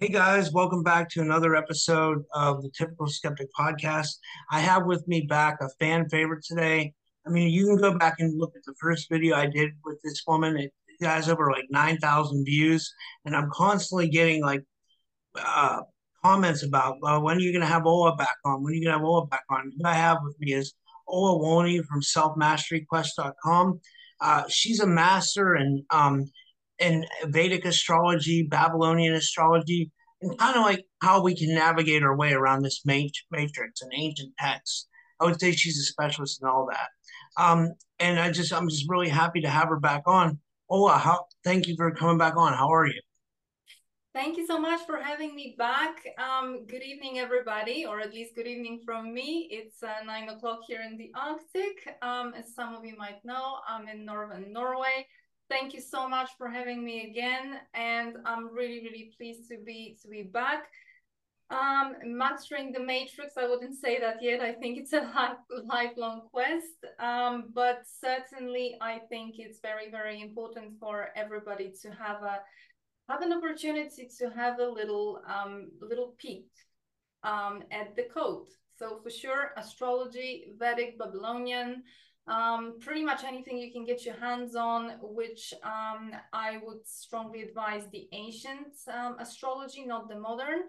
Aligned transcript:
Hey 0.00 0.08
guys, 0.08 0.50
welcome 0.50 0.82
back 0.82 1.10
to 1.10 1.20
another 1.20 1.54
episode 1.54 2.24
of 2.32 2.62
the 2.62 2.70
Typical 2.70 3.06
Skeptic 3.06 3.48
Podcast. 3.52 4.08
I 4.50 4.58
have 4.60 4.86
with 4.86 5.06
me 5.06 5.26
back 5.28 5.58
a 5.60 5.68
fan 5.78 6.08
favorite 6.08 6.42
today. 6.42 6.94
I 7.26 7.28
mean, 7.28 7.50
you 7.50 7.66
can 7.66 7.76
go 7.76 7.98
back 7.98 8.14
and 8.18 8.40
look 8.40 8.54
at 8.56 8.62
the 8.64 8.72
first 8.80 9.10
video 9.10 9.36
I 9.36 9.44
did 9.44 9.72
with 9.84 10.00
this 10.02 10.22
woman. 10.26 10.56
It, 10.56 10.72
has 11.02 11.28
over 11.28 11.50
like 11.50 11.66
9,000 11.68 12.46
views, 12.46 12.90
and 13.26 13.36
I'm 13.36 13.50
constantly 13.52 14.08
getting 14.08 14.42
like 14.42 14.62
uh, 15.38 15.80
comments 16.24 16.62
about 16.62 16.96
well, 17.02 17.22
when 17.22 17.36
are 17.36 17.40
you 17.40 17.52
going 17.52 17.60
to 17.60 17.66
have 17.66 17.84
Ola 17.84 18.16
back 18.16 18.36
on? 18.46 18.62
When 18.62 18.72
are 18.72 18.76
you 18.76 18.84
going 18.86 18.94
to 18.94 18.98
have 18.98 19.06
Ola 19.06 19.26
back 19.26 19.44
on? 19.50 19.70
Who 19.76 19.86
I 19.86 19.92
have 19.92 20.16
with 20.22 20.40
me 20.40 20.54
is 20.54 20.72
Ola 21.08 21.38
Wolny 21.38 21.84
from 21.84 22.00
selfmasteryquest.com. 22.00 23.80
Uh, 24.22 24.44
she's 24.48 24.80
a 24.80 24.86
master 24.86 25.54
and 25.54 25.82
um, 25.90 26.24
in 26.80 27.06
Vedic 27.26 27.64
astrology, 27.64 28.42
Babylonian 28.42 29.14
astrology, 29.14 29.90
and 30.22 30.36
kind 30.38 30.56
of 30.56 30.62
like 30.62 30.84
how 31.00 31.22
we 31.22 31.36
can 31.36 31.54
navigate 31.54 32.02
our 32.02 32.16
way 32.16 32.32
around 32.32 32.62
this 32.62 32.82
matrix 32.84 33.82
and 33.82 33.92
ancient 33.94 34.32
texts. 34.38 34.88
I 35.20 35.24
would 35.24 35.38
say 35.38 35.52
she's 35.52 35.78
a 35.78 35.82
specialist 35.82 36.40
in 36.42 36.48
all 36.48 36.68
that. 36.70 36.88
Um, 37.36 37.72
and 37.98 38.18
I 38.18 38.30
just, 38.30 38.52
I'm 38.52 38.68
just 38.68 38.88
really 38.88 39.08
happy 39.08 39.42
to 39.42 39.48
have 39.48 39.68
her 39.68 39.78
back 39.78 40.02
on. 40.06 40.38
Ola, 40.68 40.96
how, 40.98 41.26
thank 41.44 41.68
you 41.68 41.74
for 41.76 41.90
coming 41.90 42.18
back 42.18 42.36
on. 42.36 42.54
How 42.54 42.72
are 42.72 42.86
you? 42.86 43.00
Thank 44.12 44.36
you 44.36 44.46
so 44.46 44.58
much 44.58 44.80
for 44.86 44.96
having 44.96 45.36
me 45.36 45.54
back. 45.56 45.94
Um, 46.18 46.66
good 46.66 46.82
evening, 46.82 47.20
everybody, 47.20 47.86
or 47.86 48.00
at 48.00 48.12
least 48.12 48.34
good 48.34 48.46
evening 48.46 48.80
from 48.84 49.14
me. 49.14 49.48
It's 49.52 49.82
uh, 49.84 50.04
nine 50.04 50.28
o'clock 50.28 50.60
here 50.66 50.80
in 50.82 50.96
the 50.96 51.12
Arctic. 51.14 51.96
Um, 52.02 52.34
as 52.36 52.54
some 52.54 52.74
of 52.74 52.84
you 52.84 52.96
might 52.96 53.24
know, 53.24 53.58
I'm 53.68 53.86
in 53.86 54.04
northern 54.04 54.52
Norway. 54.52 55.06
Thank 55.50 55.74
you 55.74 55.80
so 55.80 56.08
much 56.08 56.30
for 56.38 56.48
having 56.48 56.84
me 56.84 57.10
again, 57.10 57.58
and 57.74 58.18
I'm 58.24 58.54
really, 58.54 58.82
really 58.84 59.12
pleased 59.16 59.48
to 59.48 59.58
be 59.58 59.98
to 60.00 60.08
be 60.08 60.22
back. 60.22 60.68
Um, 61.50 61.96
mastering 62.04 62.70
the 62.70 62.78
matrix, 62.78 63.32
I 63.36 63.48
wouldn't 63.48 63.74
say 63.74 63.98
that 63.98 64.22
yet. 64.22 64.40
I 64.40 64.52
think 64.52 64.78
it's 64.78 64.92
a 64.92 65.00
life, 65.16 65.38
lifelong 65.64 66.28
quest, 66.30 66.78
um, 67.00 67.50
but 67.52 67.82
certainly 67.84 68.78
I 68.80 69.00
think 69.08 69.40
it's 69.40 69.58
very, 69.58 69.90
very 69.90 70.22
important 70.22 70.78
for 70.78 71.08
everybody 71.16 71.72
to 71.82 71.90
have 71.90 72.22
a 72.22 72.38
have 73.08 73.22
an 73.22 73.32
opportunity 73.32 74.08
to 74.18 74.30
have 74.30 74.60
a 74.60 74.68
little 74.68 75.20
um, 75.26 75.72
little 75.80 76.14
peek 76.16 76.46
um, 77.24 77.64
at 77.72 77.96
the 77.96 78.04
code. 78.14 78.46
So 78.78 79.00
for 79.02 79.10
sure, 79.10 79.50
astrology, 79.56 80.52
Vedic, 80.56 80.96
Babylonian, 80.96 81.82
um, 82.26 82.78
pretty 82.80 83.04
much 83.04 83.24
anything 83.24 83.58
you 83.58 83.72
can 83.72 83.84
get 83.84 84.04
your 84.04 84.16
hands 84.16 84.54
on, 84.54 84.92
which 85.02 85.52
um, 85.64 86.12
I 86.32 86.58
would 86.62 86.86
strongly 86.86 87.42
advise 87.42 87.84
the 87.92 88.08
ancient 88.12 88.74
um, 88.92 89.16
astrology, 89.18 89.84
not 89.84 90.08
the 90.08 90.18
modern. 90.18 90.60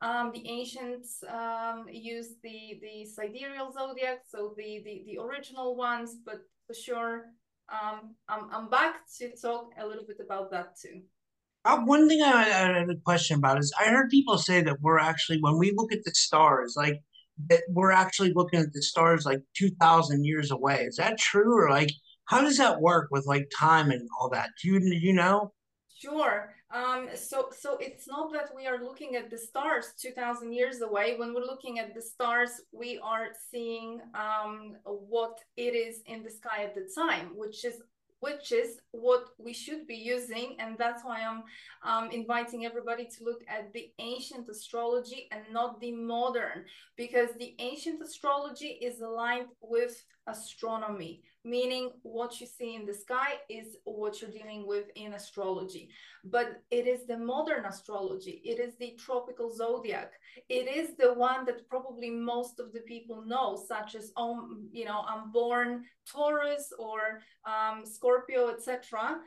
Um, 0.00 0.30
the 0.32 0.48
ancients 0.48 1.24
um, 1.28 1.86
used 1.90 2.36
the 2.42 2.78
the 2.80 3.04
sidereal 3.04 3.72
zodiac, 3.72 4.20
so 4.28 4.54
the, 4.56 4.82
the 4.84 5.02
the 5.06 5.18
original 5.20 5.76
ones, 5.76 6.16
but 6.24 6.40
for 6.66 6.74
sure, 6.74 7.24
um, 7.72 8.14
I'm 8.28 8.48
I'm 8.52 8.70
back 8.70 9.00
to 9.18 9.34
talk 9.36 9.72
a 9.76 9.86
little 9.86 10.04
bit 10.06 10.18
about 10.24 10.52
that 10.52 10.76
too. 10.80 11.02
Uh, 11.64 11.80
one 11.80 12.08
thing 12.08 12.22
I, 12.22 12.44
I 12.44 12.78
had 12.78 12.90
a 12.90 12.96
question 13.04 13.38
about 13.38 13.58
is 13.58 13.74
I 13.78 13.88
heard 13.88 14.08
people 14.08 14.38
say 14.38 14.62
that 14.62 14.80
we're 14.80 15.00
actually 15.00 15.38
when 15.40 15.58
we 15.58 15.72
look 15.74 15.92
at 15.92 16.04
the 16.04 16.12
stars, 16.12 16.74
like 16.76 17.02
that 17.48 17.62
we're 17.70 17.92
actually 17.92 18.32
looking 18.34 18.60
at 18.60 18.72
the 18.72 18.82
stars 18.82 19.24
like 19.24 19.42
2000 19.56 20.24
years 20.24 20.50
away. 20.50 20.84
Is 20.84 20.96
that 20.96 21.18
true? 21.18 21.56
Or 21.58 21.70
like 21.70 21.90
how 22.26 22.42
does 22.42 22.58
that 22.58 22.80
work 22.80 23.08
with 23.10 23.26
like 23.26 23.50
time 23.56 23.90
and 23.90 24.08
all 24.18 24.28
that? 24.30 24.50
Do 24.62 24.68
you 24.68 24.80
you 24.80 25.12
know? 25.12 25.52
Sure. 25.98 26.54
Um 26.70 27.08
so 27.14 27.48
so 27.58 27.78
it's 27.78 28.06
not 28.06 28.32
that 28.32 28.50
we 28.54 28.66
are 28.66 28.82
looking 28.82 29.16
at 29.16 29.30
the 29.30 29.38
stars 29.38 29.94
2000 30.00 30.52
years 30.52 30.80
away. 30.82 31.16
When 31.16 31.34
we're 31.34 31.46
looking 31.46 31.78
at 31.78 31.94
the 31.94 32.02
stars 32.02 32.60
we 32.72 32.98
are 33.02 33.28
seeing 33.50 34.00
um 34.14 34.76
what 34.84 35.38
it 35.56 35.74
is 35.74 36.02
in 36.06 36.22
the 36.22 36.30
sky 36.30 36.64
at 36.64 36.74
the 36.74 36.88
time 36.94 37.30
which 37.34 37.64
is 37.64 37.80
which 38.20 38.52
is 38.52 38.80
what 38.90 39.24
we 39.38 39.52
should 39.52 39.86
be 39.86 39.96
using. 39.96 40.56
And 40.58 40.76
that's 40.78 41.04
why 41.04 41.20
I'm 41.22 41.42
um, 41.82 42.10
inviting 42.10 42.64
everybody 42.64 43.04
to 43.04 43.24
look 43.24 43.42
at 43.48 43.72
the 43.72 43.90
ancient 43.98 44.48
astrology 44.48 45.28
and 45.30 45.42
not 45.52 45.80
the 45.80 45.92
modern, 45.92 46.64
because 46.96 47.30
the 47.38 47.54
ancient 47.58 48.02
astrology 48.02 48.78
is 48.80 49.00
aligned 49.00 49.48
with 49.60 50.04
astronomy 50.26 51.22
meaning 51.48 51.90
what 52.02 52.40
you 52.40 52.46
see 52.46 52.74
in 52.74 52.84
the 52.84 52.94
sky 52.94 53.34
is 53.48 53.76
what 53.84 54.20
you're 54.20 54.30
dealing 54.30 54.66
with 54.66 54.86
in 54.96 55.14
astrology. 55.14 55.90
But 56.24 56.62
it 56.70 56.86
is 56.86 57.06
the 57.06 57.18
modern 57.18 57.64
astrology, 57.64 58.40
it 58.44 58.58
is 58.60 58.76
the 58.76 58.96
tropical 58.98 59.54
zodiac, 59.54 60.12
it 60.48 60.66
is 60.68 60.96
the 60.96 61.14
one 61.14 61.44
that 61.46 61.68
probably 61.68 62.10
most 62.10 62.60
of 62.60 62.72
the 62.72 62.80
people 62.80 63.22
know, 63.24 63.60
such 63.68 63.94
as, 63.94 64.12
um, 64.16 64.68
you 64.72 64.84
know, 64.84 65.04
I'm 65.08 65.32
born 65.32 65.84
Taurus 66.10 66.72
or 66.78 67.20
um, 67.46 67.84
Scorpio, 67.84 68.50
etc 68.50 69.18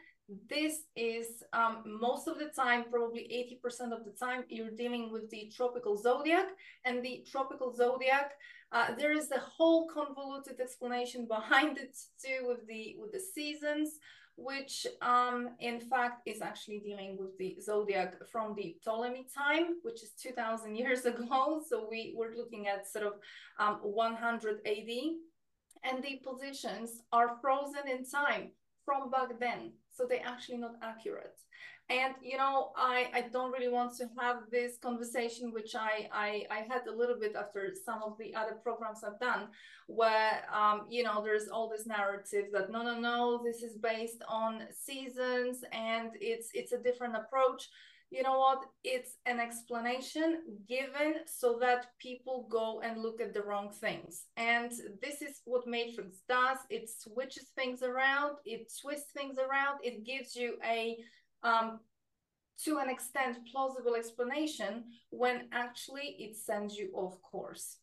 this 0.49 0.83
is 0.95 1.43
um, 1.53 1.83
most 1.85 2.27
of 2.27 2.37
the 2.37 2.49
time, 2.55 2.85
probably 2.89 3.57
80% 3.65 3.91
of 3.91 4.05
the 4.05 4.11
time, 4.11 4.43
you're 4.49 4.71
dealing 4.71 5.11
with 5.11 5.29
the 5.29 5.51
tropical 5.55 5.97
zodiac. 5.97 6.47
And 6.85 7.03
the 7.03 7.25
tropical 7.29 7.75
zodiac, 7.75 8.31
uh, 8.71 8.95
there 8.97 9.11
is 9.11 9.31
a 9.31 9.39
whole 9.39 9.87
convoluted 9.87 10.59
explanation 10.59 11.27
behind 11.27 11.77
it 11.77 11.97
too 12.23 12.47
with 12.47 12.65
the 12.67 12.95
with 12.99 13.11
the 13.11 13.19
seasons, 13.19 13.99
which 14.37 14.87
um, 15.01 15.49
in 15.59 15.79
fact 15.79 16.21
is 16.25 16.41
actually 16.41 16.79
dealing 16.79 17.17
with 17.19 17.37
the 17.37 17.57
zodiac 17.61 18.15
from 18.31 18.55
the 18.55 18.77
Ptolemy 18.83 19.27
time, 19.35 19.75
which 19.83 20.03
is 20.03 20.11
2000 20.21 20.75
years 20.75 21.05
ago. 21.11 21.61
So 21.67 21.87
we 21.89 22.13
were 22.17 22.33
looking 22.37 22.67
at 22.67 22.87
sort 22.87 23.05
of 23.05 23.13
um, 23.59 23.79
100 23.81 24.59
AD. 24.65 24.89
And 25.83 26.03
the 26.03 26.21
positions 26.23 27.01
are 27.11 27.37
frozen 27.41 27.89
in 27.89 28.05
time 28.05 28.51
from 28.85 29.09
back 29.09 29.39
then 29.39 29.71
so 29.91 30.05
they're 30.07 30.25
actually 30.25 30.57
not 30.57 30.75
accurate 30.81 31.37
and 31.91 32.15
you 32.21 32.37
know 32.37 32.71
i 32.77 33.07
i 33.13 33.21
don't 33.33 33.51
really 33.51 33.67
want 33.67 33.95
to 33.95 34.05
have 34.19 34.37
this 34.51 34.77
conversation 34.77 35.51
which 35.51 35.75
i 35.75 36.07
i, 36.13 36.45
I 36.49 36.59
had 36.71 36.87
a 36.87 36.95
little 36.95 37.19
bit 37.19 37.35
after 37.35 37.73
some 37.85 38.01
of 38.03 38.17
the 38.17 38.33
other 38.33 38.55
programs 38.63 39.03
i've 39.03 39.19
done 39.19 39.47
where 39.87 40.43
um, 40.53 40.85
you 40.89 41.03
know 41.03 41.21
there's 41.23 41.47
all 41.49 41.69
this 41.69 41.85
narrative 41.85 42.45
that 42.53 42.71
no 42.71 42.83
no 42.83 42.99
no 42.99 43.41
this 43.43 43.61
is 43.61 43.75
based 43.77 44.23
on 44.27 44.63
seasons 44.73 45.63
and 45.71 46.11
it's 46.19 46.49
it's 46.53 46.71
a 46.71 46.77
different 46.77 47.15
approach. 47.15 47.69
You 48.09 48.23
know 48.23 48.37
what? 48.39 48.63
It's 48.83 49.15
an 49.25 49.39
explanation 49.39 50.39
given 50.67 51.13
so 51.25 51.57
that 51.61 51.85
people 51.97 52.45
go 52.51 52.81
and 52.81 53.01
look 53.01 53.21
at 53.21 53.33
the 53.33 53.41
wrong 53.41 53.69
things. 53.71 54.25
And 54.35 54.69
this 55.01 55.21
is 55.21 55.39
what 55.45 55.65
matrix 55.65 56.17
does. 56.27 56.57
It 56.69 56.89
switches 56.89 57.45
things 57.55 57.83
around. 57.83 58.35
It 58.45 58.69
twists 58.81 59.13
things 59.13 59.37
around. 59.37 59.79
It 59.81 60.05
gives 60.05 60.35
you 60.35 60.57
a 60.65 60.97
um, 61.43 61.79
to 62.63 62.77
an 62.77 62.89
extent 62.89 63.37
plausible 63.51 63.95
explanation 63.95 64.83
when 65.09 65.47
actually 65.51 66.15
it 66.19 66.35
sends 66.35 66.75
you 66.75 66.91
off 66.93 67.21
course 67.21 67.77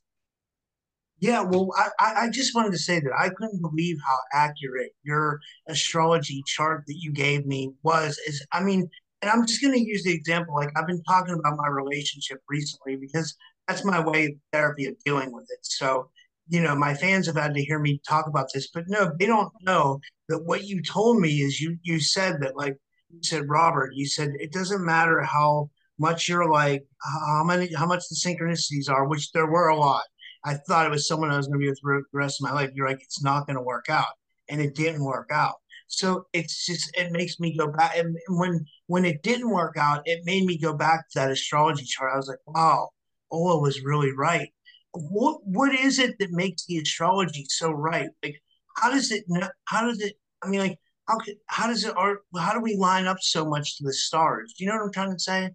yeah, 1.21 1.41
well, 1.41 1.71
I, 1.77 2.15
I 2.27 2.31
just 2.31 2.55
wanted 2.55 2.71
to 2.73 2.79
say 2.79 3.01
that 3.01 3.11
I 3.19 3.29
couldn't 3.31 3.61
believe 3.61 3.97
how 4.07 4.17
accurate 4.33 4.93
your 5.03 5.41
astrology 5.69 6.45
chart 6.47 6.85
that 6.87 6.97
you 6.97 7.13
gave 7.13 7.45
me 7.45 7.73
was. 7.83 8.19
Is 8.29 8.47
I 8.53 8.63
mean, 8.63 8.89
and 9.21 9.31
I'm 9.31 9.45
just 9.47 9.61
going 9.61 9.75
to 9.75 9.81
use 9.81 10.05
the 10.05 10.15
example. 10.15 10.55
Like 10.55 10.71
I've 10.77 10.87
been 10.87 11.03
talking 11.03 11.35
about 11.35 11.57
my 11.57 11.69
relationship 11.69 12.39
recently 12.49 12.97
because 12.97 13.37
that's 13.67 13.85
my 13.85 13.99
way 13.99 14.27
of 14.27 14.33
therapy 14.53 14.87
of 14.87 14.95
dealing 15.05 15.33
with 15.33 15.47
it. 15.51 15.59
So, 15.63 16.09
you 16.49 16.61
know, 16.61 16.77
my 16.77 16.95
fans 16.95 17.27
have 17.27 17.37
had 17.37 17.55
to 17.55 17.65
hear 17.65 17.81
me 17.81 18.01
talk 18.09 18.29
about 18.29 18.47
this, 18.55 18.69
but 18.73 18.85
no, 18.87 19.11
they 19.19 19.27
don't 19.27 19.53
know 19.63 19.99
that 20.29 20.45
what 20.45 20.65
you 20.65 20.83
told 20.83 21.21
me 21.21 21.41
is 21.41 21.61
you 21.61 21.79
you 21.83 21.99
said 21.99 22.41
that 22.43 22.57
like 22.57 22.77
said 23.23 23.49
Robert, 23.49 23.93
you 23.95 24.07
said 24.07 24.31
it 24.39 24.53
doesn't 24.53 24.85
matter 24.85 25.23
how 25.23 25.71
much 25.99 26.29
you're 26.29 26.49
like 26.49 26.87
how 27.03 27.43
many 27.45 27.73
how 27.75 27.87
much 27.87 28.05
the 28.09 28.17
synchronicities 28.17 28.91
are, 28.91 29.07
which 29.07 29.33
there 29.33 29.47
were 29.51 29.69
a 29.69 29.77
lot. 29.77 30.05
I 30.45 30.55
thought 30.55 30.87
it 30.87 30.91
was 30.91 31.09
someone 31.09 31.31
I 31.31 31.37
was 31.37 31.47
going 31.49 31.61
to 31.61 31.65
be 31.65 31.69
with 31.69 31.81
the 31.83 32.03
rest 32.13 32.41
of 32.41 32.49
my 32.49 32.55
life. 32.55 32.71
You're 32.75 32.89
like, 32.89 33.03
it's 33.03 33.23
not 33.23 33.47
going 33.47 33.57
to 33.57 33.63
work 33.63 33.87
out, 33.89 34.07
and 34.49 34.61
it 34.61 34.75
didn't 34.75 35.05
work 35.05 35.31
out. 35.33 35.57
So 35.89 36.27
it's 36.33 36.67
just 36.67 36.97
it 36.97 37.13
makes 37.13 37.41
me 37.41 37.57
go 37.57 37.69
back. 37.69 37.97
And 37.97 38.17
when 38.29 38.65
when 38.87 39.05
it 39.05 39.23
didn't 39.23 39.51
work 39.51 39.77
out, 39.77 40.03
it 40.05 40.25
made 40.25 40.45
me 40.45 40.59
go 40.59 40.75
back 40.75 41.09
to 41.11 41.19
that 41.19 41.31
astrology 41.31 41.85
chart. 41.85 42.13
I 42.13 42.17
was 42.17 42.29
like, 42.29 42.39
wow, 42.47 42.91
Ola 43.31 43.61
was 43.61 43.83
really 43.83 44.13
right. 44.13 44.51
What 44.93 45.41
what 45.45 45.75
is 45.75 45.99
it 45.99 46.17
that 46.19 46.31
makes 46.31 46.67
the 46.67 46.79
astrology 46.79 47.47
so 47.49 47.71
right? 47.71 48.11
Like, 48.23 48.41
how 48.77 48.91
does 48.91 49.11
it? 49.11 49.25
How 49.65 49.87
does 49.87 50.01
it? 50.01 50.15
I 50.43 50.49
mean, 50.49 50.61
like, 50.61 50.79
how 51.09 51.19
how 51.47 51.67
does 51.67 51.85
it? 51.85 51.95
Or 51.97 52.21
how 52.37 52.53
do 52.53 52.61
we 52.61 52.77
line 52.77 53.07
up 53.07 53.19
so 53.21 53.45
much 53.45 53.79
to 53.79 53.85
the 53.85 53.93
stars? 53.93 54.55
Do 54.57 54.65
you 54.65 54.71
know 54.71 54.77
what 54.77 54.85
I'm 54.85 54.93
trying 54.93 55.13
to 55.13 55.19
say? 55.19 55.51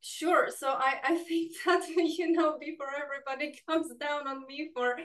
Sure. 0.00 0.48
So 0.56 0.68
I, 0.68 0.94
I 1.04 1.16
think 1.16 1.52
that, 1.66 1.86
you 1.88 2.32
know, 2.32 2.56
before 2.58 2.88
everybody 2.96 3.58
comes 3.68 3.88
down 4.00 4.26
on 4.28 4.46
me 4.46 4.70
for 4.74 4.96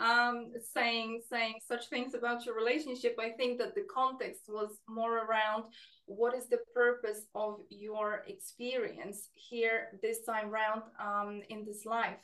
um, 0.00 0.52
saying 0.74 1.22
saying 1.30 1.54
such 1.66 1.88
things 1.88 2.14
about 2.14 2.44
your 2.44 2.54
relationship, 2.54 3.16
I 3.18 3.30
think 3.30 3.58
that 3.58 3.74
the 3.74 3.84
context 3.92 4.42
was 4.48 4.78
more 4.88 5.24
around 5.24 5.64
what 6.06 6.34
is 6.34 6.48
the 6.48 6.58
purpose 6.74 7.26
of 7.34 7.60
your 7.70 8.24
experience 8.28 9.30
here 9.34 9.98
this 10.02 10.18
time 10.24 10.50
round 10.50 10.82
um, 11.00 11.40
in 11.48 11.64
this 11.64 11.84
life. 11.86 12.20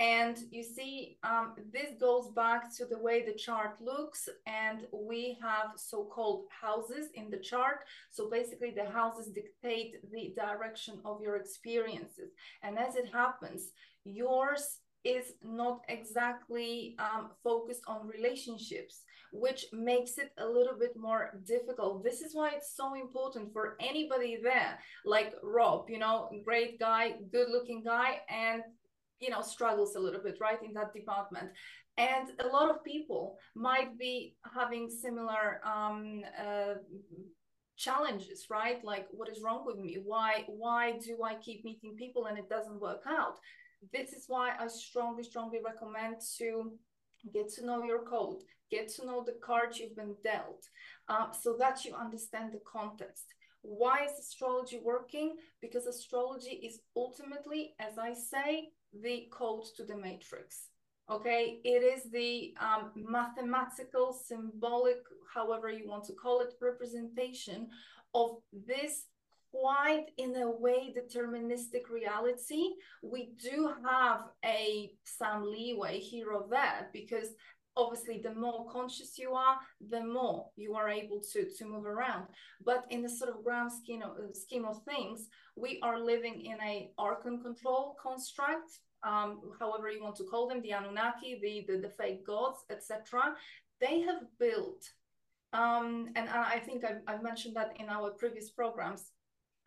And 0.00 0.38
you 0.50 0.64
see, 0.64 1.18
um, 1.22 1.54
this 1.72 1.90
goes 2.00 2.30
back 2.34 2.74
to 2.78 2.86
the 2.86 2.98
way 2.98 3.22
the 3.22 3.34
chart 3.34 3.76
looks. 3.82 4.30
And 4.46 4.86
we 4.92 5.38
have 5.42 5.72
so-called 5.76 6.46
houses 6.58 7.08
in 7.14 7.30
the 7.30 7.36
chart. 7.36 7.80
So 8.10 8.30
basically 8.30 8.72
the 8.74 8.90
houses 8.90 9.28
dictate 9.28 9.96
the 10.10 10.34
direction 10.34 11.00
of 11.04 11.20
your 11.20 11.36
experiences. 11.36 12.30
And 12.62 12.78
as 12.78 12.96
it 12.96 13.12
happens, 13.12 13.72
yours 14.04 14.78
is 15.04 15.32
not 15.42 15.80
exactly 15.88 16.96
um, 16.98 17.30
focused 17.42 17.82
on 17.86 18.06
relationships, 18.06 19.02
which 19.32 19.66
makes 19.72 20.18
it 20.18 20.32
a 20.38 20.46
little 20.46 20.78
bit 20.78 20.94
more 20.96 21.40
difficult. 21.46 22.04
This 22.04 22.20
is 22.20 22.34
why 22.34 22.50
it's 22.56 22.74
so 22.76 22.94
important 22.94 23.52
for 23.52 23.76
anybody 23.80 24.38
there, 24.42 24.78
like 25.04 25.34
Rob, 25.42 25.88
you 25.88 25.98
know, 25.98 26.28
great 26.44 26.78
guy, 26.78 27.14
good 27.32 27.48
looking 27.50 27.82
guy, 27.82 28.20
and 28.28 28.62
you 29.20 29.30
know 29.30 29.42
struggles 29.42 29.96
a 29.96 30.00
little 30.00 30.22
bit 30.22 30.38
right 30.40 30.62
in 30.62 30.72
that 30.74 30.92
department. 30.92 31.50
And 31.96 32.30
a 32.40 32.46
lot 32.46 32.70
of 32.70 32.82
people 32.84 33.36
might 33.54 33.98
be 33.98 34.34
having 34.54 34.88
similar 34.88 35.60
um, 35.64 36.22
uh, 36.38 36.74
challenges 37.76 38.46
right? 38.50 38.82
Like 38.84 39.06
what 39.10 39.28
is 39.28 39.42
wrong 39.42 39.64
with 39.66 39.78
me? 39.78 39.98
Why 40.04 40.44
why 40.46 40.98
do 41.06 41.22
i 41.24 41.34
keep 41.34 41.64
meeting 41.64 41.96
people 41.96 42.26
and 42.26 42.38
it 42.38 42.48
doesn't 42.48 42.80
work 42.80 43.02
out? 43.06 43.36
This 43.92 44.12
is 44.12 44.24
why 44.28 44.52
i 44.58 44.66
strongly 44.66 45.22
strongly 45.22 45.60
recommend 45.64 46.16
to 46.38 46.72
get 47.34 47.48
to 47.54 47.66
know 47.66 47.82
your 47.84 48.02
code 48.04 48.42
get 48.70 48.88
to 48.88 49.04
know 49.04 49.22
the 49.24 49.36
cards 49.44 49.78
you've 49.78 49.96
been 49.96 50.14
dealt 50.22 50.64
uh, 51.08 51.30
so 51.32 51.56
that 51.58 51.84
you 51.84 51.94
understand 51.94 52.52
the 52.52 52.60
context. 52.70 53.24
Why 53.62 54.04
is 54.04 54.18
astrology 54.18 54.80
working? 54.82 55.36
Because 55.60 55.86
astrology 55.86 56.54
is 56.68 56.80
ultimately 56.96 57.74
as 57.78 57.98
i 57.98 58.14
say 58.14 58.68
the 58.92 59.28
code 59.30 59.64
to 59.76 59.84
the 59.84 59.96
matrix. 59.96 60.68
Okay, 61.10 61.60
it 61.64 61.82
is 61.82 62.10
the 62.10 62.54
um, 62.60 62.92
mathematical, 62.94 64.12
symbolic, 64.12 64.98
however 65.34 65.68
you 65.68 65.88
want 65.88 66.04
to 66.04 66.12
call 66.12 66.40
it, 66.40 66.54
representation 66.60 67.68
of 68.14 68.36
this 68.52 69.06
quite 69.50 70.06
in 70.18 70.36
a 70.36 70.48
way 70.48 70.94
deterministic 70.96 71.90
reality. 71.90 72.62
We 73.02 73.32
do 73.42 73.72
have 73.84 74.20
a 74.44 74.92
some 75.04 75.50
leeway 75.50 75.98
here 75.98 76.32
or 76.32 76.46
there 76.48 76.88
because 76.92 77.28
obviously 77.80 78.20
the 78.22 78.34
more 78.34 78.62
conscious 78.70 79.18
you 79.18 79.30
are 79.32 79.56
the 79.94 80.04
more 80.18 80.40
you 80.56 80.74
are 80.74 80.88
able 80.88 81.20
to 81.32 81.40
to 81.56 81.64
move 81.64 81.86
around. 81.86 82.24
But 82.64 82.84
in 82.90 83.00
the 83.02 83.08
sort 83.08 83.30
of 83.30 83.44
grand 83.44 83.70
scheme 83.72 84.02
of, 84.02 84.12
scheme 84.44 84.64
of 84.64 84.82
things 84.84 85.28
we 85.56 85.80
are 85.82 85.98
living 86.12 86.36
in 86.50 86.58
a 86.72 86.90
archon 86.98 87.40
control 87.46 87.96
construct 88.06 88.70
um, 89.02 89.40
however 89.58 89.90
you 89.90 90.02
want 90.02 90.16
to 90.16 90.24
call 90.24 90.48
them 90.48 90.60
the 90.62 90.72
anunnaki 90.72 91.38
the 91.42 91.54
the, 91.68 91.80
the 91.80 91.92
fake 92.00 92.26
gods 92.26 92.58
etc 92.70 93.34
they 93.80 94.00
have 94.00 94.22
built 94.38 94.82
um, 95.52 96.10
and 96.16 96.28
i 96.28 96.58
think 96.58 96.84
I've, 96.84 97.02
I've 97.06 97.22
mentioned 97.22 97.56
that 97.56 97.72
in 97.80 97.88
our 97.88 98.10
previous 98.10 98.50
programs. 98.50 99.02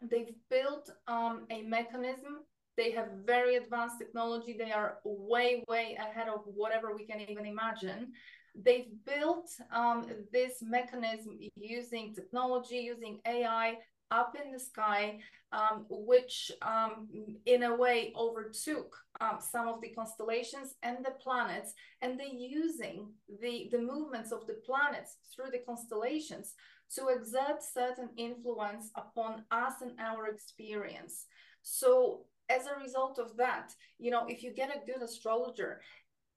They've 0.02 0.36
built 0.50 0.90
um, 1.08 1.46
a 1.50 1.62
mechanism 1.62 2.34
they 2.78 2.92
have 2.92 3.08
very 3.26 3.56
advanced 3.56 4.00
technology. 4.00 4.56
They 4.58 4.72
are 4.72 4.98
way, 5.04 5.64
way 5.68 5.98
ahead 6.00 6.28
of 6.28 6.42
whatever 6.46 6.96
we 6.96 7.06
can 7.06 7.22
even 7.22 7.46
imagine. 7.46 8.12
They've 8.56 8.92
built 9.06 9.50
um, 9.72 10.08
this 10.32 10.62
mechanism 10.62 11.40
using 11.56 12.14
technology, 12.14 12.78
using 12.78 13.20
AI 13.26 13.78
up 14.12 14.36
in 14.44 14.52
the 14.52 14.60
sky, 14.60 15.20
um, 15.52 15.86
which 15.90 16.52
um, 16.62 17.08
in 17.46 17.64
a 17.64 17.76
way 17.76 18.14
overtook 18.16 18.96
um, 19.22 19.38
some 19.40 19.68
of 19.68 19.82
the 19.82 19.90
constellations 19.90 20.76
and 20.84 20.98
the 21.04 21.12
planets, 21.12 21.74
and 22.02 22.20
they're 22.20 22.28
using 22.28 23.08
the, 23.42 23.70
the 23.72 23.80
movements 23.80 24.32
of 24.32 24.46
the 24.46 24.58
planets 24.66 25.18
through 25.34 25.52
the 25.52 25.64
constellations 25.66 26.54
to 26.96 27.08
exert 27.08 27.64
certain 27.64 28.10
influence 28.18 28.92
upon 28.96 29.44
us 29.52 29.74
and 29.82 29.94
our 30.00 30.28
experience. 30.28 31.26
So 31.64 32.26
as 32.54 32.68
a 32.68 32.80
result 32.82 33.20
of 33.20 33.36
that, 33.38 33.74
you 34.00 34.12
know, 34.12 34.26
if 34.28 34.44
you 34.44 34.54
get 34.54 34.70
a 34.70 34.86
good 34.86 35.02
astrologer, 35.02 35.82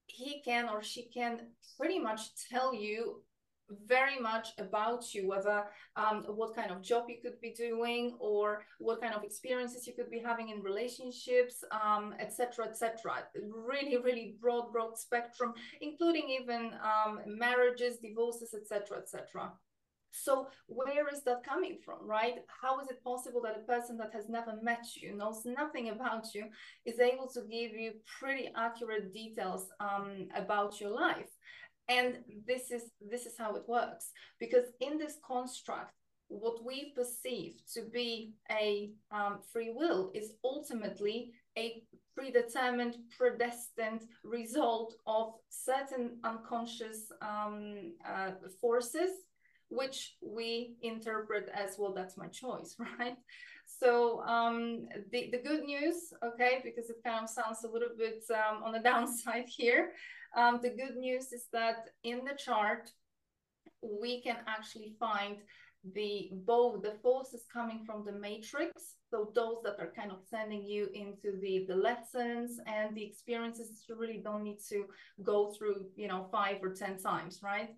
he 0.06 0.40
can 0.44 0.68
or 0.68 0.82
she 0.82 1.08
can 1.12 1.40
pretty 1.76 1.98
much 1.98 2.20
tell 2.50 2.74
you 2.74 3.22
very 3.86 4.18
much 4.20 4.50
about 4.58 5.12
you 5.12 5.26
whether 5.26 5.64
um, 5.96 6.24
what 6.28 6.54
kind 6.54 6.70
of 6.70 6.82
job 6.82 7.04
you 7.08 7.16
could 7.22 7.40
be 7.40 7.50
doing 7.50 8.16
or 8.20 8.62
what 8.78 9.00
kind 9.00 9.14
of 9.14 9.24
experiences 9.24 9.86
you 9.86 9.92
could 9.92 10.10
be 10.10 10.22
having 10.24 10.50
in 10.50 10.62
relationships 10.62 11.64
etc 12.20 12.64
um, 12.64 12.70
etc 12.70 13.14
et 13.18 13.42
really 13.42 13.96
really 13.98 14.36
broad 14.40 14.72
broad 14.72 14.96
spectrum 14.96 15.52
including 15.80 16.28
even 16.30 16.70
um, 16.80 17.20
marriages 17.26 17.98
divorces 17.98 18.54
etc 18.54 18.98
etc 18.98 19.50
so 20.22 20.48
where 20.66 21.08
is 21.12 21.22
that 21.24 21.44
coming 21.44 21.78
from, 21.84 22.06
right? 22.06 22.36
How 22.62 22.80
is 22.80 22.88
it 22.88 23.02
possible 23.04 23.40
that 23.42 23.56
a 23.56 23.66
person 23.66 23.96
that 23.98 24.12
has 24.12 24.28
never 24.28 24.54
met 24.62 24.84
you, 24.94 25.16
knows 25.16 25.42
nothing 25.44 25.90
about 25.90 26.34
you, 26.34 26.46
is 26.84 26.98
able 26.98 27.28
to 27.28 27.40
give 27.42 27.72
you 27.72 27.92
pretty 28.18 28.50
accurate 28.56 29.12
details 29.12 29.68
um, 29.80 30.28
about 30.34 30.80
your 30.80 30.90
life? 30.90 31.30
And 31.88 32.18
this 32.46 32.70
is 32.70 32.90
this 33.00 33.26
is 33.26 33.34
how 33.38 33.54
it 33.54 33.68
works 33.68 34.10
because 34.40 34.64
in 34.80 34.98
this 34.98 35.18
construct, 35.24 35.94
what 36.28 36.64
we 36.64 36.92
perceive 36.96 37.54
to 37.74 37.82
be 37.92 38.32
a 38.50 38.90
um, 39.12 39.38
free 39.52 39.72
will 39.72 40.10
is 40.14 40.32
ultimately 40.42 41.32
a 41.56 41.82
predetermined, 42.16 42.96
predestined 43.16 44.02
result 44.24 44.94
of 45.06 45.34
certain 45.50 46.18
unconscious 46.24 47.12
um, 47.22 47.92
uh, 48.08 48.30
forces 48.60 49.10
which 49.68 50.16
we 50.22 50.74
interpret 50.82 51.48
as 51.54 51.76
well 51.78 51.92
that's 51.92 52.16
my 52.16 52.28
choice 52.28 52.76
right? 52.98 53.16
So 53.66 54.22
um, 54.22 54.86
the, 55.10 55.28
the 55.32 55.42
good 55.42 55.64
news 55.64 56.12
okay 56.24 56.60
because 56.64 56.88
it 56.88 56.96
kind 57.04 57.24
of 57.24 57.30
sounds 57.30 57.64
a 57.64 57.68
little 57.68 57.96
bit 57.98 58.22
um, 58.30 58.62
on 58.62 58.72
the 58.72 58.78
downside 58.90 59.46
here 59.46 59.92
um, 60.36 60.60
the 60.62 60.70
good 60.70 60.96
news 60.96 61.32
is 61.32 61.46
that 61.52 61.88
in 62.04 62.24
the 62.24 62.36
chart 62.38 62.90
we 63.82 64.22
can 64.22 64.36
actually 64.46 64.94
find 64.98 65.38
the 65.94 66.30
both 66.32 66.82
the 66.82 66.94
forces 67.02 67.44
coming 67.52 67.84
from 67.84 68.04
the 68.04 68.12
matrix 68.12 68.94
so 69.10 69.30
those 69.34 69.58
that 69.62 69.76
are 69.78 69.92
kind 69.94 70.10
of 70.10 70.18
sending 70.28 70.64
you 70.64 70.88
into 70.94 71.38
the 71.40 71.64
the 71.68 71.74
lessons 71.74 72.58
and 72.66 72.96
the 72.96 73.04
experiences 73.04 73.84
you 73.88 73.94
really 73.94 74.20
don't 74.24 74.42
need 74.42 74.58
to 74.68 74.86
go 75.22 75.52
through 75.52 75.84
you 75.94 76.08
know 76.08 76.26
five 76.32 76.56
or 76.62 76.74
ten 76.74 76.98
times 76.98 77.40
right 77.42 77.70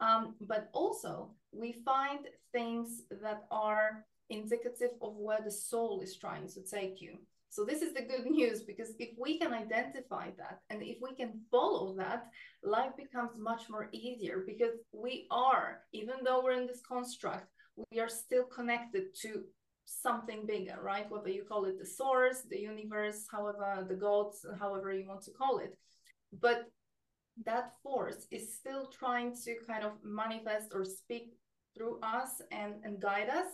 um, 0.00 0.34
but 0.40 0.68
also, 0.72 1.30
we 1.52 1.72
find 1.72 2.20
things 2.52 3.02
that 3.22 3.44
are 3.50 4.04
indicative 4.30 4.90
of 5.02 5.14
where 5.16 5.40
the 5.44 5.50
soul 5.50 6.00
is 6.00 6.16
trying 6.16 6.48
to 6.48 6.62
take 6.62 7.00
you. 7.00 7.18
So 7.50 7.64
this 7.64 7.82
is 7.82 7.94
the 7.94 8.02
good 8.02 8.26
news 8.30 8.62
because 8.62 8.94
if 8.98 9.10
we 9.18 9.38
can 9.38 9.52
identify 9.52 10.30
that 10.38 10.60
and 10.70 10.82
if 10.82 10.98
we 11.00 11.14
can 11.14 11.40
follow 11.50 11.94
that, 11.96 12.26
life 12.64 12.96
becomes 12.96 13.30
much 13.38 13.70
more 13.70 13.88
easier 13.92 14.42
because 14.44 14.74
we 14.92 15.26
are, 15.30 15.82
even 15.92 16.16
though 16.24 16.42
we're 16.42 16.60
in 16.60 16.66
this 16.66 16.82
construct, 16.86 17.48
we 17.90 18.00
are 18.00 18.08
still 18.08 18.44
connected 18.44 19.14
to 19.22 19.44
something 19.84 20.46
bigger, 20.46 20.78
right? 20.82 21.10
Whether 21.10 21.28
you 21.28 21.44
call 21.44 21.66
it 21.66 21.78
the 21.78 21.86
source, 21.86 22.42
the 22.48 22.58
universe, 22.58 23.26
however, 23.30 23.86
the 23.88 23.94
gods, 23.94 24.44
however 24.58 24.92
you 24.92 25.06
want 25.06 25.22
to 25.22 25.30
call 25.30 25.58
it. 25.58 25.76
But 26.40 26.64
that 27.44 27.72
force 27.82 28.26
is 28.30 28.54
still 28.54 28.86
trying 28.86 29.34
to 29.44 29.56
kind 29.66 29.84
of 29.84 29.92
manifest 30.04 30.72
or 30.72 30.84
speak 30.84 31.34
through 31.76 31.98
us 32.02 32.40
and, 32.52 32.74
and 32.84 33.00
guide 33.00 33.28
us. 33.28 33.46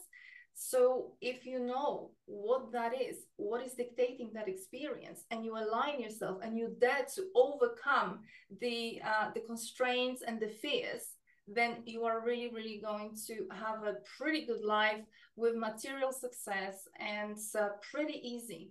So 0.55 1.13
if 1.23 1.47
you 1.47 1.59
know 1.59 2.11
what 2.27 2.73
that 2.73 2.93
is, 2.93 3.17
what 3.37 3.65
is 3.65 3.75
dictating 3.75 4.31
that 4.35 4.49
experience, 4.49 5.25
and 5.31 5.45
you 5.45 5.57
align 5.57 6.01
yourself 6.01 6.39
and 6.43 6.59
you 6.59 6.77
dare 6.79 7.07
to 7.15 7.23
overcome 7.35 8.21
the 8.61 9.01
uh, 9.03 9.31
the 9.35 9.41
constraints 9.41 10.23
and 10.27 10.39
the 10.39 10.49
fears, 10.49 11.15
then 11.49 11.77
you 11.87 12.05
are 12.05 12.21
really, 12.25 12.51
really 12.53 12.81
going 12.85 13.17
to 13.29 13.47
have 13.53 13.85
a 13.85 13.97
pretty 14.19 14.45
good 14.45 14.63
life 14.63 15.01
with 15.35 15.55
material 15.57 16.13
success 16.13 16.87
and 16.99 17.39
uh, 17.59 17.69
pretty 17.91 18.21
easy. 18.23 18.71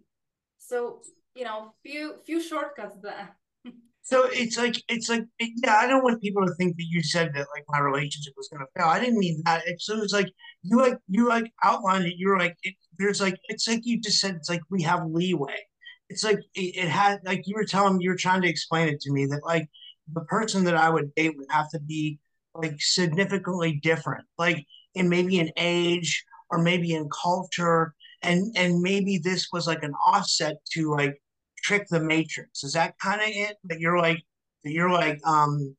So 0.60 1.02
you 1.34 1.46
know, 1.46 1.74
few 1.82 2.16
few 2.26 2.42
shortcuts 2.42 2.98
there. 3.02 3.39
So 4.10 4.28
it's 4.32 4.58
like 4.58 4.76
it's 4.88 5.08
like 5.08 5.26
yeah, 5.40 5.76
I 5.76 5.86
don't 5.86 6.04
want 6.04 6.20
people 6.20 6.44
to 6.44 6.54
think 6.56 6.78
that 6.78 6.88
you 6.90 7.04
said 7.04 7.32
that 7.36 7.46
like 7.56 7.64
my 7.70 7.80
relationship 7.80 8.34
was 8.36 8.50
gonna 8.52 8.66
fail. 8.76 8.88
I 8.88 9.00
didn't 9.00 9.20
mean 9.20 9.44
that. 9.46 9.62
It's, 9.68 9.86
so 9.86 10.02
it's 10.02 10.14
like 10.14 10.30
you 10.64 10.78
like 10.78 10.98
you 11.08 11.28
like 11.28 11.54
outlined 11.64 12.06
it. 12.06 12.16
You're 12.18 12.40
like 12.40 12.58
it, 12.64 12.74
there's 12.98 13.22
like 13.22 13.36
it's 13.50 13.68
like 13.68 13.82
you 13.84 14.02
just 14.02 14.20
said 14.20 14.34
it's 14.34 14.50
like 14.50 14.62
we 14.72 14.82
have 14.82 15.06
leeway. 15.06 15.58
It's 16.10 16.24
like 16.24 16.40
it, 16.56 16.76
it 16.76 16.88
had 16.88 17.20
like 17.24 17.44
you 17.46 17.54
were 17.54 17.66
telling 17.66 18.02
you 18.02 18.10
were 18.10 18.16
trying 18.16 18.42
to 18.42 18.50
explain 18.50 18.88
it 18.90 19.00
to 19.02 19.12
me 19.12 19.28
that 19.28 19.42
like 19.46 19.70
the 20.12 20.22
person 20.22 20.64
that 20.64 20.76
I 20.76 20.90
would 20.90 21.14
date 21.14 21.38
would 21.38 21.52
have 21.52 21.70
to 21.70 21.80
be 21.80 22.18
like 22.56 22.78
significantly 22.80 23.80
different, 23.84 24.26
like 24.40 24.66
in 24.96 25.08
maybe 25.08 25.38
in 25.38 25.52
age 25.56 26.26
or 26.50 26.58
maybe 26.58 26.94
in 26.94 27.08
culture, 27.10 27.94
and 28.24 28.58
and 28.58 28.82
maybe 28.82 29.20
this 29.20 29.50
was 29.54 29.68
like 29.68 29.84
an 29.84 29.94
offset 30.08 30.56
to 30.72 30.90
like 30.90 31.22
trick 31.62 31.88
the 31.90 32.00
matrix. 32.00 32.64
Is 32.64 32.74
that 32.74 32.96
kind 33.00 33.22
of 33.22 33.28
it? 33.30 33.58
That 33.66 33.80
you're 33.80 33.98
like 33.98 34.22
that 34.64 34.72
you're 34.72 34.92
like 34.92 35.20
um 35.26 35.76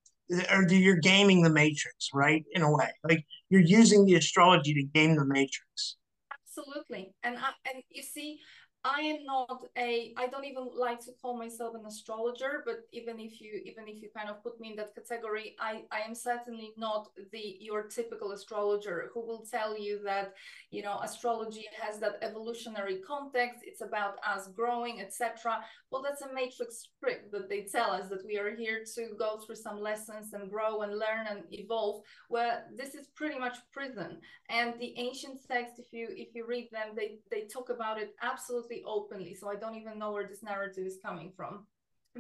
or 0.53 0.67
you're 0.69 0.97
gaming 0.97 1.43
the 1.43 1.51
matrix, 1.51 2.11
right? 2.15 2.45
In 2.53 2.63
a 2.63 2.71
way, 2.71 2.91
like 3.05 3.25
you're 3.49 3.61
using 3.61 4.05
the 4.05 4.15
astrology 4.15 4.75
to 4.75 4.83
game 4.83 5.17
the 5.17 5.25
matrix. 5.25 5.97
Absolutely, 6.33 7.13
and 7.23 7.37
I, 7.37 7.51
and 7.73 7.83
you 7.91 8.03
see, 8.03 8.39
I 8.83 9.01
am 9.03 9.25
not 9.27 9.63
a 9.77 10.15
I 10.17 10.27
don't 10.29 10.47
even 10.47 10.69
like 10.75 11.01
to 11.01 11.13
call 11.21 11.37
myself 11.37 11.75
an 11.75 11.85
astrologer, 11.85 12.63
but 12.65 12.89
even 12.93 13.21
if 13.21 13.39
you 13.39 13.61
even 13.67 13.85
if 13.87 14.01
you 14.01 14.09
kind 14.17 14.31
of 14.31 14.43
put 14.43 14.59
me 14.59 14.71
in 14.71 14.77
that 14.77 14.95
category, 14.95 15.55
I, 15.61 15.83
I 15.93 16.01
am 16.01 16.15
certainly 16.15 16.73
not 16.79 17.09
the 17.31 17.59
your 17.61 17.83
typical 17.89 18.33
astrologer 18.33 19.11
who 19.13 19.21
will 19.21 19.45
tell 19.51 19.79
you 19.79 20.01
that 20.05 20.33
you 20.71 20.83
know 20.83 20.99
astrology 21.03 21.67
has 21.79 22.01
that 22.01 22.21
evolutionary 22.23 23.01
context, 23.07 23.61
it's 23.65 23.83
about 23.83 24.15
us 24.27 24.49
growing, 24.49 25.03
etc. 25.03 25.63
Well, 25.91 26.03
that's 26.03 26.23
a 26.23 26.33
matrix 26.33 26.89
script 26.97 27.33
that 27.33 27.51
they 27.51 27.67
tell 27.71 27.91
us 27.91 28.09
that 28.09 28.25
we 28.25 28.39
are 28.39 28.55
here 28.57 28.83
to 28.95 29.09
go 29.19 29.41
through 29.41 29.57
some 29.57 29.81
lessons 29.81 30.33
and 30.33 30.51
grow 30.51 30.83
and 30.83 30.93
learn 30.93 31.27
and 31.29 31.43
evolve. 31.51 32.03
Where 32.29 32.65
this 32.75 32.95
is 32.95 33.09
pretty 33.15 33.39
much 33.39 33.59
prison. 33.73 34.21
And 34.49 34.75
the 34.81 34.95
ancient 34.97 35.47
texts, 35.47 35.79
if 35.79 35.93
you 35.93 36.09
if 36.13 36.35
you 36.35 36.47
read 36.47 36.71
them, 36.73 36.97
they 36.97 37.19
they 37.31 37.47
talk 37.47 37.69
about 37.69 37.99
it 38.01 38.15
absolutely 38.23 38.70
openly. 38.87 39.35
So 39.35 39.51
I 39.51 39.57
don't 39.57 39.77
even 39.77 39.99
know 39.99 40.13
where 40.13 40.27
this 40.27 40.43
narrative 40.43 40.87
is 40.87 40.99
coming 41.05 41.33
from. 41.37 41.67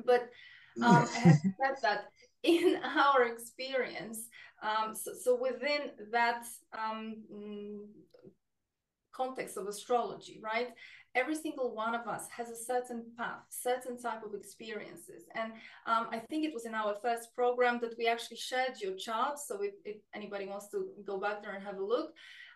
But 0.04 0.30
um, 0.82 1.06
having 1.06 1.32
said 1.42 1.76
that, 1.82 2.04
in 2.42 2.80
our 2.82 3.24
experience, 3.24 4.28
um, 4.62 4.94
so, 4.94 5.12
so, 5.14 5.38
within 5.40 5.90
that 6.12 6.44
um, 6.72 7.16
mm, 7.32 7.78
context 9.12 9.56
of 9.56 9.66
astrology, 9.66 10.40
right? 10.42 10.68
Every 11.14 11.34
single 11.34 11.74
one 11.74 11.94
of 11.94 12.06
us 12.06 12.28
has 12.36 12.50
a 12.50 12.56
certain 12.56 13.04
path, 13.18 13.42
certain 13.48 14.00
type 14.00 14.22
of 14.24 14.34
experiences. 14.34 15.24
And 15.34 15.52
um, 15.86 16.06
I 16.12 16.18
think 16.30 16.44
it 16.44 16.54
was 16.54 16.66
in 16.66 16.74
our 16.74 16.94
first 17.02 17.34
program 17.34 17.80
that 17.80 17.94
we 17.98 18.06
actually 18.06 18.36
shared 18.36 18.74
your 18.80 18.94
chart. 18.94 19.38
So 19.38 19.60
if, 19.62 19.74
if 19.84 19.96
anybody 20.14 20.46
wants 20.46 20.68
to 20.70 20.88
go 21.04 21.18
back 21.18 21.42
there 21.42 21.54
and 21.54 21.64
have 21.64 21.78
a 21.78 21.84
look, 21.84 22.12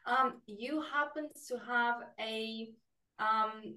um, 0.06 0.34
you 0.46 0.82
happen 0.92 1.30
to 1.48 1.58
have 1.66 1.96
a 2.20 2.70
um, 3.18 3.74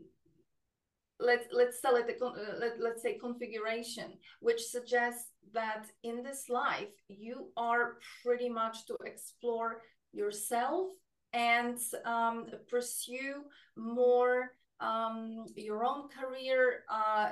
let's 1.19 1.47
let's 1.51 1.81
sell 1.81 1.95
it 1.95 2.09
a, 2.09 2.25
uh, 2.25 2.31
let, 2.59 2.79
let's 2.79 3.01
say 3.01 3.17
configuration 3.17 4.13
which 4.39 4.61
suggests 4.61 5.31
that 5.53 5.85
in 6.03 6.23
this 6.23 6.49
life 6.49 6.93
you 7.07 7.49
are 7.57 7.97
pretty 8.23 8.49
much 8.49 8.85
to 8.85 8.95
explore 9.05 9.81
yourself 10.13 10.89
and 11.33 11.77
um, 12.05 12.47
pursue 12.69 13.43
more 13.75 14.53
um, 14.79 15.45
your 15.55 15.83
own 15.83 16.07
career 16.09 16.83
uh, 16.91 17.29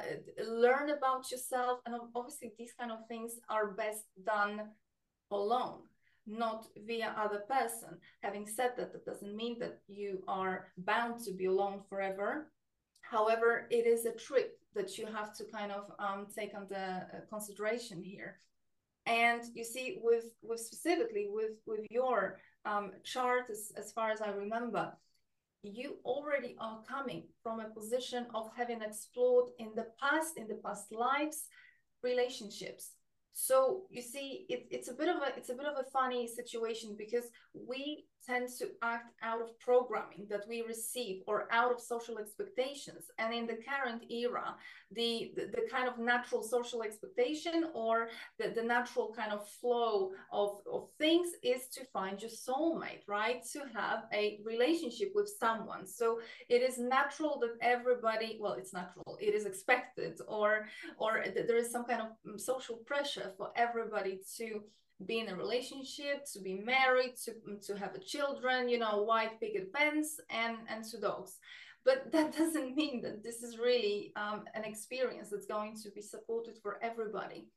learn 0.47 0.89
about 0.89 1.29
yourself. 1.31 1.79
And 1.85 1.95
obviously 2.15 2.53
these 2.57 2.73
kind 2.79 2.91
of 2.91 2.99
things 3.07 3.33
are 3.49 3.71
best 3.71 4.05
done 4.25 4.69
alone 5.31 5.81
not 6.25 6.67
via 6.87 7.13
other 7.17 7.43
person 7.47 7.89
having 8.21 8.47
said 8.47 8.71
that 8.75 8.91
that 8.91 9.05
doesn't 9.05 9.35
mean 9.35 9.59
that 9.59 9.79
you 9.87 10.23
are 10.27 10.71
bound 10.77 11.23
to 11.23 11.31
be 11.31 11.45
alone 11.45 11.81
forever 11.87 12.47
However, 13.09 13.67
it 13.69 13.85
is 13.85 14.05
a 14.05 14.13
trip 14.13 14.59
that 14.73 14.97
you 14.97 15.05
have 15.05 15.35
to 15.37 15.45
kind 15.45 15.71
of 15.71 15.91
um, 15.99 16.27
take 16.35 16.53
under 16.55 16.75
uh, 16.75 17.17
consideration 17.29 18.01
here. 18.01 18.39
And 19.05 19.43
you 19.53 19.63
see, 19.63 19.99
with 20.01 20.25
with 20.41 20.59
specifically 20.59 21.27
with 21.29 21.51
with 21.67 21.81
your 21.91 22.39
um, 22.65 22.91
chart, 23.03 23.45
as, 23.51 23.71
as 23.77 23.91
far 23.91 24.09
as 24.09 24.21
I 24.21 24.29
remember, 24.29 24.91
you 25.61 25.97
already 26.03 26.55
are 26.59 26.81
coming 26.89 27.27
from 27.43 27.59
a 27.59 27.69
position 27.69 28.25
of 28.33 28.49
having 28.57 28.81
explored 28.81 29.51
in 29.59 29.69
the 29.75 29.87
past, 30.01 30.37
in 30.37 30.47
the 30.47 30.59
past 30.65 30.91
lives, 30.91 31.47
relationships. 32.01 32.93
So 33.37 33.83
you 33.89 34.01
see, 34.01 34.45
it, 34.47 34.65
it's 34.71 34.87
a 34.87 34.93
bit 34.93 35.09
of 35.09 35.17
a 35.17 35.37
it's 35.37 35.49
a 35.49 35.55
bit 35.55 35.65
of 35.65 35.75
a 35.77 35.89
funny 35.91 36.25
situation 36.25 36.95
because 36.97 37.25
we 37.53 38.05
tends 38.25 38.57
to 38.59 38.69
act 38.81 39.13
out 39.21 39.41
of 39.41 39.59
programming 39.59 40.25
that 40.29 40.47
we 40.47 40.61
receive 40.61 41.21
or 41.27 41.47
out 41.51 41.71
of 41.71 41.79
social 41.79 42.17
expectations. 42.17 43.05
And 43.17 43.33
in 43.33 43.45
the 43.47 43.57
current 43.69 44.03
era, 44.09 44.55
the, 44.91 45.33
the, 45.35 45.45
the 45.47 45.63
kind 45.69 45.87
of 45.87 45.97
natural 45.99 46.43
social 46.43 46.83
expectation 46.83 47.65
or 47.73 48.09
the, 48.39 48.49
the 48.49 48.63
natural 48.63 49.13
kind 49.15 49.31
of 49.31 49.47
flow 49.47 50.11
of, 50.31 50.57
of 50.71 50.87
things 50.97 51.29
is 51.43 51.67
to 51.69 51.85
find 51.85 52.21
your 52.21 52.31
soulmate, 52.31 53.03
right? 53.07 53.43
To 53.53 53.61
have 53.75 54.05
a 54.13 54.39
relationship 54.43 55.11
with 55.13 55.29
someone. 55.39 55.85
So 55.85 56.19
it 56.49 56.61
is 56.61 56.77
natural 56.77 57.39
that 57.41 57.55
everybody, 57.61 58.37
well, 58.41 58.53
it's 58.53 58.73
natural, 58.73 59.17
it 59.19 59.33
is 59.33 59.45
expected, 59.45 60.19
or 60.27 60.67
or 60.97 61.23
there 61.33 61.57
is 61.57 61.71
some 61.71 61.85
kind 61.85 62.01
of 62.01 62.07
mm, 62.27 62.39
social 62.39 62.77
pressure 62.77 63.31
for 63.37 63.51
everybody 63.55 64.19
to 64.37 64.61
be 65.05 65.19
in 65.19 65.29
a 65.29 65.35
relationship, 65.35 66.25
to 66.33 66.39
be 66.39 66.55
married, 66.55 67.15
to, 67.25 67.33
to 67.67 67.77
have 67.77 68.01
children, 68.05 68.69
you 68.69 68.79
know, 68.79 69.03
white 69.03 69.39
picket 69.39 69.71
fence 69.77 70.17
and, 70.29 70.57
and 70.69 70.83
two 70.89 70.99
dogs. 70.99 71.37
But 71.83 72.09
that 72.11 72.35
doesn't 72.35 72.75
mean 72.75 73.01
that 73.01 73.23
this 73.23 73.43
is 73.43 73.57
really 73.57 74.13
um, 74.15 74.43
an 74.53 74.63
experience 74.63 75.29
that's 75.31 75.45
going 75.45 75.75
to 75.83 75.91
be 75.91 76.01
supported 76.01 76.57
for 76.61 76.79
everybody. 76.81 77.47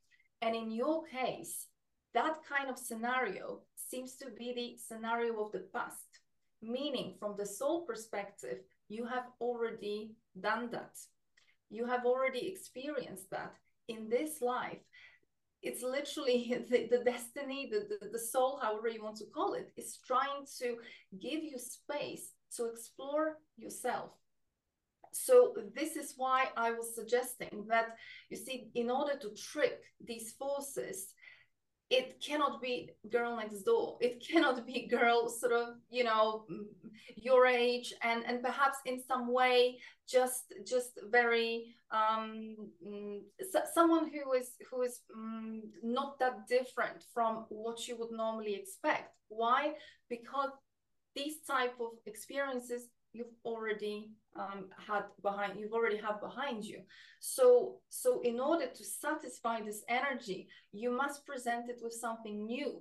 And 0.43 0.55
in 0.55 0.71
your 0.71 1.05
case, 1.07 1.67
that 2.15 2.39
kind 2.49 2.71
of 2.71 2.79
scenario 2.79 3.61
seems 3.77 4.17
to 4.17 4.27
be 4.37 4.53
the 4.55 4.77
scenario 4.77 5.41
of 5.45 5.53
the 5.53 5.65
past, 5.75 6.21
meaning 6.63 7.15
from 7.19 7.35
the 7.37 7.47
soul 7.47 7.85
perspective, 7.87 8.59
you 8.89 9.07
have 9.07 9.25
already 9.41 10.13
done 10.41 10.71
that. 10.73 10.97
You 11.71 11.87
have 11.87 12.05
already 12.05 12.49
experienced 12.49 13.31
that 13.31 13.55
in 13.89 14.09
this 14.09 14.41
life 14.41 14.79
it's 15.63 15.83
literally 15.83 16.55
the, 16.71 16.89
the 16.91 17.05
destiny, 17.05 17.71
the, 17.71 17.87
the, 18.01 18.09
the 18.09 18.19
soul, 18.19 18.61
however 18.63 18.89
you 18.89 19.03
want 19.03 19.17
to 19.17 19.27
call 19.27 19.55
it, 19.55 19.73
is 19.77 19.99
trying 20.07 20.47
to 20.61 20.77
give 21.21 21.43
you 21.43 21.59
space 21.59 22.33
to 22.57 22.67
explore 22.67 23.39
yourself. 23.57 24.11
So 25.13 25.55
this 25.75 25.97
is 25.97 26.15
why 26.17 26.49
I 26.57 26.73
was 26.73 26.95
suggesting 26.95 27.67
that 27.69 27.97
you 28.31 28.37
see, 28.37 28.71
in 28.75 28.91
order 28.91 29.19
to 29.19 29.31
trick 29.35 29.81
these 30.05 30.33
forces, 30.33 31.15
it 31.91 32.23
cannot 32.25 32.61
be 32.61 32.91
girl 33.11 33.37
next 33.37 33.63
door. 33.63 33.97
It 34.01 34.23
cannot 34.27 34.67
be 34.67 34.87
girl 34.91 35.29
sort 35.29 35.53
of 35.53 35.69
you 35.91 36.05
know 36.05 36.45
your 37.17 37.47
age 37.47 37.95
and 38.03 38.25
and 38.27 38.43
perhaps 38.43 38.79
in 38.85 39.01
some 39.03 39.33
way 39.33 39.79
just 40.07 40.53
just 40.67 40.99
very 41.11 41.75
um 41.91 42.57
so 43.51 43.61
someone 43.75 44.11
who 44.11 44.33
is 44.35 44.51
who 44.71 44.83
is 44.83 45.01
um, 45.15 45.63
not 45.83 46.19
that 46.19 46.47
different 46.47 47.03
from 47.15 47.47
what 47.49 47.89
you 47.89 47.97
would 47.99 48.13
normally 48.13 48.55
expect. 48.55 49.15
Why? 49.29 49.73
Because 50.09 50.51
these 51.17 51.39
type 51.47 51.75
of 51.81 51.93
experiences 52.07 52.89
you've 53.19 53.39
already 53.45 54.11
um, 54.37 54.67
had 54.89 55.05
behind 55.23 55.59
you've 55.59 55.73
already 55.73 55.97
have 55.97 56.21
behind 56.21 56.65
you 56.65 56.81
so 57.19 57.81
so 57.89 58.21
in 58.21 58.39
order 58.39 58.67
to 58.67 58.85
satisfy 58.85 59.61
this 59.61 59.83
energy 59.89 60.49
you 60.73 60.91
must 60.91 61.27
present 61.27 61.69
it 61.69 61.81
with 61.83 61.93
something 61.93 62.47
new 62.47 62.81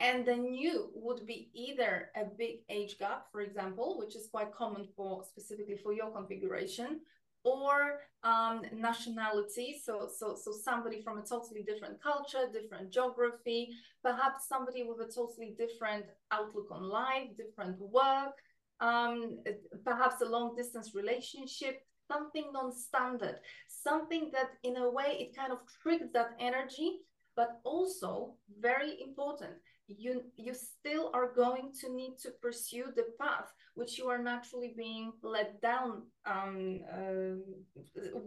and 0.00 0.24
the 0.24 0.34
new 0.34 0.90
would 0.94 1.26
be 1.26 1.50
either 1.52 2.08
a 2.16 2.24
big 2.24 2.60
age 2.70 2.98
gap, 2.98 3.26
for 3.30 3.42
example, 3.42 3.98
which 3.98 4.16
is 4.16 4.28
quite 4.32 4.52
common 4.54 4.88
for 4.96 5.22
specifically 5.24 5.76
for 5.76 5.92
your 5.92 6.10
configuration, 6.10 7.00
or 7.44 8.00
um, 8.22 8.62
nationality. 8.72 9.78
So, 9.82 10.08
so, 10.14 10.36
so 10.42 10.52
somebody 10.52 11.02
from 11.02 11.18
a 11.18 11.22
totally 11.22 11.62
different 11.62 12.02
culture, 12.02 12.48
different 12.52 12.90
geography, 12.90 13.70
perhaps 14.02 14.48
somebody 14.48 14.82
with 14.82 15.06
a 15.06 15.12
totally 15.12 15.54
different 15.58 16.06
outlook 16.30 16.68
on 16.70 16.82
life, 16.82 17.28
different 17.36 17.78
work, 17.78 18.36
um, 18.80 19.38
perhaps 19.84 20.20
a 20.20 20.28
long 20.28 20.54
distance 20.56 20.94
relationship, 20.94 21.82
something 22.10 22.50
non-standard, 22.52 23.36
something 23.68 24.30
that 24.32 24.50
in 24.62 24.76
a 24.76 24.90
way 24.90 25.16
it 25.18 25.36
kind 25.36 25.52
of 25.52 25.58
triggers 25.82 26.10
that 26.12 26.30
energy, 26.40 27.00
but 27.36 27.60
also 27.64 28.34
very 28.60 29.00
important, 29.00 29.54
you 29.86 30.22
you 30.36 30.54
still 30.54 31.10
are 31.14 31.32
going 31.34 31.72
to 31.80 31.92
need 31.92 32.16
to 32.18 32.30
pursue 32.42 32.86
the 32.94 33.06
path 33.20 33.48
which 33.74 33.98
you 33.98 34.08
are 34.08 34.22
naturally 34.22 34.74
being 34.76 35.12
led 35.22 35.60
down 35.60 36.02
um, 36.26 36.80
uh, 36.92 37.34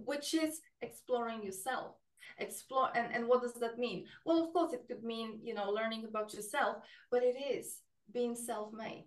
which 0.05 0.33
is 0.33 0.61
exploring 0.81 1.43
yourself. 1.43 1.95
Explore 2.39 2.89
and, 2.95 3.13
and 3.13 3.27
what 3.27 3.41
does 3.41 3.53
that 3.55 3.77
mean? 3.77 4.05
Well 4.25 4.43
of 4.43 4.53
course 4.53 4.73
it 4.73 4.85
could 4.87 5.03
mean 5.03 5.39
you 5.43 5.53
know 5.53 5.69
learning 5.69 6.05
about 6.05 6.33
yourself 6.33 6.77
but 7.11 7.21
it 7.23 7.37
is 7.37 7.81
being 8.11 8.35
self-made 8.35 9.05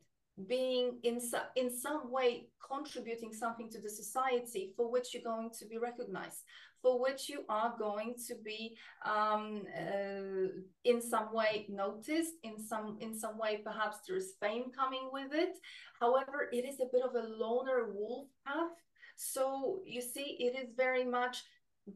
being 0.49 0.99
in, 1.03 1.19
in 1.57 1.71
some 1.71 2.11
way 2.11 2.49
contributing 2.61 3.33
something 3.33 3.71
to 3.71 3.81
the 3.81 3.89
society 3.89 4.73
for 4.77 4.91
which 4.91 5.15
you're 5.15 5.23
going 5.23 5.51
to 5.59 5.67
be 5.67 5.79
recognized 5.79 6.43
for 6.83 7.01
which 7.01 7.29
you 7.29 7.43
are 7.49 7.75
going 7.79 8.15
to 8.29 8.35
be 8.45 8.77
um, 9.05 9.63
uh, 9.77 10.49
in 10.85 11.01
some 11.01 11.33
way 11.33 11.67
noticed 11.71 12.35
in 12.43 12.59
some 12.59 12.99
in 13.01 13.19
some 13.19 13.39
way 13.39 13.63
perhaps 13.65 13.99
there's 14.07 14.35
fame 14.41 14.65
coming 14.77 15.09
with 15.11 15.33
it 15.33 15.57
however 16.01 16.49
it 16.53 16.65
is 16.67 16.81
a 16.81 16.93
bit 16.93 17.03
of 17.03 17.15
a 17.15 17.27
loner 17.27 17.93
wolf 17.95 18.29
path 18.47 18.77
so 19.17 19.81
you 19.87 20.03
see 20.03 20.37
it 20.39 20.55
is 20.55 20.69
very 20.77 21.05
much 21.05 21.45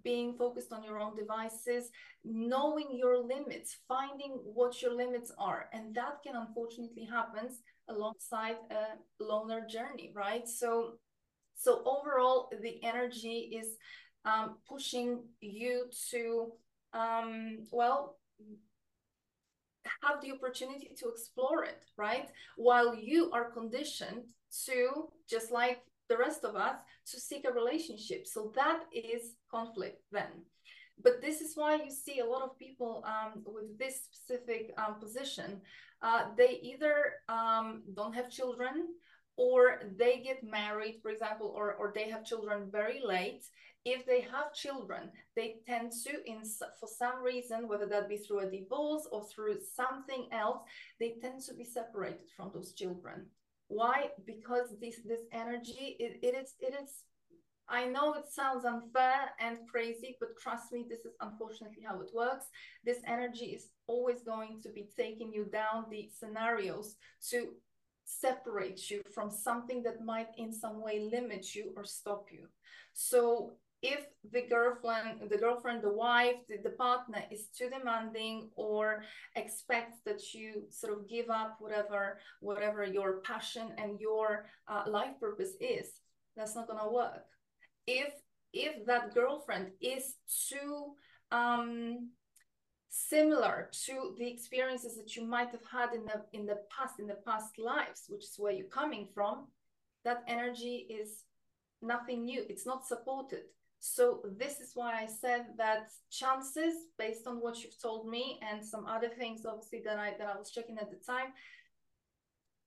being 0.04 0.36
focused 0.36 0.72
on 0.72 0.84
your 0.84 0.98
own 0.98 1.16
devices, 1.16 1.90
knowing 2.24 2.86
your 2.92 3.18
limits, 3.18 3.78
finding 3.88 4.38
what 4.44 4.80
your 4.80 4.94
limits 4.94 5.32
are. 5.38 5.68
And 5.72 5.94
that 5.94 6.22
can 6.24 6.36
unfortunately 6.36 7.04
happen 7.04 7.50
alongside 7.90 8.56
a 8.70 9.22
loner 9.22 9.66
journey, 9.66 10.12
right? 10.14 10.48
So, 10.48 10.94
so 11.54 11.82
overall, 11.84 12.50
the 12.62 12.82
energy 12.82 13.58
is 13.60 13.76
um, 14.24 14.56
pushing 14.68 15.24
you 15.40 15.86
to, 16.10 16.52
um, 16.92 17.58
well, 17.70 18.16
have 20.02 20.20
the 20.22 20.32
opportunity 20.32 20.94
to 20.98 21.08
explore 21.08 21.64
it, 21.64 21.84
right? 21.96 22.28
While 22.56 22.94
you 22.94 23.30
are 23.32 23.50
conditioned 23.50 24.24
to, 24.66 25.08
just 25.28 25.50
like 25.50 25.80
the 26.08 26.16
rest 26.16 26.44
of 26.44 26.56
us, 26.56 26.80
to 27.10 27.20
seek 27.20 27.46
a 27.46 27.52
relationship. 27.52 28.26
So 28.26 28.52
that 28.56 28.80
is 28.92 29.34
conflict 29.50 30.02
then. 30.12 30.44
But 31.02 31.20
this 31.20 31.40
is 31.40 31.56
why 31.56 31.76
you 31.76 31.90
see 31.90 32.20
a 32.20 32.24
lot 32.24 32.42
of 32.42 32.58
people 32.58 33.04
um, 33.06 33.42
with 33.44 33.78
this 33.78 34.02
specific 34.10 34.72
um, 34.78 34.96
position. 35.00 35.60
Uh, 36.02 36.26
they 36.36 36.60
either 36.62 37.14
um, 37.28 37.82
don't 37.94 38.14
have 38.14 38.30
children 38.30 38.88
or 39.36 39.82
they 39.96 40.18
get 40.18 40.42
married, 40.42 41.00
for 41.02 41.10
example, 41.10 41.52
or, 41.56 41.74
or 41.74 41.92
they 41.94 42.08
have 42.10 42.24
children 42.24 42.68
very 42.70 43.00
late 43.04 43.44
if 43.84 44.04
they 44.04 44.20
have 44.20 44.52
children, 44.52 45.10
they 45.36 45.56
tend 45.66 45.92
to, 46.04 46.30
in 46.30 46.42
for 46.78 46.86
some 46.86 47.22
reason, 47.22 47.66
whether 47.66 47.86
that 47.86 48.08
be 48.08 48.18
through 48.18 48.40
a 48.40 48.50
divorce 48.50 49.08
or 49.10 49.24
through 49.24 49.58
something 49.74 50.28
else, 50.32 50.62
they 50.98 51.14
tend 51.20 51.40
to 51.42 51.54
be 51.54 51.64
separated 51.64 52.28
from 52.36 52.50
those 52.52 52.72
children. 52.72 53.26
Why? 53.68 54.10
Because 54.26 54.74
this 54.80 54.96
this 55.06 55.20
energy, 55.32 55.96
it, 55.98 56.18
it 56.22 56.34
is 56.34 56.54
it 56.60 56.74
is. 56.82 57.04
I 57.70 57.86
know 57.86 58.14
it 58.14 58.26
sounds 58.28 58.64
unfair 58.64 59.30
and 59.38 59.58
crazy, 59.70 60.16
but 60.18 60.36
trust 60.42 60.72
me, 60.72 60.84
this 60.88 61.00
is 61.00 61.14
unfortunately 61.20 61.84
how 61.86 62.00
it 62.00 62.10
works. 62.12 62.46
This 62.84 62.98
energy 63.06 63.46
is 63.46 63.68
always 63.86 64.22
going 64.22 64.60
to 64.62 64.70
be 64.70 64.88
taking 64.96 65.32
you 65.32 65.44
down 65.44 65.86
the 65.88 66.10
scenarios 66.18 66.96
to 67.30 67.50
separate 68.04 68.90
you 68.90 69.02
from 69.14 69.30
something 69.30 69.84
that 69.84 70.04
might 70.04 70.30
in 70.36 70.52
some 70.52 70.82
way 70.82 71.08
limit 71.12 71.54
you 71.54 71.72
or 71.76 71.84
stop 71.84 72.26
you. 72.32 72.48
So 72.92 73.52
if 73.82 74.04
the 74.32 74.42
girlfriend 74.42 75.20
the 75.30 75.38
girlfriend 75.38 75.82
the 75.82 75.92
wife 75.92 76.36
the, 76.50 76.58
the, 76.62 76.76
partner 76.76 77.22
is 77.30 77.46
too 77.56 77.70
demanding 77.70 78.50
or 78.54 79.02
expects 79.36 79.96
that 80.04 80.34
you 80.34 80.64
sort 80.68 80.92
of 80.92 81.08
give 81.08 81.30
up 81.30 81.56
whatever 81.60 82.18
whatever 82.40 82.84
your 82.84 83.20
passion 83.20 83.72
and 83.78 83.98
your 83.98 84.44
uh, 84.68 84.82
life 84.86 85.18
purpose 85.18 85.52
is 85.60 86.00
that's 86.36 86.54
not 86.54 86.66
going 86.66 86.78
to 86.78 86.90
work 86.90 87.24
if 87.98 88.12
if 88.52 88.74
that 88.86 89.14
girlfriend 89.14 89.66
is 89.80 90.04
too 90.48 90.74
um 91.30 92.10
similar 92.88 93.56
to 93.86 93.94
the 94.18 94.28
experiences 94.34 94.96
that 94.96 95.14
you 95.14 95.24
might 95.24 95.50
have 95.56 95.66
had 95.76 95.90
in 95.98 96.04
the 96.10 96.18
in 96.32 96.44
the 96.50 96.58
past 96.74 96.94
in 97.02 97.06
the 97.06 97.20
past 97.28 97.52
lives 97.58 98.00
which 98.08 98.24
is 98.24 98.34
where 98.38 98.52
you're 98.52 98.78
coming 98.80 99.06
from 99.14 99.46
that 100.04 100.24
energy 100.26 100.76
is 101.00 101.24
nothing 101.82 102.24
new. 102.24 102.44
It's 102.48 102.66
not 102.66 102.86
supported. 102.86 103.44
So 103.78 104.20
this 104.36 104.60
is 104.60 104.72
why 104.74 105.00
I 105.00 105.06
said 105.06 105.46
that 105.56 105.88
chances, 106.10 106.74
based 106.98 107.26
on 107.26 107.36
what 107.36 107.62
you've 107.62 107.80
told 107.80 108.08
me 108.08 108.38
and 108.42 108.64
some 108.64 108.86
other 108.86 109.08
things, 109.08 109.46
obviously 109.46 109.82
that 109.86 109.98
I 109.98 110.14
that 110.18 110.28
I 110.34 110.38
was 110.38 110.50
checking 110.50 110.78
at 110.78 110.90
the 110.90 110.98
time, 110.98 111.32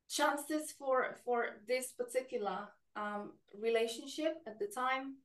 chances 0.09 0.71
for 0.71 1.15
for 1.23 1.62
this 1.67 1.91
particular 1.91 2.67
um, 2.95 3.34
relationship 3.60 4.36
at 4.47 4.60
the 4.60 4.67
time 4.67 5.15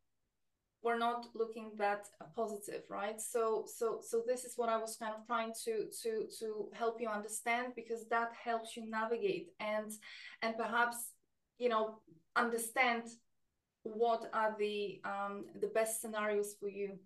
were 0.83 0.99
not 0.99 1.27
looking 1.35 1.73
that 1.77 2.07
positive, 2.37 2.83
right? 2.89 3.21
So 3.21 3.65
so 3.67 4.01
so 4.01 4.23
this 4.27 4.45
is 4.45 4.55
what 4.57 4.69
I 4.69 4.77
was 4.77 4.97
kind 4.97 5.15
of 5.19 5.27
trying 5.27 5.53
to 5.65 5.87
to 6.03 6.27
to 6.39 6.69
help 6.73 7.01
you 7.01 7.09
understand 7.09 7.73
because 7.75 8.07
that 8.09 8.31
helps 8.45 8.77
you 8.77 8.89
navigate 8.89 9.49
and 9.61 9.91
and 10.43 10.57
perhaps 10.57 10.97
you 11.59 11.69
know 11.69 12.01
understand 12.37 13.03
what 13.83 14.29
are 14.33 14.55
the 14.59 15.01
um, 15.05 15.47
the 15.61 15.69
best 15.69 16.01
scenarios 16.01 16.55
for 16.61 16.69
you? 16.69 16.99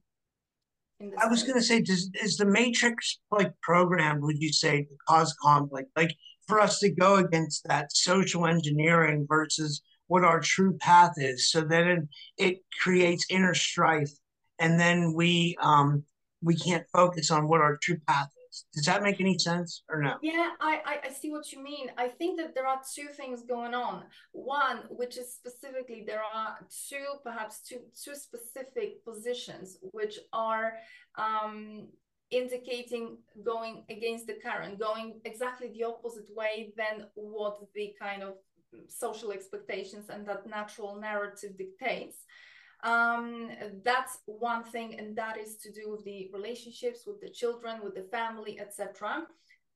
I 1.18 1.26
was 1.26 1.42
going 1.42 1.58
to 1.58 1.64
say, 1.64 1.80
does 1.80 2.10
is 2.22 2.36
the 2.36 2.44
matrix 2.44 3.18
like 3.30 3.52
programmed? 3.60 4.22
Would 4.22 4.40
you 4.40 4.52
say 4.52 4.82
to 4.82 4.96
cause 5.08 5.34
conflict, 5.42 5.90
like 5.96 6.14
for 6.46 6.60
us 6.60 6.78
to 6.80 6.90
go 6.90 7.16
against 7.16 7.64
that 7.66 7.94
social 7.94 8.46
engineering 8.46 9.26
versus 9.28 9.82
what 10.12 10.24
our 10.24 10.40
true 10.40 10.76
path 10.76 11.14
is, 11.16 11.50
so 11.50 11.62
then 11.62 12.06
it, 12.36 12.58
creates 12.82 13.24
inner 13.30 13.54
strife, 13.54 14.12
and 14.58 14.78
then 14.78 15.14
we 15.14 15.56
um 15.62 16.04
we 16.42 16.54
can't 16.54 16.86
focus 16.92 17.30
on 17.30 17.48
what 17.48 17.62
our 17.62 17.78
true 17.78 18.00
path 18.06 18.30
is. 18.50 18.66
does 18.74 18.84
that 18.84 19.02
make 19.02 19.20
any 19.20 19.38
sense 19.38 19.84
or 19.88 20.02
no? 20.02 20.16
Yeah, 20.20 20.50
I, 20.60 20.98
I, 21.06 21.10
see 21.20 21.30
what 21.30 21.50
you 21.52 21.62
mean. 21.62 21.86
I 21.96 22.08
think 22.08 22.38
that 22.40 22.54
there 22.54 22.66
are 22.66 22.80
two 22.96 23.08
things 23.18 23.38
going 23.54 23.74
on. 23.74 24.02
One, 24.32 24.78
which 24.90 25.16
is 25.16 25.32
specifically 25.32 26.04
there 26.06 26.26
are 26.34 26.58
two, 26.90 27.06
perhaps 27.24 27.62
two, 27.66 27.80
two 28.04 28.16
specific 28.16 29.04
positions 29.08 29.78
which 29.92 30.18
are 30.32 30.74
um, 31.16 31.86
indicating 32.30 33.18
going 33.52 33.84
against 33.88 34.26
the 34.26 34.36
current, 34.46 34.78
going 34.78 35.20
exactly 35.24 35.68
the 35.68 35.84
opposite 35.84 36.28
way 36.34 36.72
than 36.76 37.06
what 37.14 37.56
the 37.74 37.94
kind 37.98 38.22
of 38.22 38.34
social 38.88 39.32
expectations 39.32 40.06
and 40.08 40.26
that 40.26 40.46
natural 40.46 40.96
narrative 40.96 41.56
dictates. 41.56 42.18
Um, 42.84 43.50
that's 43.84 44.18
one 44.26 44.64
thing 44.64 44.98
and 44.98 45.14
that 45.16 45.38
is 45.38 45.56
to 45.58 45.70
do 45.70 45.88
with 45.88 46.04
the 46.04 46.28
relationships 46.32 47.04
with 47.06 47.20
the 47.20 47.30
children 47.30 47.80
with 47.84 47.94
the 47.94 48.08
family 48.10 48.58
etc 48.58 49.22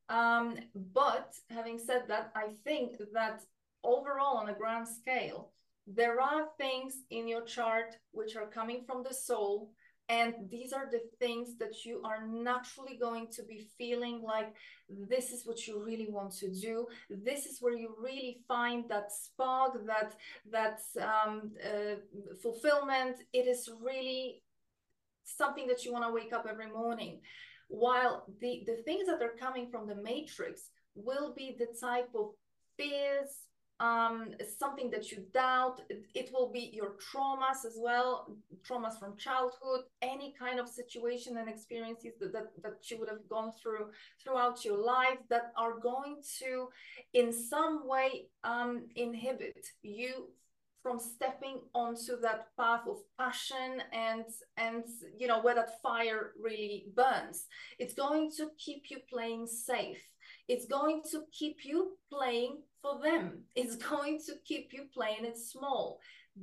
um, 0.08 0.56
but 0.92 1.32
having 1.48 1.78
said 1.78 2.02
that 2.08 2.32
i 2.34 2.46
think 2.64 2.96
that 3.12 3.42
overall 3.84 4.38
on 4.38 4.48
a 4.48 4.54
grand 4.54 4.88
scale 4.88 5.52
there 5.86 6.20
are 6.20 6.48
things 6.58 6.94
in 7.10 7.28
your 7.28 7.42
chart 7.42 7.94
which 8.10 8.34
are 8.34 8.46
coming 8.46 8.82
from 8.84 9.04
the 9.04 9.14
soul 9.14 9.70
and 10.08 10.34
these 10.50 10.72
are 10.72 10.88
the 10.90 11.00
things 11.18 11.56
that 11.58 11.84
you 11.84 12.00
are 12.04 12.26
naturally 12.26 12.96
going 12.96 13.26
to 13.32 13.42
be 13.42 13.66
feeling 13.76 14.22
like 14.22 14.54
this 14.88 15.32
is 15.32 15.44
what 15.44 15.66
you 15.66 15.82
really 15.84 16.08
want 16.08 16.32
to 16.38 16.48
do. 16.48 16.86
This 17.10 17.46
is 17.46 17.58
where 17.60 17.74
you 17.74 17.94
really 18.00 18.38
find 18.46 18.84
that 18.88 19.10
spark 19.10 19.84
that 19.86 20.14
that 20.50 20.80
um, 21.00 21.50
uh, 21.64 21.96
fulfillment. 22.40 23.16
It 23.32 23.48
is 23.48 23.68
really 23.82 24.42
something 25.24 25.66
that 25.66 25.84
you 25.84 25.92
want 25.92 26.04
to 26.04 26.12
wake 26.12 26.32
up 26.32 26.46
every 26.48 26.70
morning. 26.70 27.20
While 27.68 28.26
the 28.40 28.62
the 28.64 28.76
things 28.84 29.06
that 29.06 29.20
are 29.22 29.34
coming 29.40 29.68
from 29.70 29.88
the 29.88 29.96
matrix 29.96 30.70
will 30.94 31.34
be 31.34 31.56
the 31.58 31.68
type 31.80 32.10
of 32.14 32.30
fears 32.76 33.46
um, 33.80 34.30
something 34.58 34.90
that 34.90 35.10
you 35.10 35.24
doubt. 35.34 35.82
It 36.14 36.30
will 36.32 36.50
be 36.50 36.70
your 36.72 36.94
traumas 36.96 37.64
as 37.66 37.76
well, 37.78 38.36
traumas 38.68 38.98
from 38.98 39.16
childhood, 39.16 39.82
any 40.02 40.34
kind 40.38 40.58
of 40.58 40.68
situation 40.68 41.36
and 41.36 41.48
experiences 41.48 42.12
that, 42.20 42.32
that, 42.32 42.62
that 42.62 42.90
you 42.90 42.98
would 42.98 43.08
have 43.08 43.28
gone 43.28 43.52
through 43.62 43.90
throughout 44.22 44.64
your 44.64 44.78
life 44.78 45.18
that 45.28 45.52
are 45.56 45.78
going 45.78 46.22
to, 46.38 46.68
in 47.12 47.32
some 47.32 47.86
way, 47.86 48.28
um, 48.44 48.86
inhibit 48.94 49.66
you 49.82 50.28
from 50.82 51.00
stepping 51.00 51.58
onto 51.74 52.20
that 52.20 52.46
path 52.56 52.82
of 52.88 52.98
passion 53.18 53.82
and 53.92 54.24
and 54.56 54.84
you 55.18 55.26
know 55.26 55.40
where 55.40 55.56
that 55.56 55.82
fire 55.82 56.30
really 56.40 56.86
burns 56.94 57.46
it's 57.80 57.92
going 57.92 58.30
to 58.30 58.50
keep 58.56 58.84
you 58.88 58.98
playing 59.10 59.48
safe 59.48 60.04
it's 60.46 60.66
going 60.66 61.02
to 61.10 61.22
keep 61.32 61.64
you 61.64 61.96
playing 62.08 62.58
for 62.86 63.02
them. 63.02 63.42
It's 63.54 63.76
going 63.90 64.18
to 64.26 64.34
keep 64.44 64.72
you 64.72 64.84
playing 64.92 65.24
it 65.24 65.38
small. 65.38 66.00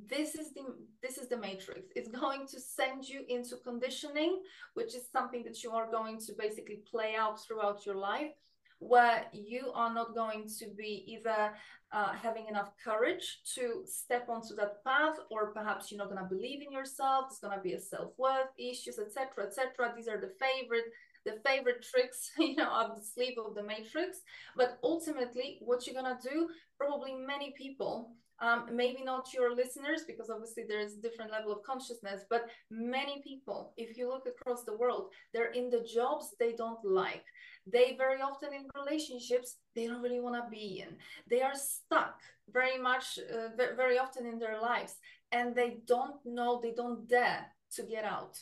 This 0.09 0.33
is 0.35 0.53
the 0.53 0.63
this 1.03 1.17
is 1.17 1.27
the 1.27 1.37
matrix. 1.37 1.81
It's 1.95 2.09
going 2.09 2.47
to 2.47 2.59
send 2.59 3.07
you 3.07 3.21
into 3.29 3.57
conditioning, 3.57 4.41
which 4.73 4.95
is 4.95 5.03
something 5.11 5.43
that 5.43 5.63
you 5.63 5.71
are 5.71 5.89
going 5.89 6.19
to 6.21 6.33
basically 6.37 6.79
play 6.89 7.15
out 7.15 7.43
throughout 7.43 7.85
your 7.85 7.95
life 7.95 8.33
where 8.79 9.25
you 9.31 9.71
are 9.73 9.93
not 9.93 10.13
going 10.13 10.45
to 10.59 10.65
be 10.77 11.05
either 11.07 11.53
uh, 11.91 12.11
having 12.13 12.47
enough 12.47 12.71
courage 12.83 13.39
to 13.55 13.83
step 13.85 14.27
onto 14.27 14.55
that 14.55 14.83
path 14.83 15.15
or 15.31 15.53
perhaps 15.53 15.89
you're 15.89 15.97
not 15.97 16.09
going 16.09 16.21
to 16.21 16.35
believe 16.35 16.61
in 16.61 16.71
yourself 16.71 17.25
there's 17.29 17.39
going 17.39 17.55
to 17.55 17.63
be 17.63 17.73
a 17.73 17.79
self-worth 17.79 18.51
issues 18.57 18.99
etc 18.99 19.45
etc 19.45 19.93
these 19.95 20.07
are 20.07 20.19
the 20.19 20.33
favorite 20.39 20.85
the 21.25 21.39
favorite 21.45 21.83
tricks, 21.83 22.31
you 22.37 22.55
know, 22.55 22.71
up 22.71 22.95
the 22.95 23.03
sleeve 23.03 23.37
of 23.37 23.55
the 23.55 23.63
matrix. 23.63 24.19
But 24.55 24.79
ultimately, 24.83 25.57
what 25.61 25.85
you're 25.85 26.01
gonna 26.01 26.19
do, 26.21 26.49
probably 26.77 27.15
many 27.15 27.53
people, 27.57 28.11
um, 28.39 28.65
maybe 28.73 29.03
not 29.03 29.33
your 29.33 29.55
listeners, 29.55 30.03
because 30.05 30.29
obviously 30.29 30.63
there 30.67 30.79
is 30.79 30.97
a 30.97 31.01
different 31.01 31.31
level 31.31 31.53
of 31.53 31.63
consciousness, 31.63 32.23
but 32.29 32.49
many 32.69 33.21
people, 33.23 33.73
if 33.77 33.97
you 33.97 34.09
look 34.09 34.25
across 34.27 34.63
the 34.65 34.75
world, 34.75 35.11
they're 35.33 35.51
in 35.51 35.69
the 35.69 35.81
jobs 35.81 36.35
they 36.39 36.53
don't 36.53 36.83
like. 36.83 37.23
They 37.71 37.95
very 37.97 38.21
often 38.21 38.53
in 38.53 38.65
relationships 38.75 39.57
they 39.75 39.87
don't 39.87 40.01
really 40.01 40.19
want 40.19 40.43
to 40.43 40.49
be 40.49 40.83
in. 40.85 40.97
They 41.29 41.41
are 41.41 41.55
stuck 41.55 42.19
very 42.51 42.77
much, 42.77 43.17
uh, 43.19 43.55
very 43.55 43.97
often 43.97 44.25
in 44.25 44.39
their 44.39 44.59
lives, 44.59 44.95
and 45.31 45.55
they 45.55 45.77
don't 45.87 46.17
know, 46.25 46.59
they 46.61 46.73
don't 46.73 47.07
dare 47.07 47.45
to 47.75 47.83
get 47.83 48.03
out 48.03 48.37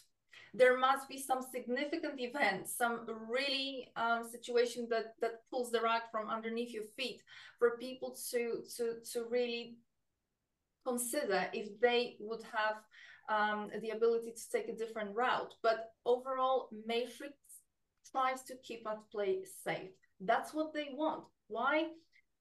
there 0.54 0.78
must 0.78 1.08
be 1.08 1.18
some 1.18 1.42
significant 1.42 2.20
event, 2.20 2.68
some 2.68 3.06
really 3.30 3.90
um, 3.96 4.28
situation 4.30 4.88
that 4.90 5.16
that 5.22 5.42
pulls 5.50 5.72
the 5.72 5.80
rug 5.80 6.02
from 6.12 6.30
underneath 6.30 6.74
your 6.74 6.84
feet 6.98 7.22
for 7.58 7.78
people 7.78 8.16
to 8.32 8.62
to 8.76 8.96
to 9.14 9.26
really 9.30 9.78
consider 10.86 11.48
if 11.54 11.80
they 11.80 12.18
would 12.20 12.42
have 12.44 12.78
um, 13.30 13.70
the 13.82 13.92
ability 13.92 14.32
to 14.32 14.50
take 14.52 14.68
a 14.68 14.76
different 14.76 15.16
route. 15.16 15.54
But 15.62 15.92
overall, 16.06 16.70
Matrix 16.86 17.34
tries 18.12 18.42
to 18.44 18.56
keep 18.64 18.86
us 18.88 19.00
play 19.12 19.44
safe. 19.64 19.92
That's 20.20 20.54
what 20.54 20.74
they 20.74 20.90
want. 20.94 21.24
Why? 21.48 21.88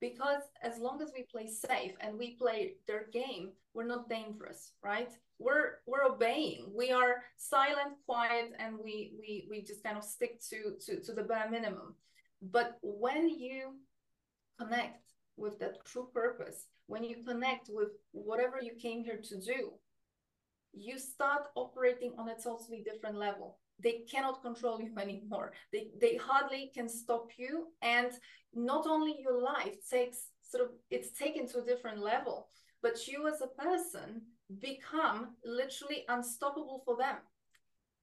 Because 0.00 0.42
as 0.62 0.78
long 0.78 1.02
as 1.02 1.12
we 1.14 1.26
play 1.30 1.46
safe 1.46 1.92
and 2.00 2.18
we 2.18 2.34
play 2.36 2.76
their 2.88 3.06
game, 3.12 3.52
we're 3.74 3.86
not 3.86 4.08
dangerous, 4.08 4.72
right? 4.82 5.12
We're 5.40 5.78
we're 5.86 6.04
obeying. 6.04 6.66
We 6.72 6.92
are 6.92 7.24
silent 7.36 7.94
quiet 8.06 8.52
and 8.58 8.76
we 8.76 9.12
we 9.18 9.48
we 9.50 9.62
just 9.62 9.82
kind 9.82 9.96
of 9.96 10.04
stick 10.04 10.40
to 10.50 10.58
to 10.84 11.00
to 11.00 11.12
the 11.12 11.24
bare 11.24 11.50
minimum. 11.50 11.96
But 12.42 12.78
when 12.82 13.28
you 13.28 13.76
connect 14.58 15.02
with 15.36 15.58
that 15.58 15.84
true 15.86 16.08
purpose 16.12 16.66
when 16.86 17.02
you 17.02 17.16
connect 17.26 17.70
with 17.70 17.88
whatever 18.12 18.58
you 18.60 18.72
came 18.74 19.02
here 19.02 19.20
to 19.22 19.40
do 19.40 19.72
you 20.72 20.98
start 20.98 21.44
operating 21.54 22.12
on 22.18 22.28
a 22.28 22.34
totally 22.34 22.82
different 22.82 23.16
level. 23.16 23.58
They 23.82 24.04
cannot 24.10 24.42
control 24.42 24.80
you 24.80 24.92
anymore. 25.04 25.52
They 25.72 25.88
they 26.00 26.16
hardly 26.16 26.70
can 26.74 26.88
stop 26.88 27.28
you. 27.38 27.68
And 27.80 28.12
not 28.54 28.86
only 28.86 29.16
your 29.18 29.40
life 29.40 29.76
takes 29.88 30.18
sort 30.42 30.64
of 30.64 30.70
it's 30.90 31.12
taken 31.18 31.46
to 31.48 31.60
a 31.60 31.64
different 31.64 32.00
level 32.02 32.48
but 32.82 33.06
you 33.06 33.28
as 33.28 33.40
a 33.40 33.62
person 33.62 34.22
become 34.58 35.36
literally 35.44 36.04
unstoppable 36.08 36.82
for 36.84 36.96
them. 36.96 37.16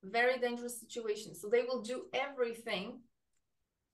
Very 0.04 0.40
dangerous 0.40 0.80
situation. 0.80 1.36
So 1.36 1.50
they 1.50 1.64
will 1.64 1.82
do 1.82 2.06
everything 2.14 3.00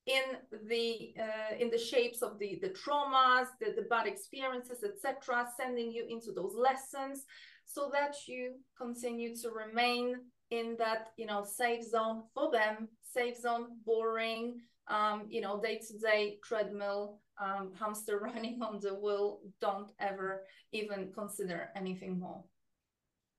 in 0.06 0.22
the 0.68 1.14
uh, 1.18 1.56
in 1.58 1.70
the 1.70 1.78
shapes 1.78 2.22
of 2.22 2.38
the 2.38 2.58
the 2.60 2.68
traumas, 2.68 3.46
the, 3.60 3.72
the 3.74 3.88
bad 3.88 4.06
experiences, 4.06 4.84
etc., 4.84 5.48
sending 5.58 5.90
you 5.90 6.06
into 6.08 6.32
those 6.32 6.54
lessons 6.54 7.24
so 7.64 7.90
that 7.92 8.14
you 8.28 8.56
continue 8.76 9.34
to 9.36 9.48
remain 9.50 10.16
in 10.50 10.76
that 10.78 11.08
you 11.16 11.26
know 11.26 11.42
safe 11.42 11.82
zone 11.82 12.24
for 12.34 12.50
them, 12.52 12.88
safe 13.02 13.38
zone, 13.38 13.78
boring, 13.86 14.60
um, 14.88 15.26
you 15.28 15.40
know, 15.40 15.60
day 15.60 15.78
to 15.78 15.98
day 15.98 16.38
treadmill 16.44 17.20
um, 17.42 17.72
hamster 17.78 18.18
running 18.22 18.60
on 18.62 18.80
the 18.80 18.94
wheel, 18.94 19.40
don't 19.60 19.88
ever 19.98 20.44
even 20.72 21.12
consider 21.12 21.70
anything 21.76 22.18
more. 22.18 22.44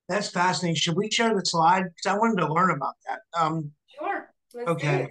That's 0.08 0.29
fascinating. 0.29 0.75
Should 0.75 0.97
we 0.97 1.10
share 1.10 1.34
the 1.34 1.45
slide? 1.45 1.86
Because 1.86 2.15
I 2.15 2.17
wanted 2.17 2.41
to 2.41 2.53
learn 2.53 2.71
about 2.71 2.93
that. 3.08 3.19
Um, 3.39 3.71
sure. 3.97 4.29
Let's 4.53 4.69
okay. 4.69 5.08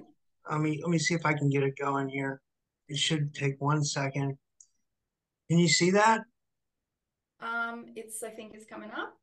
Let 0.49 0.61
me 0.61 0.81
let 0.83 0.91
me 0.91 0.99
see 0.99 1.15
if 1.15 1.27
I 1.27 1.33
can 1.33 1.51
get 1.51 1.63
it 1.63 1.75
going 1.81 2.09
here. 2.09 2.41
It 2.89 2.99
should 2.99 3.35
take 3.35 3.57
one 3.59 3.83
second. 3.83 4.37
Can 5.51 5.59
you 5.59 5.69
see 5.69 5.91
that? 5.91 6.21
Um, 7.41 7.87
it's 7.97 8.23
I 8.23 8.31
think 8.31 8.55
it's 8.55 8.67
coming 8.67 8.91
up. 8.91 9.15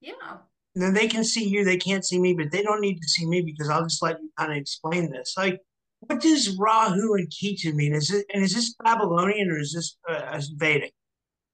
Yeah. 0.00 0.38
Then 0.74 0.94
they 0.94 1.08
can 1.08 1.24
see 1.24 1.48
you. 1.48 1.64
They 1.64 1.76
can't 1.76 2.04
see 2.04 2.18
me, 2.18 2.34
but 2.34 2.52
they 2.52 2.62
don't 2.62 2.80
need 2.80 3.00
to 3.00 3.08
see 3.08 3.26
me 3.26 3.42
because 3.42 3.68
I'll 3.68 3.82
just 3.82 4.02
let 4.02 4.20
you 4.20 4.30
kind 4.38 4.52
of 4.52 4.58
explain 4.58 5.10
this. 5.10 5.34
Like, 5.36 5.60
what 6.00 6.20
does 6.20 6.56
Rahu 6.58 7.14
and 7.14 7.28
Ketu 7.30 7.74
mean? 7.74 7.94
Is 7.94 8.10
it 8.10 8.26
and 8.32 8.42
is 8.44 8.54
this 8.54 8.74
Babylonian 8.82 9.50
or 9.50 9.58
is 9.58 9.72
this 9.72 9.96
uh, 10.08 10.40
Vedic? 10.56 10.92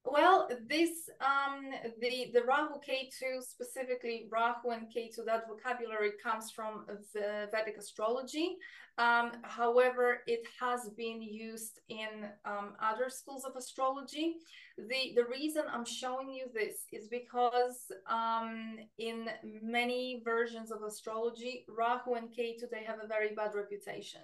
Well, 0.05 0.47
this 0.69 1.09
um, 1.19 1.71
the 1.99 2.29
the 2.31 2.43
Rahu 2.43 2.75
Ketu 2.87 3.41
specifically 3.41 4.27
Rahu 4.31 4.69
and 4.69 4.85
Ketu 4.87 5.25
that 5.25 5.47
vocabulary 5.47 6.11
comes 6.23 6.51
from 6.51 6.85
the 7.13 7.49
Vedic 7.51 7.77
astrology. 7.77 8.57
Um, 8.99 9.31
however, 9.41 10.19
it 10.27 10.43
has 10.59 10.89
been 10.95 11.23
used 11.23 11.79
in 11.89 12.29
um, 12.45 12.75
other 12.79 13.09
schools 13.09 13.45
of 13.45 13.55
astrology. 13.55 14.35
The 14.77 15.13
the 15.15 15.25
reason 15.25 15.63
I'm 15.67 15.85
showing 15.85 16.29
you 16.29 16.45
this 16.53 16.85
is 16.91 17.07
because 17.07 17.91
um, 18.07 18.77
in 18.99 19.27
many 19.63 20.21
versions 20.23 20.71
of 20.71 20.83
astrology, 20.83 21.65
Rahu 21.67 22.13
and 22.13 22.29
Ketu 22.29 22.69
they 22.71 22.83
have 22.83 22.99
a 23.03 23.07
very 23.07 23.33
bad 23.33 23.55
reputation 23.55 24.21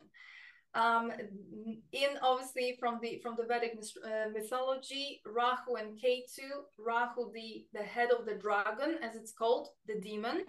um, 0.73 1.11
in 1.91 2.09
obviously 2.21 2.77
from 2.79 2.99
the 3.01 3.19
from 3.21 3.35
the 3.37 3.45
Vedic 3.45 3.77
uh, 4.05 4.29
mythology, 4.33 5.21
Rahu 5.25 5.75
and 5.75 5.99
Ketu, 5.99 6.49
Rahu 6.77 7.31
the 7.33 7.65
the 7.73 7.83
head 7.83 8.09
of 8.17 8.25
the 8.25 8.35
dragon, 8.35 8.97
as 9.01 9.15
it's 9.15 9.33
called, 9.33 9.69
the 9.87 9.99
demon, 9.99 10.45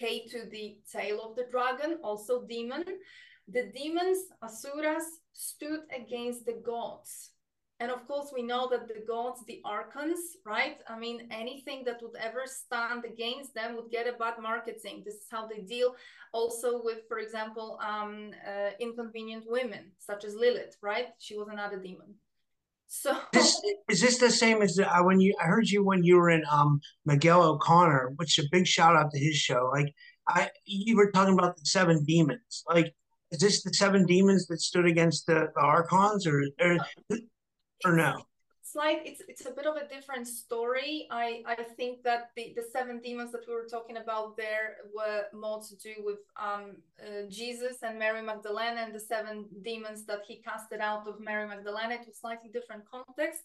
Ketu 0.00 0.50
the 0.50 0.78
tail 0.90 1.20
of 1.22 1.36
the 1.36 1.46
dragon, 1.50 1.98
also 2.02 2.46
demon. 2.46 2.84
The 3.46 3.70
demons, 3.76 4.18
asuras, 4.42 5.04
stood 5.34 5.80
against 5.94 6.46
the 6.46 6.62
gods 6.64 7.33
and 7.80 7.90
of 7.90 8.06
course, 8.06 8.30
we 8.32 8.42
know 8.42 8.68
that 8.70 8.86
the 8.86 9.04
gods, 9.06 9.40
the 9.46 9.60
archons, 9.64 10.36
right? 10.46 10.78
I 10.88 10.96
mean, 10.98 11.28
anything 11.30 11.82
that 11.86 12.00
would 12.02 12.16
ever 12.20 12.42
stand 12.46 13.04
against 13.04 13.54
them 13.54 13.74
would 13.74 13.90
get 13.90 14.06
a 14.06 14.12
bad 14.12 14.34
marketing. 14.40 15.02
This 15.04 15.16
is 15.16 15.26
how 15.30 15.48
they 15.48 15.62
deal 15.62 15.94
also 16.32 16.82
with, 16.82 17.00
for 17.08 17.18
example, 17.18 17.78
um, 17.84 18.30
uh, 18.46 18.70
inconvenient 18.78 19.44
women, 19.48 19.90
such 19.98 20.24
as 20.24 20.34
Lilith, 20.34 20.76
right? 20.82 21.08
She 21.18 21.36
was 21.36 21.48
another 21.48 21.78
demon. 21.78 22.14
So 22.86 23.18
this, 23.32 23.60
is 23.88 24.00
this 24.00 24.18
the 24.18 24.30
same 24.30 24.62
as 24.62 24.78
uh, 24.78 25.02
when 25.02 25.18
you? 25.18 25.34
I 25.42 25.46
heard 25.46 25.68
you 25.68 25.84
when 25.84 26.04
you 26.04 26.16
were 26.16 26.30
in 26.30 26.44
um, 26.50 26.80
Miguel 27.04 27.42
O'Connor, 27.42 28.12
which 28.16 28.38
is 28.38 28.44
a 28.44 28.48
big 28.52 28.68
shout 28.68 28.94
out 28.94 29.10
to 29.10 29.18
his 29.18 29.34
show. 29.34 29.68
Like 29.72 29.92
I, 30.28 30.50
you 30.64 30.96
were 30.96 31.10
talking 31.10 31.34
about 31.34 31.56
the 31.56 31.64
seven 31.64 32.04
demons. 32.04 32.62
Like, 32.68 32.94
is 33.32 33.40
this 33.40 33.62
the 33.64 33.74
seven 33.74 34.06
demons 34.06 34.46
that 34.46 34.60
stood 34.60 34.86
against 34.86 35.26
the, 35.26 35.48
the 35.54 35.60
archons, 35.60 36.26
or, 36.26 36.44
or 36.60 36.78
or 37.84 37.92
no? 37.92 38.24
Like 38.76 39.02
it's 39.04 39.22
it's 39.28 39.46
a 39.46 39.52
bit 39.52 39.66
of 39.66 39.76
a 39.76 39.86
different 39.86 40.26
story. 40.26 41.06
I 41.10 41.42
I 41.46 41.54
think 41.76 42.02
that 42.02 42.30
the 42.34 42.54
the 42.56 42.64
seven 42.72 43.00
demons 43.00 43.30
that 43.32 43.46
we 43.46 43.54
were 43.54 43.68
talking 43.70 43.98
about 43.98 44.36
there 44.36 44.78
were 44.92 45.26
more 45.32 45.60
to 45.68 45.76
do 45.76 45.94
with 45.98 46.18
um 46.40 46.76
uh, 47.00 47.28
Jesus 47.28 47.82
and 47.82 47.98
Mary 47.98 48.22
Magdalene 48.22 48.78
and 48.78 48.92
the 48.92 48.98
seven 48.98 49.46
demons 49.62 50.06
that 50.06 50.22
he 50.26 50.42
casted 50.42 50.80
out 50.80 51.06
of 51.06 51.20
Mary 51.20 51.46
Magdalene. 51.46 51.92
It 51.92 52.06
was 52.06 52.18
slightly 52.18 52.50
different 52.50 52.84
context. 52.90 53.42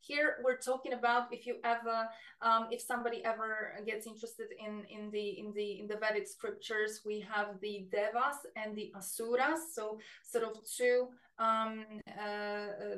Here 0.00 0.38
we're 0.42 0.58
talking 0.58 0.94
about 0.94 1.32
if 1.32 1.46
you 1.46 1.58
ever, 1.62 2.08
um, 2.40 2.66
if 2.72 2.80
somebody 2.80 3.24
ever 3.24 3.74
gets 3.86 4.08
interested 4.08 4.48
in 4.58 4.84
in 4.90 5.12
the 5.12 5.26
in 5.38 5.52
the 5.52 5.80
in 5.80 5.86
the 5.86 5.96
Vedic 5.96 6.26
scriptures, 6.26 7.02
we 7.06 7.20
have 7.20 7.60
the 7.60 7.86
Devas 7.92 8.38
and 8.56 8.74
the 8.74 8.92
Asuras. 8.96 9.74
So 9.76 10.00
sort 10.24 10.44
of 10.44 10.54
two 10.76 11.06
um, 11.38 11.84
uh, 12.18 12.68
uh, 12.84 12.96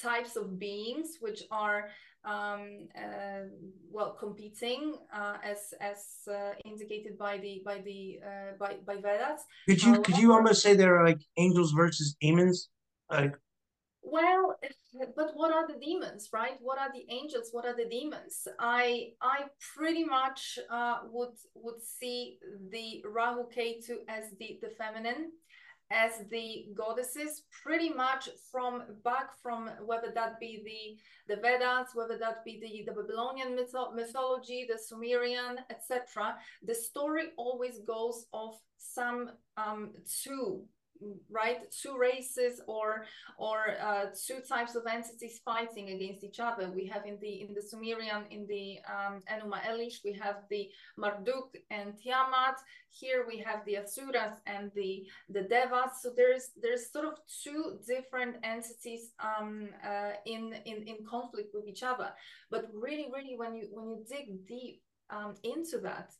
types 0.00 0.36
of 0.36 0.58
beings 0.58 1.18
which 1.20 1.42
are 1.50 1.90
um, 2.24 2.88
uh, 2.96 3.46
well 3.90 4.16
competing 4.18 4.94
uh, 5.14 5.36
as 5.44 5.74
as 5.80 5.98
uh, 6.30 6.52
indicated 6.64 7.18
by 7.18 7.38
the 7.38 7.62
by 7.64 7.80
the 7.84 8.20
uh, 8.24 8.56
by 8.58 8.76
by 8.86 8.96
Vedas. 8.96 9.42
Could 9.68 9.82
you 9.82 10.02
could 10.02 10.18
you 10.18 10.32
almost 10.32 10.62
say 10.62 10.74
they're 10.74 11.04
like 11.04 11.20
angels 11.36 11.72
versus 11.72 12.16
demons? 12.20 12.68
Like 13.10 13.34
well, 14.04 14.56
but 15.16 15.30
what 15.34 15.52
are 15.54 15.66
the 15.66 15.78
demons, 15.78 16.28
right? 16.32 16.56
What 16.60 16.78
are 16.78 16.90
the 16.92 17.06
angels? 17.08 17.48
What 17.52 17.64
are 17.64 17.76
the 17.76 17.88
demons? 17.88 18.46
I 18.58 19.10
I 19.20 19.44
pretty 19.74 20.04
much 20.04 20.58
uh, 20.70 20.98
would 21.10 21.36
would 21.54 21.82
see 21.82 22.38
the 22.70 23.02
Rahu 23.08 23.44
Ketu 23.56 23.98
as 24.08 24.24
the 24.38 24.58
the 24.60 24.70
feminine, 24.76 25.30
as 25.92 26.26
the 26.30 26.66
goddesses, 26.74 27.42
pretty 27.62 27.90
much 27.90 28.28
from 28.50 28.82
back 29.04 29.30
from 29.42 29.70
whether 29.84 30.10
that 30.14 30.40
be 30.40 30.62
the 30.64 31.34
the 31.34 31.40
Vedas, 31.40 31.90
whether 31.94 32.18
that 32.18 32.44
be 32.44 32.58
the 32.60 32.84
the 32.86 33.00
Babylonian 33.00 33.56
mytho 33.56 33.94
mythology, 33.94 34.66
the 34.70 34.78
Sumerian, 34.78 35.58
etc. 35.70 36.36
The 36.62 36.74
story 36.74 37.26
always 37.36 37.80
goes 37.80 38.26
of 38.32 38.54
some 38.78 39.30
um, 39.56 39.92
two 40.22 40.64
right? 41.30 41.58
Two 41.70 41.96
races 41.96 42.60
or 42.66 43.04
or 43.38 43.76
uh, 43.82 44.06
two 44.26 44.40
types 44.48 44.74
of 44.74 44.86
entities 44.86 45.40
fighting 45.44 45.90
against 45.90 46.24
each 46.24 46.40
other. 46.40 46.70
We 46.70 46.86
have 46.86 47.04
in 47.06 47.18
the 47.20 47.42
in 47.42 47.54
the 47.54 47.62
sumerian 47.62 48.24
in 48.30 48.46
the 48.46 48.78
um, 48.88 49.22
enuma 49.32 49.60
elish 49.70 49.98
we 50.04 50.12
have 50.14 50.36
the 50.50 50.68
marduk 50.96 51.56
and 51.70 51.94
tiamat. 51.98 52.56
Here 52.90 53.24
we 53.26 53.38
have 53.38 53.64
the 53.64 53.76
asuras 53.76 54.34
and 54.46 54.70
the 54.74 55.06
the 55.28 55.42
devas. 55.42 55.92
So 56.02 56.12
there's 56.16 56.50
there's 56.60 56.90
sort 56.90 57.06
of 57.06 57.14
two 57.42 57.78
different 57.86 58.36
entities 58.42 59.12
um, 59.20 59.68
uh, 59.86 60.12
in 60.26 60.54
in 60.64 60.82
in 60.86 60.96
conflict 61.08 61.50
with 61.54 61.66
each 61.66 61.82
other. 61.82 62.10
But 62.50 62.66
really 62.72 63.08
really 63.12 63.36
when 63.36 63.54
you 63.54 63.68
when 63.72 63.86
you 63.90 64.04
dig 64.08 64.46
deep 64.46 64.82
um, 65.10 65.34
into 65.42 65.78
that 65.80 66.12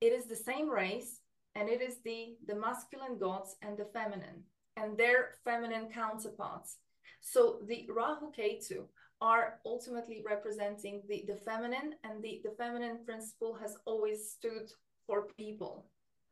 it 0.00 0.12
is 0.12 0.26
the 0.26 0.36
same 0.36 0.68
race 0.68 1.20
and 1.56 1.68
it 1.68 1.80
is 1.80 1.96
the 2.04 2.36
the 2.46 2.54
masculine 2.54 3.18
gods 3.18 3.56
and 3.62 3.76
the 3.78 3.88
feminine 3.96 4.44
and 4.76 4.96
their 4.96 5.30
feminine 5.44 5.88
counterparts. 5.92 6.78
So 7.20 7.60
the 7.66 7.88
rahu 7.88 8.30
ketu 8.38 8.84
are 9.20 9.58
ultimately 9.64 10.22
representing 10.34 11.02
the 11.08 11.24
the 11.26 11.38
feminine 11.48 11.94
and 12.04 12.22
the 12.22 12.40
the 12.44 12.54
feminine 12.62 12.98
principle 13.04 13.54
has 13.62 13.76
always 13.86 14.30
stood 14.30 14.68
for 15.06 15.28
people. 15.38 15.86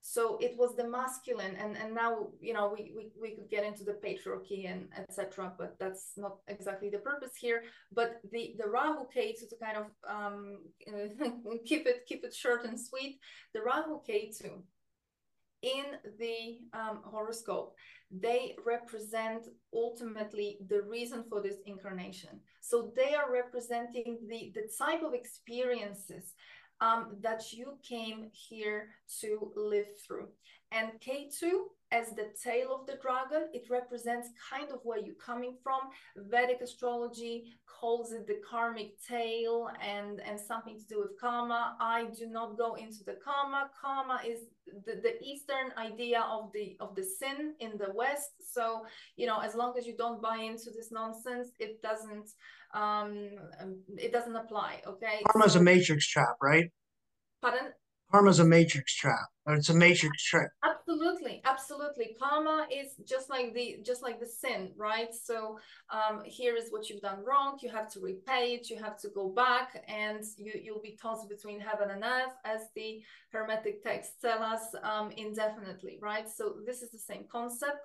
So 0.06 0.36
it 0.38 0.54
was 0.58 0.76
the 0.76 0.86
masculine 0.86 1.56
and 1.56 1.78
and 1.78 1.94
now 1.94 2.28
you 2.38 2.52
know 2.52 2.66
we 2.76 2.92
we, 2.96 3.04
we 3.22 3.30
could 3.34 3.48
get 3.48 3.64
into 3.64 3.84
the 3.84 3.96
patriarchy 4.04 4.70
and 4.70 4.88
etc 4.98 5.50
but 5.56 5.78
that's 5.80 6.12
not 6.18 6.34
exactly 6.46 6.90
the 6.90 6.98
purpose 7.10 7.34
here. 7.40 7.62
But 7.90 8.20
the 8.30 8.54
the 8.58 8.68
rahu 8.68 9.06
ketu 9.16 9.48
to 9.48 9.56
kind 9.66 9.78
of 9.82 9.88
um 10.16 10.58
keep 11.68 11.86
it 11.86 12.04
keep 12.06 12.22
it 12.24 12.34
short 12.34 12.66
and 12.66 12.78
sweet 12.78 13.18
the 13.54 13.62
rahu 13.62 14.00
ketu 14.06 14.50
in 15.64 15.84
the 16.18 16.58
um, 16.78 17.00
horoscope, 17.04 17.74
they 18.10 18.54
represent 18.64 19.48
ultimately 19.72 20.58
the 20.68 20.82
reason 20.82 21.24
for 21.28 21.40
this 21.40 21.56
incarnation. 21.66 22.38
So 22.60 22.92
they 22.94 23.14
are 23.14 23.32
representing 23.32 24.18
the, 24.28 24.52
the 24.54 24.68
type 24.78 25.02
of 25.02 25.14
experiences 25.14 26.34
um, 26.84 27.16
that 27.22 27.52
you 27.52 27.78
came 27.82 28.20
here 28.48 28.80
to 29.20 29.52
live 29.56 29.86
through. 30.06 30.28
And 30.70 30.88
Ketu 31.04 31.52
as 31.94 32.10
the 32.10 32.28
tail 32.42 32.74
of 32.74 32.86
the 32.86 32.98
dragon. 33.00 33.48
It 33.52 33.66
represents 33.70 34.28
kind 34.50 34.70
of 34.72 34.80
where 34.82 34.98
you're 34.98 35.14
coming 35.14 35.54
from. 35.62 35.80
Vedic 36.16 36.60
astrology 36.60 37.56
calls 37.66 38.12
it 38.12 38.26
the 38.26 38.40
karmic 38.48 39.00
tail 39.06 39.70
and, 39.80 40.20
and 40.20 40.38
something 40.38 40.76
to 40.78 40.86
do 40.86 40.98
with 41.00 41.20
karma. 41.20 41.76
I 41.80 42.06
do 42.18 42.26
not 42.26 42.58
go 42.58 42.74
into 42.74 43.04
the 43.04 43.16
karma. 43.24 43.70
Karma 43.80 44.20
is 44.26 44.40
the, 44.86 44.94
the 45.06 45.22
Eastern 45.22 45.68
idea 45.78 46.20
of 46.22 46.50
the 46.52 46.76
of 46.80 46.96
the 46.96 47.04
sin 47.04 47.54
in 47.60 47.72
the 47.78 47.92
West. 47.94 48.30
So, 48.52 48.86
you 49.16 49.26
know, 49.26 49.38
as 49.38 49.54
long 49.54 49.74
as 49.78 49.86
you 49.86 49.94
don't 49.96 50.20
buy 50.20 50.38
into 50.38 50.70
this 50.70 50.90
nonsense, 50.90 51.48
it 51.60 51.82
doesn't 51.82 52.30
um 52.74 53.30
it 53.96 54.12
doesn't 54.12 54.36
apply. 54.36 54.82
Okay. 54.86 55.22
Karma's 55.30 55.54
so, 55.54 55.60
a 55.60 55.62
matrix 55.62 56.06
trap, 56.06 56.36
right? 56.42 56.70
Pardon? 57.40 57.72
Karma's 58.12 58.38
a 58.38 58.44
matrix 58.44 58.94
trap. 58.94 59.26
It's 59.46 59.68
a 59.68 59.74
matrix 59.74 60.22
trap. 60.24 60.50
Absolutely, 60.64 61.42
absolutely. 61.44 62.16
Karma 62.18 62.66
is 62.70 62.94
just 63.04 63.28
like 63.28 63.52
the 63.54 63.78
just 63.84 64.02
like 64.02 64.20
the 64.20 64.26
sin, 64.26 64.70
right? 64.76 65.12
So 65.12 65.58
um, 65.90 66.22
here 66.24 66.56
is 66.56 66.70
what 66.70 66.88
you've 66.88 67.00
done 67.00 67.24
wrong. 67.24 67.58
You 67.60 67.70
have 67.70 67.90
to 67.92 68.00
repay 68.00 68.54
it. 68.54 68.70
You 68.70 68.78
have 68.82 68.98
to 69.00 69.08
go 69.08 69.28
back, 69.28 69.84
and 69.88 70.22
you 70.38 70.52
you'll 70.62 70.80
be 70.80 70.96
tossed 71.00 71.28
between 71.28 71.60
heaven 71.60 71.90
and 71.90 72.04
earth, 72.04 72.34
as 72.44 72.60
the 72.76 73.02
Hermetic 73.32 73.82
texts 73.82 74.14
tell 74.20 74.42
us 74.42 74.74
um, 74.82 75.10
indefinitely, 75.16 75.98
right? 76.00 76.28
So 76.28 76.56
this 76.64 76.82
is 76.82 76.90
the 76.90 76.98
same 76.98 77.24
concept. 77.30 77.78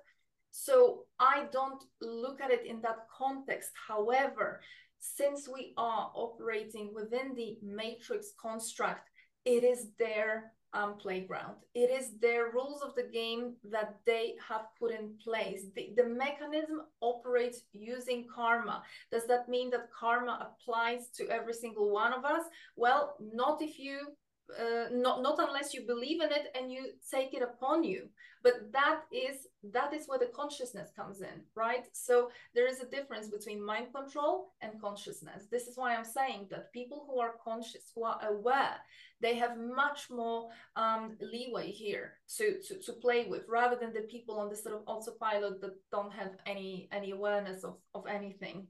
So 0.50 1.04
I 1.18 1.46
don't 1.52 1.82
look 2.00 2.40
at 2.40 2.50
it 2.50 2.66
in 2.66 2.80
that 2.82 3.06
context. 3.16 3.70
However, 3.88 4.60
since 4.98 5.48
we 5.48 5.72
are 5.76 6.10
operating 6.14 6.92
within 6.94 7.34
the 7.34 7.56
matrix 7.62 8.32
construct 8.40 9.08
it 9.44 9.64
is 9.64 9.88
their 9.98 10.52
um, 10.72 10.96
playground. 10.98 11.56
It 11.74 11.90
is 11.90 12.12
their 12.20 12.50
rules 12.52 12.82
of 12.82 12.94
the 12.94 13.02
game 13.02 13.54
that 13.70 13.96
they 14.06 14.34
have 14.48 14.66
put 14.78 14.92
in 14.92 15.14
place. 15.22 15.62
The, 15.74 15.92
the 15.96 16.04
mechanism 16.04 16.82
operates 17.00 17.62
using 17.72 18.26
karma. 18.32 18.82
Does 19.10 19.26
that 19.26 19.48
mean 19.48 19.70
that 19.70 19.90
karma 19.98 20.48
applies 20.48 21.08
to 21.16 21.28
every 21.28 21.54
single 21.54 21.90
one 21.90 22.12
of 22.12 22.24
us? 22.24 22.44
Well, 22.76 23.16
not 23.34 23.62
if 23.62 23.78
you 23.78 24.12
uh, 24.58 24.88
not 24.92 25.22
not 25.22 25.38
unless 25.38 25.74
you 25.74 25.82
believe 25.86 26.20
in 26.20 26.30
it 26.30 26.46
and 26.58 26.72
you 26.72 26.92
take 27.10 27.34
it 27.34 27.42
upon 27.42 27.84
you. 27.84 28.08
But 28.42 28.72
that 28.72 29.02
is 29.12 29.46
that 29.72 29.92
is 29.92 30.06
where 30.06 30.18
the 30.18 30.32
consciousness 30.34 30.90
comes 30.96 31.20
in 31.20 31.44
right? 31.54 31.84
So 31.92 32.30
there 32.54 32.66
is 32.66 32.80
a 32.80 32.86
difference 32.86 33.28
between 33.28 33.64
mind 33.64 33.88
control 33.94 34.52
and 34.62 34.80
consciousness. 34.80 35.44
This 35.50 35.66
is 35.66 35.76
why 35.76 35.94
i'm 35.94 36.04
saying 36.04 36.46
that 36.50 36.72
people 36.72 37.04
who 37.06 37.20
are 37.20 37.34
conscious 37.42 37.92
who 37.94 38.04
are 38.04 38.20
aware 38.28 38.76
they 39.20 39.34
have 39.34 39.58
much 39.58 40.08
more 40.10 40.48
um, 40.76 41.16
leeway 41.20 41.70
here 41.70 42.14
to, 42.36 42.60
to 42.66 42.78
to 42.78 42.92
play 42.94 43.26
with 43.28 43.42
rather 43.48 43.76
than 43.76 43.92
the 43.92 44.00
people 44.14 44.38
on 44.38 44.48
the 44.48 44.56
sort 44.56 44.74
of 44.74 44.82
autopilot 44.86 45.60
that 45.60 45.74
don't 45.90 46.12
have 46.12 46.32
any 46.46 46.88
any 46.92 47.10
awareness 47.10 47.64
of 47.64 47.76
of 47.94 48.06
anything 48.06 48.66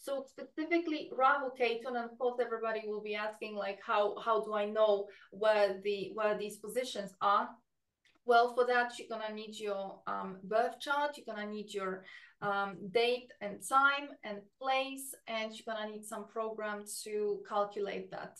so 0.00 0.24
specifically 0.26 1.10
Rahu 1.14 1.50
Ketu, 1.60 1.86
and 1.86 1.96
of 1.96 2.18
course 2.18 2.40
everybody 2.40 2.82
will 2.86 3.02
be 3.02 3.14
asking 3.14 3.54
like 3.54 3.78
how 3.86 4.16
how 4.24 4.42
do 4.42 4.54
I 4.54 4.64
know 4.64 5.06
where 5.30 5.78
the 5.84 6.10
where 6.14 6.36
these 6.38 6.56
positions 6.56 7.12
are? 7.20 7.48
Well, 8.24 8.54
for 8.54 8.66
that 8.66 8.92
you're 8.98 9.08
gonna 9.08 9.34
need 9.34 9.58
your 9.58 10.00
um, 10.06 10.38
birth 10.44 10.80
chart. 10.80 11.16
You're 11.16 11.34
gonna 11.34 11.50
need 11.50 11.72
your 11.74 12.04
um, 12.40 12.78
date 12.90 13.30
and 13.42 13.60
time 13.66 14.08
and 14.24 14.38
place, 14.60 15.14
and 15.26 15.52
you're 15.52 15.74
gonna 15.74 15.90
need 15.90 16.04
some 16.04 16.26
program 16.28 16.84
to 17.04 17.40
calculate 17.48 18.10
that. 18.10 18.38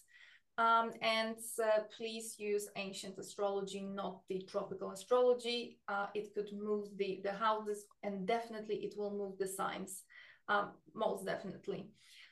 Um, 0.57 0.93
and 1.01 1.37
uh, 1.63 1.81
please 1.97 2.37
use 2.39 2.69
ancient 2.77 3.19
astrology, 3.19 3.81
not 3.83 4.21
the 4.29 4.43
tropical 4.43 4.91
astrology. 4.91 5.79
Uh, 5.89 6.07
it 6.15 6.35
could 6.35 6.51
move 6.53 6.89
the 6.97 7.21
the 7.23 7.33
houses, 7.33 7.87
and 8.03 8.27
definitely 8.27 8.77
it 8.77 8.95
will 8.97 9.13
move 9.13 9.39
the 9.39 9.47
signs 9.47 10.05
um, 10.51 10.71
most 10.95 11.25
definitely. 11.25 11.87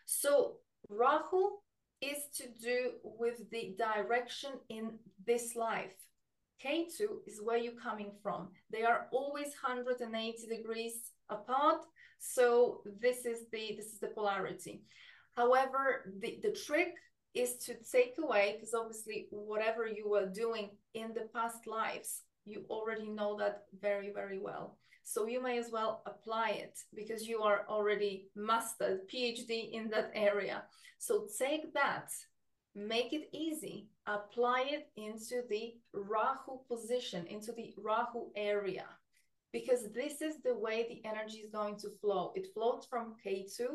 So 0.05 0.57
Rahu 0.91 1.51
is 2.03 2.19
to 2.37 2.45
do 2.61 2.93
with 3.03 3.49
the 3.51 3.75
direction 3.79 4.51
in 4.69 4.99
this 5.27 5.57
life. 5.57 5.95
Ketu 6.63 7.21
is 7.27 7.41
where 7.41 7.57
you're 7.57 7.81
coming 7.81 8.11
from. 8.23 8.49
They 8.71 8.83
are 8.83 9.07
always 9.13 9.55
180 9.63 10.47
degrees 10.49 11.13
apart. 11.31 11.85
So 12.19 12.83
this 13.01 13.25
is 13.25 13.47
the 13.53 13.75
this 13.77 13.87
is 13.87 14.01
the 14.01 14.09
polarity. 14.09 14.83
However, 15.37 16.13
the, 16.21 16.41
the 16.43 16.51
trick 16.67 16.95
is 17.33 17.57
to 17.67 17.75
take 17.93 18.17
away, 18.21 18.57
because 18.57 18.75
obviously 18.75 19.29
whatever 19.31 19.87
you 19.87 20.09
were 20.11 20.27
doing 20.27 20.71
in 20.95 21.15
the 21.15 21.29
past 21.33 21.69
lives, 21.69 22.23
you 22.45 22.65
already 22.69 23.09
know 23.09 23.39
that 23.39 23.65
very, 23.81 24.11
very 24.13 24.41
well. 24.41 24.79
So 25.09 25.27
you 25.27 25.43
may 25.43 25.57
as 25.57 25.71
well 25.73 26.03
apply 26.05 26.51
it 26.51 26.79
because 26.95 27.27
you 27.27 27.41
are 27.41 27.65
already 27.67 28.29
mastered 28.37 29.09
PhD 29.09 29.71
in 29.73 29.89
that 29.89 30.11
area. 30.15 30.65
So 30.99 31.27
take 31.39 31.73
that, 31.73 32.11
make 32.75 33.15
it 33.15 33.31
easy, 33.33 33.89
apply 34.07 34.67
it 34.69 34.91
into 34.97 35.45
the 35.49 35.77
Rahu 35.95 36.59
position, 36.71 37.27
into 37.27 37.53
the 37.53 37.73
Rahu 37.79 38.27
area, 38.37 38.85
because 39.51 39.91
this 39.95 40.21
is 40.21 40.43
the 40.45 40.59
way 40.59 40.85
the 40.87 41.09
energy 41.09 41.39
is 41.39 41.51
going 41.51 41.79
to 41.79 41.89
flow. 42.03 42.33
It 42.37 42.49
flows 42.53 42.87
from 42.91 43.15
Ketu 43.25 43.69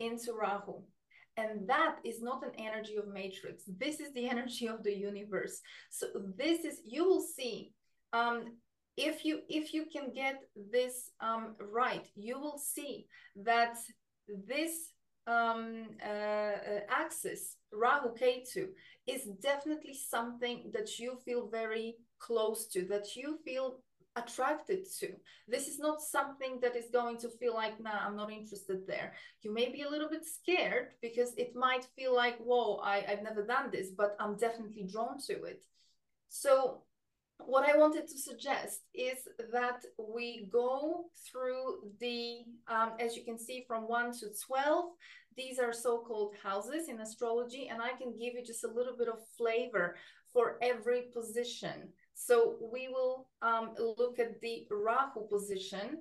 into 0.00 0.32
Rahu. 0.32 0.82
And 1.36 1.68
that 1.68 1.98
is 2.04 2.20
not 2.20 2.42
an 2.44 2.50
energy 2.58 2.96
of 2.96 3.06
matrix. 3.06 3.62
This 3.78 4.00
is 4.00 4.12
the 4.12 4.28
energy 4.34 4.66
of 4.66 4.82
the 4.82 4.92
universe. 4.92 5.60
So 5.90 6.06
this 6.36 6.64
is, 6.64 6.80
you 6.84 7.04
will 7.04 7.22
see 7.22 7.74
um, 8.12 8.56
if 8.96 9.24
you 9.24 9.40
if 9.48 9.72
you 9.72 9.86
can 9.90 10.12
get 10.12 10.42
this 10.70 11.10
um, 11.20 11.54
right, 11.60 12.06
you 12.14 12.38
will 12.38 12.58
see 12.58 13.06
that 13.36 13.76
this 14.28 14.92
um, 15.26 15.86
uh, 16.04 16.80
axis, 16.90 17.56
Rahu 17.72 18.14
Ketu, 18.14 18.68
is 19.06 19.24
definitely 19.40 19.94
something 19.94 20.70
that 20.74 20.98
you 20.98 21.16
feel 21.24 21.48
very 21.48 21.96
close 22.18 22.66
to, 22.68 22.84
that 22.86 23.16
you 23.16 23.38
feel 23.44 23.78
attracted 24.16 24.84
to. 24.98 25.08
This 25.48 25.68
is 25.68 25.78
not 25.78 26.00
something 26.00 26.58
that 26.60 26.76
is 26.76 26.90
going 26.92 27.18
to 27.18 27.30
feel 27.30 27.54
like, 27.54 27.80
nah, 27.80 28.06
I'm 28.06 28.16
not 28.16 28.30
interested 28.30 28.86
there. 28.86 29.14
You 29.42 29.54
may 29.54 29.70
be 29.70 29.82
a 29.82 29.88
little 29.88 30.10
bit 30.10 30.24
scared 30.24 30.88
because 31.00 31.32
it 31.36 31.52
might 31.54 31.86
feel 31.96 32.14
like, 32.14 32.36
whoa, 32.38 32.76
I, 32.84 33.04
I've 33.08 33.22
never 33.22 33.44
done 33.44 33.70
this, 33.72 33.88
but 33.96 34.16
I'm 34.20 34.36
definitely 34.36 34.86
drawn 34.92 35.18
to 35.28 35.44
it. 35.44 35.62
So 36.28 36.82
what 37.46 37.68
I 37.68 37.76
wanted 37.76 38.08
to 38.08 38.18
suggest 38.18 38.80
is 38.94 39.18
that 39.52 39.82
we 39.98 40.48
go 40.52 41.06
through 41.30 41.90
the, 42.00 42.38
um, 42.68 42.92
as 42.98 43.16
you 43.16 43.24
can 43.24 43.38
see, 43.38 43.64
from 43.66 43.88
1 43.88 44.12
to 44.20 44.26
12. 44.46 44.84
These 45.36 45.58
are 45.58 45.72
so-called 45.72 46.34
houses 46.42 46.88
in 46.88 47.00
astrology, 47.00 47.68
and 47.68 47.80
I 47.80 47.90
can 47.90 48.12
give 48.12 48.34
you 48.34 48.44
just 48.44 48.64
a 48.64 48.68
little 48.68 48.96
bit 48.96 49.08
of 49.08 49.18
flavor 49.36 49.96
for 50.32 50.58
every 50.62 51.04
position. 51.14 51.88
So 52.14 52.56
we 52.72 52.88
will 52.88 53.28
um, 53.40 53.74
look 53.78 54.18
at 54.18 54.40
the 54.40 54.66
Rahu 54.70 55.26
position. 55.30 55.98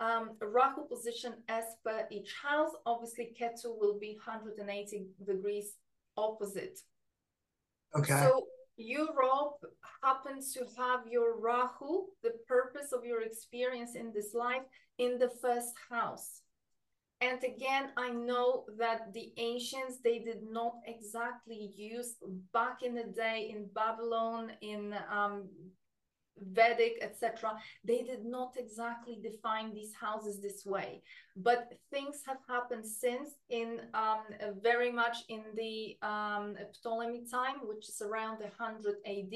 Um, 0.00 0.36
Rahu 0.40 0.86
position 0.88 1.34
as 1.48 1.64
per 1.84 2.06
each 2.10 2.34
house. 2.42 2.70
Obviously, 2.86 3.34
Ketu 3.38 3.76
will 3.78 3.98
be 3.98 4.18
180 4.24 5.06
degrees 5.26 5.74
opposite. 6.16 6.78
Okay. 7.96 8.20
So 8.22 8.46
you, 8.78 9.08
happens 10.02 10.52
to 10.54 10.66
have 10.76 11.00
your 11.10 11.38
Rahu, 11.38 12.06
the 12.22 12.32
purpose 12.46 12.92
of 12.92 13.04
your 13.04 13.22
experience 13.22 13.94
in 13.94 14.12
this 14.14 14.34
life, 14.34 14.62
in 14.98 15.18
the 15.18 15.30
first 15.42 15.74
house. 15.90 16.42
And 17.20 17.42
again, 17.42 17.90
I 17.96 18.10
know 18.10 18.64
that 18.78 19.12
the 19.12 19.32
ancients, 19.38 19.98
they 20.04 20.20
did 20.20 20.42
not 20.48 20.74
exactly 20.86 21.72
use 21.76 22.14
back 22.52 22.82
in 22.82 22.94
the 22.94 23.04
day 23.04 23.52
in 23.52 23.68
Babylon, 23.74 24.52
in 24.62 24.94
um, 25.12 25.48
Vedic, 26.42 26.98
etc. 27.02 27.54
They 27.84 28.02
did 28.02 28.24
not 28.24 28.54
exactly 28.56 29.18
define 29.22 29.74
these 29.74 29.94
houses 29.94 30.40
this 30.40 30.64
way, 30.64 31.02
but 31.36 31.72
things 31.90 32.22
have 32.26 32.38
happened 32.48 32.86
since 32.86 33.30
in 33.48 33.80
um, 33.94 34.24
very 34.62 34.92
much 34.92 35.18
in 35.28 35.42
the 35.54 35.96
um, 36.02 36.56
Ptolemy 36.82 37.24
time, 37.30 37.56
which 37.62 37.88
is 37.88 38.02
around 38.02 38.38
100 38.40 38.96
AD. 39.06 39.34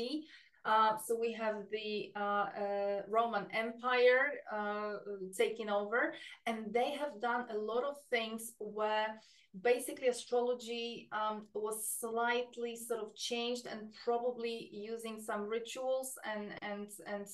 Uh, 0.64 0.96
so 1.04 1.18
we 1.18 1.32
have 1.32 1.56
the 1.72 2.12
uh, 2.14 2.20
uh, 2.20 3.02
Roman 3.08 3.46
Empire 3.52 4.32
uh, 4.52 4.94
taking 5.36 5.68
over, 5.68 6.14
and 6.46 6.72
they 6.72 6.92
have 6.92 7.20
done 7.20 7.46
a 7.50 7.56
lot 7.56 7.82
of 7.82 7.96
things 8.10 8.52
where 8.58 9.20
basically 9.60 10.08
astrology 10.08 11.08
um, 11.12 11.46
was 11.52 11.86
slightly 12.00 12.76
sort 12.76 13.00
of 13.00 13.14
changed 13.14 13.66
and 13.66 13.92
probably 14.04 14.70
using 14.72 15.20
some 15.20 15.42
rituals 15.42 16.14
and 16.24 16.52
and 16.62 16.88
and 17.06 17.26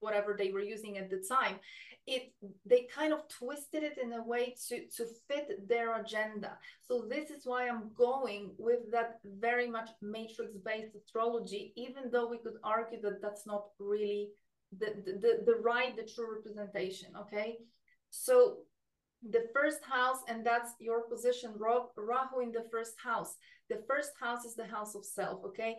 whatever 0.00 0.36
they 0.38 0.50
were 0.50 0.60
using 0.60 0.98
at 0.98 1.10
the 1.10 1.22
time 1.28 1.56
it 2.06 2.32
they 2.64 2.86
kind 2.94 3.12
of 3.12 3.20
twisted 3.28 3.82
it 3.82 3.98
in 4.02 4.12
a 4.14 4.22
way 4.22 4.54
to 4.68 4.86
to 4.96 5.04
fit 5.28 5.68
their 5.68 6.00
agenda 6.00 6.52
so 6.86 7.04
this 7.08 7.30
is 7.30 7.42
why 7.44 7.68
i'm 7.68 7.90
going 7.96 8.50
with 8.58 8.90
that 8.90 9.18
very 9.24 9.68
much 9.68 9.90
matrix 10.00 10.52
based 10.64 10.94
astrology 10.96 11.72
even 11.76 12.04
though 12.10 12.28
we 12.28 12.38
could 12.38 12.58
argue 12.64 13.00
that 13.00 13.20
that's 13.20 13.46
not 13.46 13.64
really 13.78 14.28
the 14.78 14.90
the, 15.04 15.32
the 15.46 15.56
right 15.62 15.96
the 15.96 16.08
true 16.14 16.34
representation 16.36 17.10
okay 17.16 17.58
so 18.10 18.58
the 19.22 19.46
first 19.52 19.80
house, 19.82 20.18
and 20.28 20.46
that's 20.46 20.72
your 20.78 21.02
position, 21.02 21.52
Rahu 21.58 22.40
in 22.40 22.52
the 22.52 22.64
first 22.70 22.94
house. 23.02 23.34
The 23.68 23.82
first 23.88 24.12
house 24.20 24.44
is 24.44 24.54
the 24.54 24.66
house 24.66 24.94
of 24.94 25.04
self, 25.04 25.44
okay? 25.44 25.76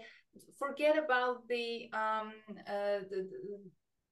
Forget 0.58 0.98
about 0.98 1.48
the, 1.48 1.90
um, 1.94 2.34
uh, 2.68 3.00
the 3.10 3.30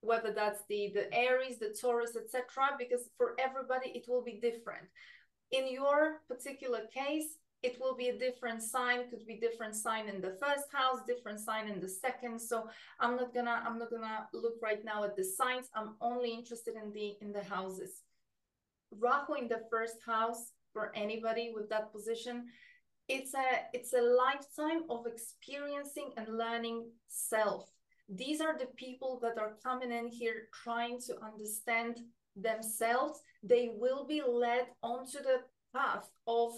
whether 0.02 0.32
that's 0.32 0.62
the, 0.70 0.92
the 0.94 1.14
Aries, 1.14 1.60
the 1.60 1.76
Taurus, 1.80 2.16
etc., 2.16 2.76
because 2.78 3.10
for 3.18 3.36
everybody 3.40 3.90
it 3.90 4.06
will 4.08 4.24
be 4.24 4.40
different. 4.42 4.88
In 5.52 5.72
your 5.72 6.22
particular 6.28 6.82
case, 6.94 7.38
it 7.64 7.80
will 7.80 7.96
be 7.96 8.10
a 8.10 8.20
different 8.20 8.62
sign 8.62 9.10
could 9.10 9.26
be 9.26 9.40
different 9.40 9.76
sign 9.76 10.08
in 10.08 10.22
the 10.22 10.38
first 10.40 10.66
house 10.72 11.00
different 11.08 11.40
sign 11.40 11.68
in 11.68 11.82
the 11.82 11.90
second 11.90 12.40
so 12.40 12.70
i'm 13.00 13.16
not 13.16 13.34
gonna 13.34 13.64
i'm 13.66 13.80
not 13.80 13.90
gonna 13.90 14.28
look 14.32 14.54
right 14.62 14.86
now 14.86 15.04
at 15.04 15.16
the 15.16 15.24
signs 15.24 15.66
i'm 15.74 15.96
only 16.00 16.30
interested 16.30 16.76
in 16.76 16.94
the 16.94 17.18
in 17.20 17.34
the 17.34 17.44
houses 17.44 18.04
Rahu 18.92 19.34
in 19.34 19.48
the 19.48 19.64
first 19.70 19.98
house 20.06 20.52
for 20.74 20.92
anybody 20.96 21.52
with 21.54 21.70
that 21.70 21.92
position, 21.92 22.46
it's 23.08 23.34
a 23.34 23.46
it's 23.74 23.94
a 23.94 24.02
lifetime 24.02 24.84
of 24.90 25.06
experiencing 25.06 26.12
and 26.18 26.38
learning 26.38 26.90
self. 27.08 27.70
These 28.10 28.42
are 28.42 28.58
the 28.58 28.68
people 28.76 29.20
that 29.22 29.38
are 29.38 29.58
coming 29.64 29.92
in 29.92 30.08
here 30.08 30.48
trying 30.64 31.00
to 31.02 31.22
understand 31.22 32.00
themselves. 32.36 33.20
They 33.44 33.70
will 33.74 34.06
be 34.06 34.22
led 34.26 34.68
onto 34.82 35.20
the 35.20 35.42
path 35.74 36.10
of 36.26 36.54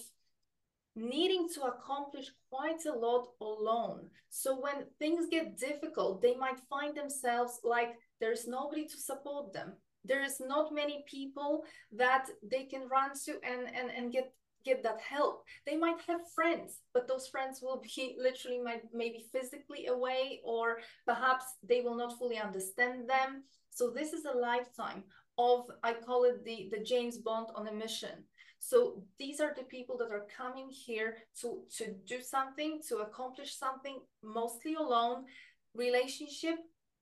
needing 0.95 1.47
to 1.55 1.63
accomplish 1.63 2.31
quite 2.49 2.85
a 2.85 2.93
lot 2.93 3.29
alone. 3.41 4.09
So 4.29 4.59
when 4.59 4.85
things 4.99 5.27
get 5.29 5.57
difficult, 5.57 6.21
they 6.21 6.35
might 6.35 6.59
find 6.69 6.95
themselves 6.95 7.59
like 7.63 7.95
there's 8.19 8.47
nobody 8.47 8.85
to 8.87 8.97
support 8.97 9.53
them 9.53 9.73
there 10.05 10.23
is 10.23 10.39
not 10.39 10.73
many 10.73 11.03
people 11.07 11.63
that 11.91 12.27
they 12.43 12.63
can 12.63 12.87
run 12.87 13.11
to 13.25 13.33
and 13.43 13.67
and, 13.75 13.91
and 13.95 14.11
get 14.11 14.33
get 14.65 14.83
that 14.83 14.99
help. 15.01 15.43
They 15.65 15.77
might 15.77 15.99
have 16.07 16.21
friends 16.35 16.79
but 16.93 17.07
those 17.07 17.27
friends 17.27 17.61
will 17.61 17.81
be 17.81 18.15
literally 18.21 18.59
might, 18.59 18.83
maybe 18.93 19.25
physically 19.31 19.87
away 19.87 20.41
or 20.43 20.79
perhaps 21.05 21.45
they 21.67 21.81
will 21.81 21.95
not 21.95 22.17
fully 22.17 22.37
understand 22.37 23.09
them. 23.09 23.43
So 23.69 23.89
this 23.89 24.13
is 24.13 24.25
a 24.25 24.37
lifetime 24.37 25.03
of 25.37 25.67
i 25.85 25.93
call 25.93 26.25
it 26.25 26.43
the 26.43 26.67
the 26.69 26.83
james 26.83 27.17
bond 27.17 27.47
on 27.55 27.67
a 27.67 27.71
mission. 27.71 28.23
So 28.59 29.01
these 29.17 29.39
are 29.39 29.53
the 29.55 29.63
people 29.63 29.97
that 29.99 30.11
are 30.11 30.25
coming 30.35 30.69
here 30.69 31.15
to 31.41 31.63
to 31.77 31.93
do 32.05 32.19
something 32.21 32.81
to 32.89 32.97
accomplish 32.97 33.55
something 33.55 33.99
mostly 34.21 34.73
alone. 34.73 35.25
Relationship 35.73 36.57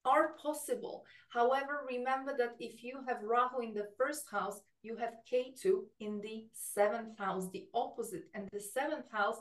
are 0.05 0.35
possible. 0.41 1.03
However, 1.29 1.85
remember 1.89 2.35
that 2.37 2.55
if 2.59 2.83
you 2.83 2.99
have 3.07 3.23
Rahu 3.23 3.61
in 3.61 3.73
the 3.73 3.89
first 3.97 4.25
house, 4.31 4.61
you 4.83 4.95
have 4.97 5.15
Ketu 5.31 5.83
in 5.99 6.21
the 6.21 6.45
seventh 6.53 7.17
house, 7.17 7.49
the 7.51 7.67
opposite. 7.73 8.23
And 8.33 8.47
the 8.51 8.59
seventh 8.59 9.11
house 9.11 9.37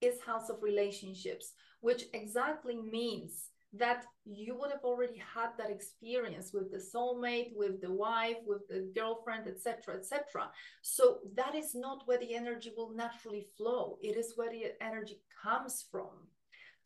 is 0.00 0.20
house 0.20 0.48
of 0.48 0.62
relationships, 0.62 1.54
which 1.80 2.04
exactly 2.12 2.76
means 2.76 3.50
that 3.74 4.06
you 4.24 4.56
would 4.56 4.70
have 4.70 4.84
already 4.84 5.22
had 5.34 5.50
that 5.58 5.70
experience 5.70 6.52
with 6.54 6.72
the 6.72 6.78
soulmate 6.78 7.54
with 7.54 7.82
the 7.82 7.92
wife 7.92 8.38
with 8.46 8.66
the 8.66 8.90
girlfriend 8.94 9.46
etc 9.46 9.94
etc 9.94 10.50
so 10.80 11.18
that 11.34 11.54
is 11.54 11.74
not 11.74 12.00
where 12.06 12.16
the 12.16 12.34
energy 12.34 12.72
will 12.74 12.94
naturally 12.94 13.46
flow 13.58 13.98
it 14.00 14.16
is 14.16 14.32
where 14.36 14.48
the 14.48 14.72
energy 14.80 15.20
comes 15.42 15.84
from 15.90 16.08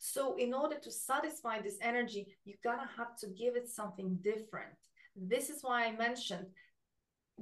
so 0.05 0.35
in 0.35 0.53
order 0.53 0.77
to 0.79 0.91
satisfy 0.91 1.61
this 1.61 1.77
energy, 1.81 2.27
you 2.43 2.55
gotta 2.61 2.89
have 2.97 3.15
to 3.19 3.27
give 3.27 3.55
it 3.55 3.69
something 3.69 4.19
different. 4.21 4.75
This 5.15 5.49
is 5.49 5.63
why 5.63 5.85
I 5.85 5.93
mentioned 5.95 6.47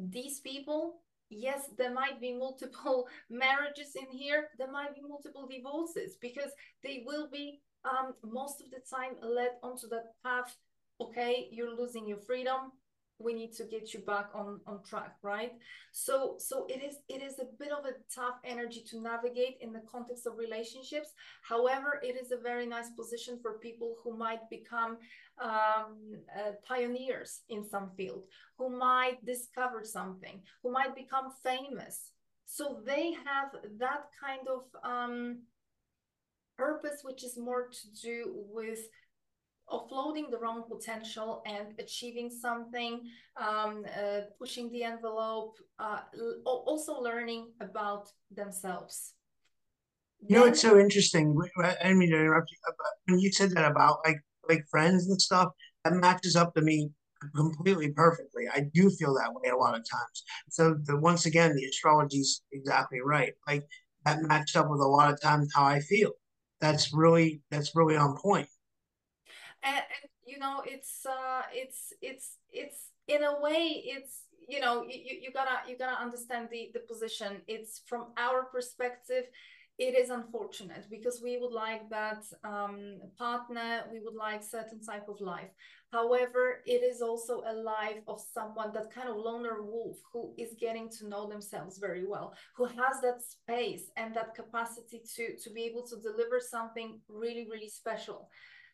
these 0.09 0.39
people. 0.39 1.01
Yes, 1.29 1.69
there 1.77 1.93
might 1.93 2.19
be 2.19 2.33
multiple 2.33 3.07
marriages 3.29 3.95
in 3.95 4.09
here. 4.17 4.49
There 4.57 4.71
might 4.71 4.95
be 4.95 5.01
multiple 5.01 5.47
divorces 5.47 6.17
because 6.21 6.51
they 6.83 7.03
will 7.05 7.29
be 7.31 7.61
um, 7.85 8.13
most 8.23 8.61
of 8.61 8.69
the 8.69 8.81
time 8.89 9.13
led 9.21 9.51
onto 9.63 9.87
that 9.89 10.13
path. 10.23 10.55
Okay, 10.99 11.47
you're 11.51 11.75
losing 11.75 12.07
your 12.07 12.19
freedom 12.19 12.71
we 13.23 13.33
need 13.33 13.53
to 13.53 13.63
get 13.65 13.93
you 13.93 13.99
back 14.01 14.29
on 14.33 14.59
on 14.67 14.81
track 14.83 15.15
right 15.21 15.53
so 15.91 16.35
so 16.39 16.65
it 16.69 16.81
is 16.83 16.97
it 17.07 17.21
is 17.21 17.39
a 17.39 17.45
bit 17.59 17.71
of 17.71 17.85
a 17.85 17.93
tough 18.13 18.35
energy 18.43 18.83
to 18.89 18.99
navigate 18.99 19.57
in 19.61 19.71
the 19.71 19.81
context 19.91 20.25
of 20.25 20.37
relationships 20.37 21.09
however 21.43 21.99
it 22.03 22.15
is 22.21 22.31
a 22.31 22.37
very 22.37 22.65
nice 22.65 22.89
position 22.97 23.39
for 23.41 23.59
people 23.59 23.95
who 24.03 24.17
might 24.17 24.49
become 24.49 24.97
um, 25.41 25.97
uh, 26.37 26.51
pioneers 26.67 27.41
in 27.49 27.67
some 27.67 27.91
field 27.97 28.23
who 28.57 28.69
might 28.69 29.23
discover 29.25 29.83
something 29.83 30.41
who 30.61 30.71
might 30.71 30.95
become 30.95 31.31
famous 31.43 32.11
so 32.45 32.81
they 32.85 33.13
have 33.13 33.49
that 33.79 34.03
kind 34.23 34.45
of 34.47 34.63
um, 34.83 35.43
purpose 36.57 36.99
which 37.03 37.23
is 37.23 37.37
more 37.37 37.69
to 37.69 38.01
do 38.01 38.33
with 38.51 38.81
offloading 39.71 40.29
the 40.29 40.37
wrong 40.37 40.63
potential 40.69 41.41
and 41.45 41.67
achieving 41.79 42.29
something, 42.29 43.01
um, 43.37 43.85
uh, 43.97 44.21
pushing 44.37 44.69
the 44.71 44.83
envelope, 44.83 45.55
uh, 45.79 46.01
also 46.45 46.99
learning 46.99 47.51
about 47.61 48.09
themselves. 48.29 49.13
You 50.27 50.35
know, 50.35 50.45
it's 50.45 50.61
so 50.61 50.77
interesting. 50.77 51.35
I 51.83 51.93
mean 51.93 52.11
to 52.11 52.19
interrupt 52.19 52.51
you. 52.51 52.57
But 52.65 52.75
when 53.07 53.19
you 53.19 53.31
said 53.31 53.51
that 53.51 53.71
about 53.71 53.99
like 54.05 54.19
like 54.51 54.65
friends 54.69 55.07
and 55.07 55.21
stuff, 55.21 55.49
that 55.83 55.93
matches 55.93 56.35
up 56.35 56.53
to 56.55 56.61
me 56.61 56.89
completely 57.35 57.91
perfectly. 57.91 58.45
I 58.53 58.61
do 58.73 58.89
feel 58.89 59.13
that 59.15 59.33
way 59.33 59.49
a 59.49 59.55
lot 59.55 59.75
of 59.75 59.81
times. 59.89 60.23
So 60.49 60.75
the, 60.83 60.97
once 60.97 61.25
again, 61.25 61.55
the 61.55 61.65
astrology 61.65 62.17
is 62.17 62.41
exactly 62.51 62.99
right. 63.03 63.33
Like 63.47 63.63
that 64.05 64.21
matched 64.23 64.55
up 64.55 64.69
with 64.69 64.81
a 64.81 64.87
lot 64.87 65.13
of 65.13 65.21
times 65.21 65.51
how 65.55 65.65
I 65.65 65.79
feel. 65.79 66.11
That's 66.59 66.93
really 66.93 67.41
that's 67.49 67.75
really 67.75 67.95
on 67.95 68.17
point. 68.17 68.47
And, 69.63 69.75
and 69.75 70.09
you 70.25 70.39
know, 70.39 70.63
it's 70.65 71.05
uh, 71.05 71.41
it's 71.53 71.93
it's 72.01 72.37
it's 72.51 72.89
in 73.07 73.23
a 73.23 73.41
way, 73.41 73.83
it's 73.85 74.23
you 74.47 74.59
know, 74.59 74.83
you, 74.83 75.19
you 75.21 75.31
gotta 75.33 75.57
you 75.67 75.77
gotta 75.77 75.99
understand 75.99 76.49
the 76.51 76.71
the 76.73 76.81
position. 76.81 77.41
It's 77.47 77.81
from 77.85 78.07
our 78.17 78.43
perspective 78.43 79.25
it 79.81 79.95
is 79.97 80.11
unfortunate 80.11 80.85
because 80.91 81.21
we 81.23 81.39
would 81.39 81.51
like 81.51 81.89
that 81.89 82.23
um, 82.43 82.99
partner, 83.17 83.83
we 83.91 83.99
would 83.99 84.13
like 84.13 84.43
certain 84.43 84.79
type 84.79 85.09
of 85.09 85.19
life. 85.19 85.49
However, 85.91 86.61
it 86.67 86.83
is 86.91 87.01
also 87.01 87.41
a 87.47 87.53
life 87.53 88.03
of 88.07 88.21
someone 88.21 88.71
that 88.73 88.93
kind 88.93 89.09
of 89.09 89.15
loner 89.15 89.63
wolf 89.63 89.97
who 90.13 90.35
is 90.37 90.53
getting 90.59 90.87
to 90.97 91.09
know 91.09 91.27
themselves 91.27 91.79
very 91.79 92.05
well, 92.05 92.35
who 92.55 92.65
has 92.65 93.01
that 93.01 93.23
space 93.23 93.89
and 93.97 94.15
that 94.15 94.35
capacity 94.35 95.01
to 95.15 95.35
to 95.43 95.49
be 95.49 95.63
able 95.63 95.83
to 95.87 95.95
deliver 96.09 96.39
something 96.39 96.99
really 97.09 97.47
really 97.51 97.71
special. 97.81 98.29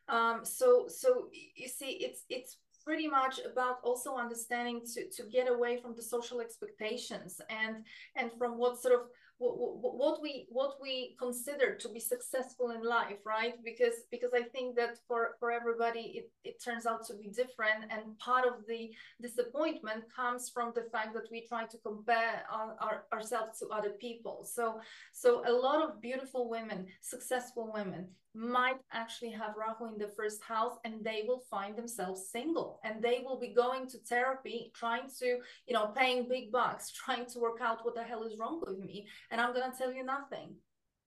Um, 0.10 0.41
so 0.43 0.68
so 0.89 1.30
you 1.55 1.70
see, 1.70 1.91
it's 2.08 2.26
it's 2.30 2.58
pretty 2.84 3.08
much 3.08 3.39
about 3.51 3.78
also 3.84 4.16
understanding 4.16 4.82
to 4.93 5.01
to 5.16 5.24
get 5.30 5.47
away 5.55 5.74
from 5.82 5.93
the 5.95 6.05
social 6.16 6.39
expectations 6.41 7.41
and 7.49 7.76
and 8.20 8.30
from 8.38 8.58
what 8.58 8.82
sort 8.82 8.95
of 8.99 9.03
what, 9.40 10.22
we 10.22 10.48
what 10.50 10.78
we 10.82 11.16
consider 11.20 11.76
to 11.76 11.90
be 11.90 12.00
successful 12.00 12.72
in 12.72 12.84
life 12.84 13.18
right? 13.26 13.54
Because 13.64 14.06
because 14.12 14.32
i 14.34 14.42
think 14.42 14.76
that 14.76 14.98
for 15.08 15.36
for 15.40 15.52
everybody 15.52 16.00
it, 16.20 16.32
it 16.44 16.64
turns 16.64 16.86
out 16.86 17.06
to 17.08 17.14
be 17.16 17.28
different. 17.28 17.86
And 17.90 18.18
part 18.20 18.46
of 18.48 18.66
the 18.68 18.92
disappointment 19.22 20.06
comes 20.14 20.50
from 20.50 20.72
the 20.76 20.86
fact 20.92 21.14
that 21.14 21.28
we 21.32 21.46
try 21.48 21.66
to 21.66 21.78
compare 21.78 22.44
our, 22.52 22.76
our, 22.80 23.04
ourselves 23.14 23.60
to 23.60 23.68
other 23.68 23.92
people. 23.92 24.44
So 24.44 24.80
so 25.14 25.44
a 25.48 25.52
lot 25.52 25.84
of 25.84 26.02
beautiful 26.02 26.50
women 26.50 26.88
successful 27.02 27.72
women 27.74 28.08
might 28.38 28.80
actually 28.92 29.32
have 29.32 29.56
Rahu 29.58 29.92
in 29.92 29.98
the 29.98 30.14
first 30.16 30.44
house 30.44 30.78
and 30.86 31.04
they 31.04 31.24
will 31.28 31.44
find 31.50 31.76
themselves 31.76 32.30
single 32.32 32.80
and 32.84 33.04
they 33.04 33.22
will 33.26 33.40
be 33.40 33.54
going 33.54 33.88
to 33.90 33.98
therapy 34.00 34.72
trying 34.76 35.10
to 35.20 35.40
you 35.68 35.74
know 35.74 35.88
paying 35.88 36.30
big 36.30 36.52
bucks 36.52 36.92
trying 37.06 37.26
to 37.28 37.40
work 37.40 37.60
out 37.62 37.84
what 37.84 37.96
the 37.96 38.04
hell 38.04 38.24
is 38.24 38.38
wrong 38.40 38.62
with 38.66 38.78
me. 38.78 39.08
And 39.32 39.42
I'm 39.42 39.54
going 39.54 39.72
to 39.72 39.78
tell 39.78 39.92
you 39.92 40.04
nothing. 40.04 40.56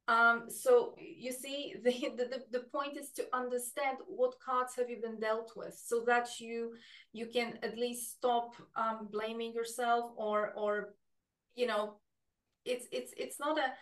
Um, 0.08 0.46
so 0.48 0.96
you 0.98 1.30
see 1.30 1.76
the, 1.84 1.92
the 2.16 2.42
the 2.50 2.64
point 2.72 2.98
is 2.98 3.10
to 3.12 3.24
understand 3.32 3.98
what 4.06 4.40
cards 4.44 4.74
have 4.76 4.90
you 4.90 5.00
been 5.00 5.20
dealt 5.20 5.52
with 5.56 5.74
so 5.74 6.02
that 6.06 6.28
you 6.40 6.72
you 7.12 7.26
can 7.26 7.58
at 7.62 7.78
least 7.78 8.16
stop 8.16 8.54
um, 8.76 9.08
blaming 9.12 9.52
yourself 9.52 10.10
or 10.16 10.52
or 10.56 10.94
you 11.54 11.66
know 11.66 12.00
it's 12.64 12.86
it's 12.90 13.12
it's 13.16 13.38
not 13.38 13.58
a 13.58 13.72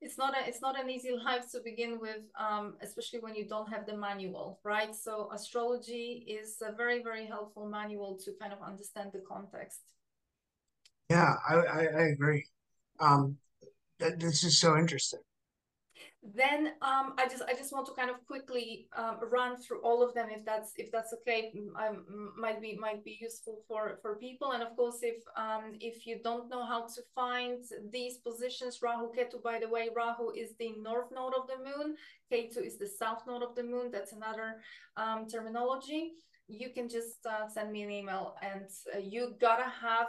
it's 0.00 0.16
not 0.16 0.34
a 0.34 0.48
it's 0.48 0.60
not 0.60 0.78
an 0.78 0.88
easy 0.88 1.12
life 1.24 1.50
to 1.52 1.60
begin 1.64 1.98
with 2.00 2.22
um, 2.38 2.74
especially 2.82 3.20
when 3.20 3.34
you 3.34 3.46
don't 3.48 3.68
have 3.68 3.86
the 3.86 3.96
manual 3.96 4.60
right? 4.64 4.94
So 4.94 5.30
astrology 5.32 6.24
is 6.28 6.62
a 6.62 6.72
very 6.72 7.02
very 7.02 7.26
helpful 7.26 7.66
manual 7.68 8.18
to 8.24 8.32
kind 8.40 8.52
of 8.52 8.60
understand 8.62 9.10
the 9.12 9.22
context. 9.28 9.80
Yeah 11.10 11.34
i 11.48 11.54
i, 11.54 11.80
I 12.02 12.04
agree. 12.14 12.46
Um 13.00 13.38
that, 13.98 14.20
this 14.20 14.44
is 14.44 14.58
so 14.58 14.76
interesting 14.76 15.20
then 16.34 16.72
um, 16.82 17.14
I 17.18 17.26
just 17.28 17.42
I 17.48 17.54
just 17.54 17.72
want 17.72 17.86
to 17.86 17.92
kind 17.92 18.10
of 18.10 18.24
quickly 18.26 18.88
um, 18.96 19.18
run 19.30 19.56
through 19.56 19.80
all 19.82 20.02
of 20.02 20.14
them 20.14 20.28
if 20.30 20.44
that's 20.44 20.72
if 20.76 20.90
that's 20.90 21.12
okay. 21.14 21.52
I 21.76 21.90
might 22.36 22.60
be 22.60 22.76
might 22.76 23.04
be 23.04 23.18
useful 23.20 23.62
for 23.68 23.98
for 24.02 24.16
people. 24.16 24.52
And 24.52 24.62
of 24.62 24.76
course, 24.76 24.98
if 25.02 25.22
um, 25.36 25.74
if 25.80 26.06
you 26.06 26.20
don't 26.22 26.50
know 26.50 26.64
how 26.64 26.82
to 26.82 27.02
find 27.14 27.64
these 27.92 28.18
positions, 28.18 28.80
Rahu 28.82 29.12
Ketu. 29.16 29.42
By 29.42 29.58
the 29.60 29.68
way, 29.68 29.88
Rahu 29.94 30.30
is 30.30 30.50
the 30.58 30.72
north 30.80 31.10
node 31.12 31.34
of 31.34 31.46
the 31.46 31.58
moon. 31.58 31.96
Ketu 32.32 32.64
is 32.64 32.78
the 32.78 32.88
south 32.88 33.22
node 33.26 33.42
of 33.42 33.54
the 33.54 33.62
moon. 33.62 33.90
That's 33.90 34.12
another 34.12 34.56
um, 34.96 35.26
terminology 35.28 36.12
you 36.48 36.70
can 36.70 36.88
just 36.88 37.26
uh, 37.26 37.46
send 37.46 37.70
me 37.70 37.82
an 37.82 37.90
email 37.90 38.34
and 38.40 38.64
uh, 38.94 38.98
you 38.98 39.34
gotta 39.38 39.70
have 39.82 40.08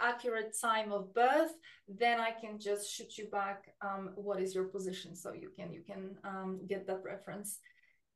accurate 0.00 0.56
time 0.60 0.90
of 0.92 1.14
birth 1.14 1.52
then 1.86 2.20
i 2.20 2.30
can 2.30 2.58
just 2.58 2.90
shoot 2.90 3.16
you 3.16 3.26
back 3.30 3.68
um, 3.80 4.10
what 4.16 4.40
is 4.40 4.54
your 4.54 4.64
position. 4.64 5.14
So 5.14 5.32
you 5.32 5.50
can 5.56 5.72
you 5.72 5.82
can 5.82 6.16
um, 6.24 6.60
get 6.68 6.86
that 6.86 7.02
reference. 7.04 7.58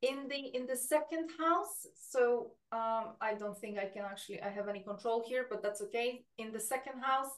In 0.01 0.27
the 0.27 0.41
in 0.57 0.65
the 0.67 0.75
second 0.75 1.29
house 1.39 1.87
so 1.95 2.51
um, 2.73 3.15
i 3.21 3.33
don't 3.39 3.57
think 3.57 3.77
i 3.77 3.85
can 3.85 4.03
actually 4.03 4.41
i 4.41 4.49
have 4.49 4.67
any 4.67 4.83
control 4.83 5.23
here 5.25 5.45
but 5.49 5.63
that's 5.63 5.81
okay. 5.81 6.25
In 6.37 6.51
the 6.51 6.59
second 6.59 7.01
house 7.01 7.31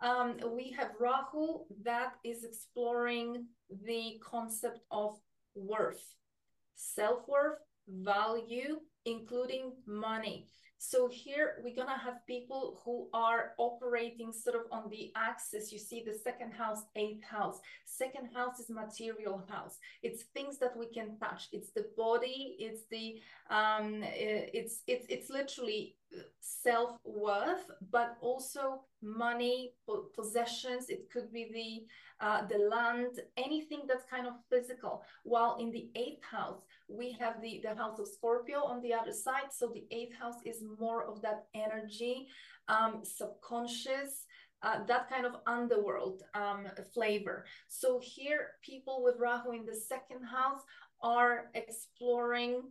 um, 0.00 0.36
we 0.56 0.70
have 0.78 0.90
rahu 1.00 1.64
that 1.82 2.12
is 2.24 2.44
exploring 2.44 3.46
the 3.84 4.20
concept 4.22 4.80
of 4.90 5.16
worth 5.56 6.04
self-worth 6.76 7.58
value 7.88 8.78
including 9.04 9.72
money. 9.86 10.46
So 10.90 11.08
here 11.08 11.62
we're 11.64 11.74
gonna 11.74 11.98
have 11.98 12.26
people 12.26 12.82
who 12.84 13.08
are 13.14 13.52
operating 13.56 14.32
sort 14.32 14.56
of 14.56 14.64
on 14.70 14.90
the 14.90 15.12
axis. 15.16 15.72
You 15.72 15.78
see 15.78 16.04
the 16.04 16.12
second 16.12 16.52
house, 16.52 16.82
eighth 16.94 17.24
house. 17.24 17.58
Second 17.86 18.28
house 18.34 18.60
is 18.60 18.68
material 18.68 19.42
house. 19.48 19.78
It's 20.02 20.24
things 20.34 20.58
that 20.58 20.76
we 20.76 20.86
can 20.86 21.16
touch. 21.16 21.48
It's 21.52 21.70
the 21.70 21.86
body. 21.96 22.56
It's 22.58 22.82
the 22.90 23.18
um. 23.48 24.02
It's 24.02 24.82
it's 24.86 25.06
it's 25.08 25.30
literally 25.30 25.96
self 26.40 26.98
worth, 27.04 27.70
but 27.90 28.16
also 28.20 28.82
money, 29.02 29.72
possessions. 30.14 30.88
It 30.88 31.10
could 31.10 31.32
be 31.32 31.44
the 31.58 32.24
uh, 32.24 32.46
the 32.46 32.58
land, 32.58 33.20
anything 33.36 33.82
that's 33.88 34.04
kind 34.04 34.26
of 34.26 34.34
physical. 34.50 35.02
While 35.24 35.56
in 35.60 35.70
the 35.70 35.88
eighth 35.94 36.24
house, 36.24 36.60
we 36.88 37.16
have 37.20 37.40
the, 37.40 37.60
the 37.62 37.74
house 37.74 37.98
of 37.98 38.08
Scorpio 38.08 38.64
on 38.64 38.80
the 38.82 38.92
other 38.92 39.12
side. 39.12 39.52
So 39.52 39.72
the 39.72 39.84
eighth 39.90 40.14
house 40.14 40.40
is 40.44 40.62
more 40.78 41.04
of 41.04 41.22
that 41.22 41.46
energy, 41.54 42.28
um, 42.68 43.00
subconscious, 43.02 44.26
uh, 44.62 44.84
that 44.86 45.08
kind 45.08 45.26
of 45.26 45.34
underworld 45.46 46.22
um, 46.34 46.66
flavor. 46.92 47.44
So 47.68 48.00
here, 48.02 48.48
people 48.62 49.02
with 49.02 49.16
Rahu 49.18 49.52
in 49.52 49.66
the 49.66 49.74
second 49.74 50.24
house 50.24 50.62
are 51.02 51.50
exploring 51.54 52.62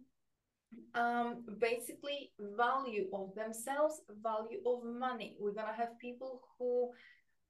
um, 0.95 1.43
basically 1.59 2.31
value 2.57 3.07
of 3.13 3.35
themselves, 3.35 4.01
value 4.23 4.59
of 4.65 4.83
money. 4.83 5.37
We're 5.39 5.53
gonna 5.53 5.73
have 5.73 5.99
people 5.99 6.41
who 6.57 6.89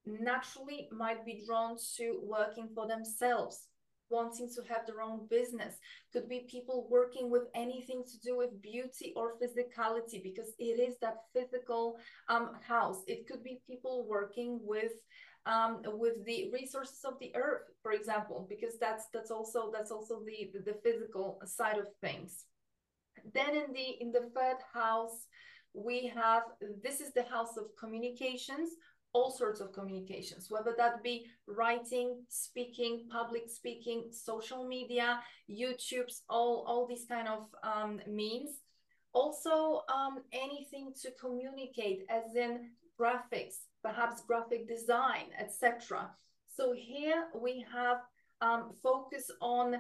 naturally 0.06 0.90
might 0.92 1.26
be 1.26 1.44
drawn 1.46 1.78
to 1.98 2.20
working 2.24 2.68
for 2.76 2.86
themselves 2.88 3.68
wanting 4.14 4.48
to 4.56 4.62
have 4.70 4.86
their 4.86 5.02
own 5.02 5.20
business. 5.38 5.74
Could 6.14 6.30
be 6.30 6.48
people 6.56 6.88
working 6.90 7.26
with 7.34 7.46
anything 7.56 8.04
to 8.12 8.18
do 8.28 8.38
with 8.38 8.62
beauty 8.62 9.08
or 9.16 9.40
physicality 9.42 10.22
because 10.30 10.50
it 10.60 10.78
is 10.88 10.96
that 11.02 11.18
physical 11.36 11.98
um, 12.30 12.52
house. 12.74 13.00
It 13.08 13.28
could 13.28 13.44
be 13.44 13.62
people 13.70 14.06
working 14.08 14.60
with 14.74 14.94
um, 15.46 15.82
with 16.04 16.24
the 16.26 16.40
resources 16.54 17.02
of 17.04 17.16
the 17.20 17.32
earth 17.36 17.64
for 17.82 17.92
example 17.92 18.48
because 18.48 18.76
that's 18.80 19.06
that's 19.14 19.32
also 19.38 19.72
that's 19.76 19.92
also 19.92 20.22
the, 20.30 20.52
the 20.54 20.72
the 20.72 20.78
physical 20.86 21.28
side 21.46 21.80
of 21.84 21.88
things. 22.06 22.46
Then 23.34 23.52
in 23.62 23.74
the 23.78 23.88
in 24.04 24.10
the 24.12 24.30
third 24.36 24.60
house 24.74 25.28
we 25.74 25.98
have 26.22 26.44
this 26.84 27.02
is 27.02 27.12
the 27.14 27.24
house 27.24 27.58
of 27.58 27.66
communications 27.80 28.70
all 29.14 29.32
sorts 29.32 29.62
of 29.62 29.72
communications, 29.72 30.48
whether 30.50 30.74
that 30.78 31.04
be 31.04 31.28
writing, 31.48 32.24
speaking, 32.30 33.08
public 33.12 33.44
speaking, 33.48 34.06
social 34.12 34.68
media, 34.68 35.20
YouTube's, 35.50 36.24
all, 36.30 36.66
all 36.68 36.88
these 36.88 37.06
kind 37.06 37.28
of 37.28 37.48
um, 37.64 38.02
means. 38.08 38.50
Also, 39.14 39.84
um, 39.94 40.24
anything 40.32 40.92
to 41.04 41.12
communicate, 41.22 42.06
as 42.10 42.36
in 42.36 42.72
graphics, 43.00 43.68
perhaps 43.84 44.22
graphic 44.22 44.68
design, 44.68 45.26
etc. 45.40 46.10
So 46.48 46.74
here 46.74 47.26
we 47.36 47.66
have 47.72 47.98
um, 48.42 48.72
focus 48.82 49.32
on 49.42 49.76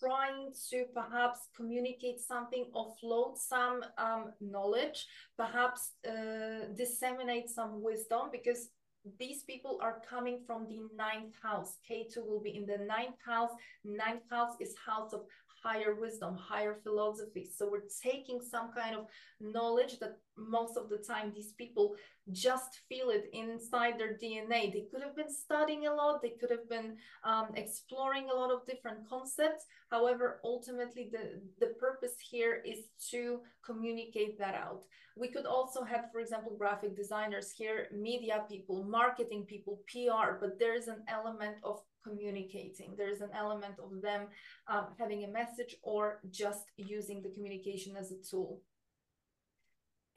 trying 0.00 0.52
to 0.70 0.84
perhaps 0.94 1.48
communicate 1.56 2.20
something, 2.20 2.66
offload 2.74 3.36
some 3.36 3.82
um, 3.96 4.32
knowledge, 4.40 5.06
perhaps 5.36 5.92
uh, 6.06 6.72
disseminate 6.76 7.48
some 7.48 7.82
wisdom, 7.82 8.28
because 8.32 8.70
these 9.18 9.42
people 9.44 9.78
are 9.80 10.02
coming 10.08 10.40
from 10.46 10.66
the 10.68 10.80
ninth 10.96 11.34
house. 11.42 11.78
Ketu 11.88 12.26
will 12.26 12.42
be 12.42 12.56
in 12.56 12.66
the 12.66 12.84
ninth 12.84 13.16
house. 13.24 13.50
Ninth 13.84 14.24
house 14.30 14.54
is 14.60 14.74
house 14.84 15.12
of 15.12 15.22
higher 15.68 15.94
wisdom, 15.94 16.36
higher 16.36 16.76
philosophy. 16.82 17.44
So 17.56 17.68
we're 17.70 17.90
taking 18.02 18.40
some 18.40 18.70
kind 18.72 18.96
of 18.96 19.06
knowledge 19.40 19.98
that 20.00 20.18
most 20.36 20.76
of 20.76 20.88
the 20.88 20.98
time 20.98 21.32
these 21.34 21.52
people 21.52 21.94
just 22.32 22.80
feel 22.88 23.10
it 23.10 23.24
inside 23.32 23.98
their 23.98 24.14
DNA. 24.22 24.72
They 24.72 24.86
could 24.90 25.02
have 25.02 25.16
been 25.16 25.32
studying 25.32 25.86
a 25.86 25.94
lot, 25.94 26.22
they 26.22 26.34
could 26.40 26.50
have 26.50 26.68
been 26.68 26.96
um, 27.24 27.48
exploring 27.54 28.28
a 28.30 28.34
lot 28.34 28.50
of 28.50 28.66
different 28.66 29.08
concepts. 29.08 29.64
However, 29.90 30.40
ultimately, 30.44 31.10
the, 31.10 31.40
the 31.60 31.72
purpose 31.74 32.16
here 32.30 32.62
is 32.64 32.80
to 33.10 33.40
communicate 33.64 34.38
that 34.38 34.54
out. 34.54 34.82
We 35.16 35.28
could 35.28 35.46
also 35.46 35.82
have, 35.82 36.12
for 36.12 36.20
example, 36.20 36.54
graphic 36.56 36.96
designers 36.96 37.50
here, 37.50 37.88
media 37.92 38.44
people, 38.48 38.84
marketing 38.84 39.46
people, 39.48 39.80
PR, 39.90 40.38
but 40.40 40.58
there 40.58 40.76
is 40.76 40.86
an 40.86 41.02
element 41.08 41.56
of 41.64 41.80
communicating. 42.04 42.94
There's 42.96 43.20
an 43.20 43.30
element 43.36 43.74
of 43.82 44.02
them 44.02 44.28
um, 44.66 44.88
having 44.98 45.24
a 45.24 45.28
message 45.28 45.76
or 45.82 46.20
just 46.30 46.64
using 46.76 47.22
the 47.22 47.30
communication 47.30 47.96
as 47.96 48.12
a 48.12 48.16
tool 48.30 48.60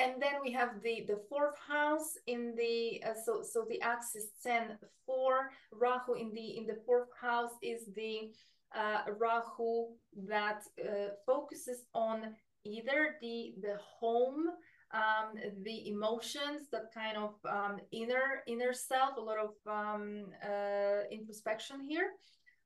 and 0.02 0.22
then 0.22 0.36
we 0.44 0.52
have 0.52 0.82
the 0.84 1.06
the 1.08 1.20
fourth 1.30 1.58
house 1.68 2.18
in 2.28 2.54
the 2.56 3.02
uh, 3.08 3.14
so 3.26 3.44
so 3.44 3.66
the 3.70 3.82
axis 3.82 4.28
10 4.44 4.78
4 5.06 5.52
rahu 5.74 6.14
in 6.14 6.34
the 6.34 6.58
in 6.58 6.66
the 6.66 6.80
fourth 6.86 7.10
house 7.20 7.56
is 7.62 7.82
the 7.96 8.32
uh, 8.76 9.02
rahu 9.20 9.88
that 10.28 10.62
uh, 10.84 11.10
focuses 11.26 11.84
on 11.94 12.36
either 12.64 13.16
the 13.22 13.54
the 13.62 13.78
home 14.00 14.46
um, 14.94 15.36
the 15.64 15.90
emotions 15.90 16.68
that 16.72 16.94
kind 16.94 17.18
of 17.18 17.34
um, 17.50 17.80
inner 17.92 18.44
inner 18.48 18.74
self 18.74 19.18
a 19.18 19.22
lot 19.22 19.38
of 19.38 19.54
um, 19.68 20.26
uh, 20.44 21.02
introspection 21.12 21.82
here. 21.82 22.12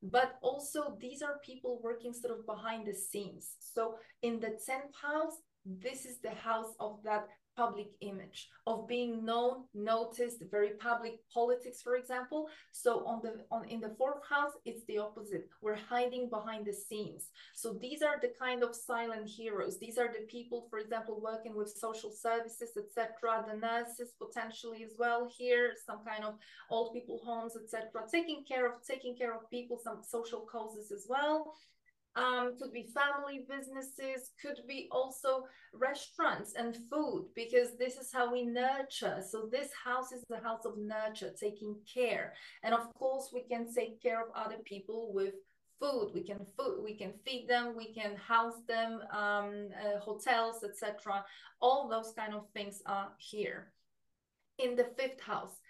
But 0.02 0.38
also 0.42 0.96
these 1.00 1.22
are 1.22 1.40
people 1.44 1.80
working 1.82 2.12
sort 2.12 2.38
of 2.38 2.46
behind 2.46 2.86
the 2.86 2.94
scenes. 2.94 3.56
So 3.60 3.94
in 4.22 4.40
the 4.40 4.58
10th 4.68 4.94
house 5.02 5.36
this 5.66 6.06
is 6.06 6.20
the 6.20 6.30
house 6.30 6.74
of 6.78 7.00
that 7.04 7.26
public 7.56 7.88
image 8.00 8.48
of 8.66 8.86
being 8.86 9.24
known 9.24 9.64
noticed 9.74 10.42
very 10.50 10.70
public 10.78 11.14
politics 11.32 11.82
for 11.82 11.96
example. 11.96 12.48
So 12.72 13.06
on 13.06 13.20
the 13.22 13.44
on 13.50 13.64
in 13.68 13.80
the 13.80 13.94
fourth 13.98 14.22
house 14.28 14.52
it's 14.64 14.84
the 14.86 14.98
opposite. 14.98 15.48
We're 15.62 15.82
hiding 15.88 16.28
behind 16.28 16.66
the 16.66 16.72
scenes. 16.72 17.30
So 17.54 17.78
these 17.80 18.02
are 18.02 18.18
the 18.20 18.32
kind 18.38 18.62
of 18.62 18.74
silent 18.74 19.28
heroes. 19.28 19.78
These 19.78 19.98
are 19.98 20.08
the 20.08 20.26
people 20.26 20.66
for 20.70 20.78
example 20.78 21.20
working 21.20 21.56
with 21.56 21.70
social 21.70 22.10
services 22.10 22.70
etc 22.76 23.44
the 23.46 23.56
nurses 23.56 24.12
potentially 24.18 24.82
as 24.84 24.94
well 24.98 25.28
here 25.38 25.74
some 25.86 26.00
kind 26.04 26.24
of 26.24 26.34
old 26.70 26.92
people 26.92 27.20
homes 27.24 27.56
etc 27.56 28.02
taking 28.10 28.44
care 28.44 28.66
of 28.66 28.74
taking 28.86 29.16
care 29.16 29.34
of 29.34 29.48
people 29.50 29.78
some 29.82 30.00
social 30.02 30.40
causes 30.40 30.90
as 30.92 31.06
well 31.08 31.54
um, 32.16 32.54
could 32.58 32.72
be 32.72 32.88
family 32.94 33.46
businesses, 33.48 34.30
could 34.40 34.60
be 34.66 34.88
also 34.90 35.44
restaurants 35.72 36.54
and 36.54 36.76
food, 36.90 37.26
because 37.34 37.76
this 37.78 37.96
is 37.96 38.10
how 38.12 38.32
we 38.32 38.44
nurture. 38.44 39.22
So 39.28 39.48
this 39.50 39.68
house 39.84 40.12
is 40.12 40.24
the 40.28 40.38
house 40.38 40.64
of 40.64 40.78
nurture, 40.78 41.32
taking 41.38 41.76
care. 41.92 42.32
And 42.62 42.74
of 42.74 42.92
course, 42.94 43.30
we 43.32 43.42
can 43.42 43.72
take 43.72 44.02
care 44.02 44.20
of 44.20 44.28
other 44.34 44.58
people 44.64 45.12
with 45.12 45.34
food 45.78 46.10
we 46.14 46.22
can 46.22 46.38
food 46.56 46.82
we 46.82 46.94
can 46.94 47.12
feed 47.24 47.46
them 47.46 47.74
we 47.76 47.92
can 47.92 48.16
house 48.16 48.60
them 48.66 49.00
um, 49.12 49.68
uh, 49.78 49.98
hotels 50.00 50.64
etc 50.64 51.22
all 51.60 51.86
those 51.86 52.14
kind 52.16 52.34
of 52.34 52.48
things 52.54 52.80
are 52.86 53.08
here 53.18 53.72
in 54.58 54.74
the 54.74 54.86
fifth 54.96 55.20
house 55.20 55.60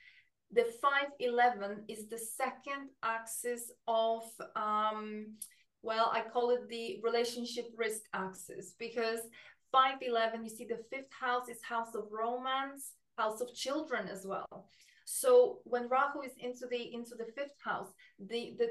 the 0.53 0.65
511 0.81 1.85
is 1.89 2.09
the 2.09 2.19
second 2.19 2.91
axis 3.03 3.73
of 3.89 4.23
um, 4.55 5.35
well, 5.87 6.11
I 6.13 6.21
call 6.33 6.51
it 6.51 6.69
the 6.69 6.99
relationship 7.03 7.67
risk 7.77 8.03
axis 8.13 8.75
because 8.77 9.21
511, 9.71 10.43
you 10.43 10.51
see 10.51 10.67
the 10.67 10.83
fifth 10.91 11.13
house 11.19 11.49
is 11.49 11.59
house 11.63 11.95
of 11.95 12.05
romance, 12.11 12.93
house 13.17 13.41
of 13.41 13.55
children 13.55 14.09
as 14.09 14.27
well. 14.27 14.67
So 15.05 15.61
when 15.63 15.89
Rahu 15.89 16.23
is 16.23 16.33
into 16.41 16.67
the 16.69 16.93
into 16.93 17.15
the 17.17 17.31
fifth 17.37 17.59
house, 17.65 17.91
the 18.19 18.55
the 18.59 18.69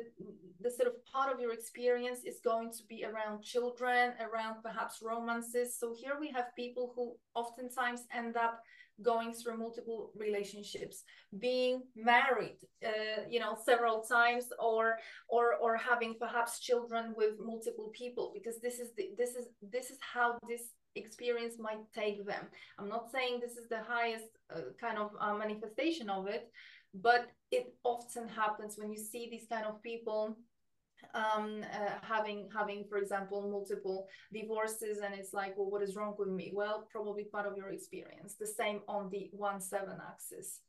the 0.59 0.69
sort 0.69 0.89
of 0.89 0.95
part 1.05 1.33
of 1.33 1.39
your 1.39 1.53
experience 1.53 2.19
is 2.25 2.41
going 2.43 2.71
to 2.73 2.83
be 2.89 3.05
around 3.05 3.41
children, 3.41 4.11
around 4.19 4.55
perhaps 4.61 4.99
romances. 5.01 5.79
So 5.79 5.95
here 5.97 6.17
we 6.19 6.29
have 6.31 6.53
people 6.57 6.91
who 6.93 7.15
oftentimes 7.33 8.01
end 8.13 8.35
up 8.35 8.59
going 9.01 9.33
through 9.33 9.57
multiple 9.57 10.11
relationships 10.15 11.03
being 11.39 11.81
married 11.95 12.57
uh, 12.85 13.21
you 13.29 13.39
know 13.39 13.57
several 13.65 14.01
times 14.01 14.45
or 14.59 14.97
or 15.27 15.55
or 15.55 15.75
having 15.75 16.15
perhaps 16.19 16.59
children 16.59 17.13
with 17.17 17.33
multiple 17.39 17.91
people 17.93 18.31
because 18.33 18.61
this 18.61 18.79
is 18.79 18.89
the 18.97 19.09
this 19.17 19.35
is 19.35 19.47
this 19.61 19.89
is 19.89 19.97
how 20.13 20.37
this 20.47 20.71
experience 20.97 21.55
might 21.59 21.83
take 21.93 22.25
them. 22.25 22.45
I'm 22.79 22.87
not 22.87 23.11
saying 23.11 23.41
this 23.41 23.57
is 23.57 23.67
the 23.67 23.83
highest 23.83 24.29
uh, 24.49 24.71
kind 24.79 24.97
of 24.97 25.11
uh, 25.19 25.35
manifestation 25.35 26.09
of 26.09 26.27
it 26.27 26.49
but 27.01 27.27
it 27.51 27.73
often 27.83 28.27
happens 28.27 28.77
when 28.77 28.91
you 28.91 28.97
see 28.97 29.27
these 29.29 29.47
kind 29.49 29.65
of 29.65 29.81
people 29.83 30.37
um, 31.13 31.63
uh, 31.63 31.91
having 32.01 32.49
having 32.55 32.85
for 32.89 32.97
example 32.97 33.49
multiple 33.49 34.07
divorces 34.33 34.99
and 35.03 35.13
it's 35.13 35.33
like 35.33 35.57
well 35.57 35.69
what 35.69 35.81
is 35.81 35.95
wrong 35.95 36.15
with 36.17 36.29
me? 36.29 36.51
Well 36.53 36.87
probably 36.91 37.25
part 37.25 37.45
of 37.45 37.57
your 37.57 37.69
experience. 37.69 38.35
The 38.39 38.47
same 38.47 38.81
on 38.87 39.09
the 39.09 39.29
one 39.31 39.59
seven 39.59 39.97
axis. 40.07 40.61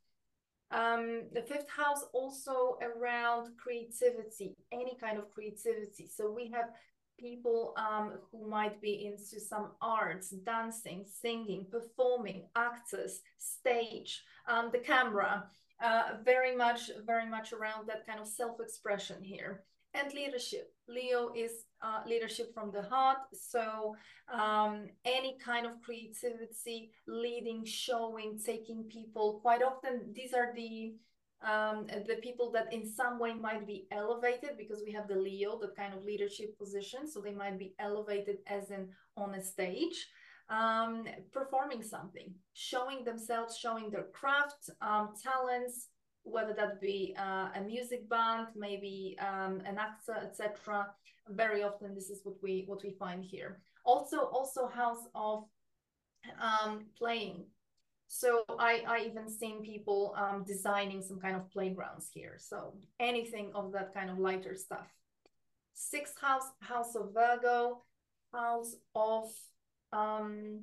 Um, 0.69 1.23
the 1.33 1.41
fifth 1.41 1.69
house 1.69 2.03
also 2.13 2.77
around 2.81 3.51
creativity 3.57 4.53
any 4.73 4.97
kind 4.99 5.17
of 5.17 5.31
creativity. 5.31 6.09
So 6.13 6.29
we 6.29 6.51
have 6.51 6.71
people 7.17 7.73
um, 7.77 8.13
who 8.31 8.47
might 8.47 8.81
be 8.81 9.07
into 9.07 9.39
some 9.43 9.71
arts 9.81 10.29
dancing 10.45 11.05
singing 11.21 11.65
performing 11.71 12.43
actors 12.55 13.21
stage 13.37 14.23
um, 14.47 14.69
the 14.71 14.79
camera 14.79 15.45
uh, 15.83 16.13
very 16.23 16.55
much 16.55 16.91
very 17.05 17.27
much 17.27 17.53
around 17.53 17.87
that 17.87 18.05
kind 18.05 18.19
of 18.19 18.27
self-expression 18.27 19.23
here 19.23 19.63
and 19.93 20.13
leadership. 20.13 20.71
Leo 20.87 21.31
is 21.35 21.65
uh, 21.81 22.01
leadership 22.05 22.53
from 22.53 22.71
the 22.71 22.81
heart. 22.83 23.17
So 23.33 23.95
um, 24.33 24.87
any 25.05 25.37
kind 25.43 25.65
of 25.65 25.81
creativity, 25.81 26.91
leading, 27.07 27.65
showing, 27.65 28.39
taking 28.43 28.83
people. 28.83 29.39
Quite 29.41 29.61
often, 29.61 30.13
these 30.13 30.33
are 30.33 30.53
the 30.55 30.93
um, 31.43 31.85
the 32.07 32.15
people 32.15 32.51
that 32.53 32.73
in 32.73 32.83
some 32.83 33.19
way 33.19 33.31
might 33.35 33.67
be 33.67 33.85
elevated 33.91 34.57
because 34.57 34.81
we 34.83 34.91
have 34.93 35.07
the 35.07 35.15
Leo, 35.15 35.59
the 35.59 35.71
kind 35.77 35.93
of 35.93 36.03
leadership 36.03 36.57
position. 36.57 37.07
So 37.07 37.21
they 37.21 37.31
might 37.31 37.59
be 37.59 37.75
elevated 37.77 38.37
as 38.47 38.71
in 38.71 38.89
on 39.15 39.35
a 39.35 39.41
stage. 39.41 40.07
Um, 40.49 41.03
performing 41.33 41.83
something, 41.83 42.33
showing 42.53 43.03
themselves, 43.03 43.57
showing 43.57 43.89
their 43.89 44.05
craft, 44.13 44.69
um, 44.81 45.09
talents, 45.21 45.89
whether 46.29 46.53
that 46.53 46.81
be 46.81 47.15
uh, 47.17 47.49
a 47.55 47.61
music 47.65 48.09
band, 48.09 48.47
maybe 48.55 49.17
um, 49.19 49.61
an 49.65 49.77
actor, 49.77 50.15
etc. 50.21 50.87
Very 51.29 51.63
often, 51.63 51.93
this 51.93 52.09
is 52.09 52.21
what 52.23 52.35
we 52.41 52.63
what 52.67 52.83
we 52.83 52.91
find 52.91 53.23
here. 53.23 53.59
Also, 53.85 54.17
also 54.17 54.67
house 54.67 55.05
of 55.15 55.45
um, 56.41 56.85
playing. 56.97 57.45
So 58.07 58.43
I 58.59 58.83
I 58.87 58.97
even 59.05 59.29
seen 59.29 59.63
people 59.63 60.15
um, 60.17 60.43
designing 60.45 61.01
some 61.01 61.19
kind 61.19 61.35
of 61.35 61.49
playgrounds 61.51 62.09
here. 62.13 62.35
So 62.37 62.73
anything 62.99 63.51
of 63.53 63.71
that 63.73 63.93
kind 63.93 64.09
of 64.09 64.17
lighter 64.17 64.55
stuff. 64.55 64.87
Sixth 65.73 66.19
house, 66.19 66.49
house 66.61 66.95
of 66.95 67.13
Virgo, 67.13 67.83
house 68.33 68.75
of 68.95 69.25
um, 69.93 70.61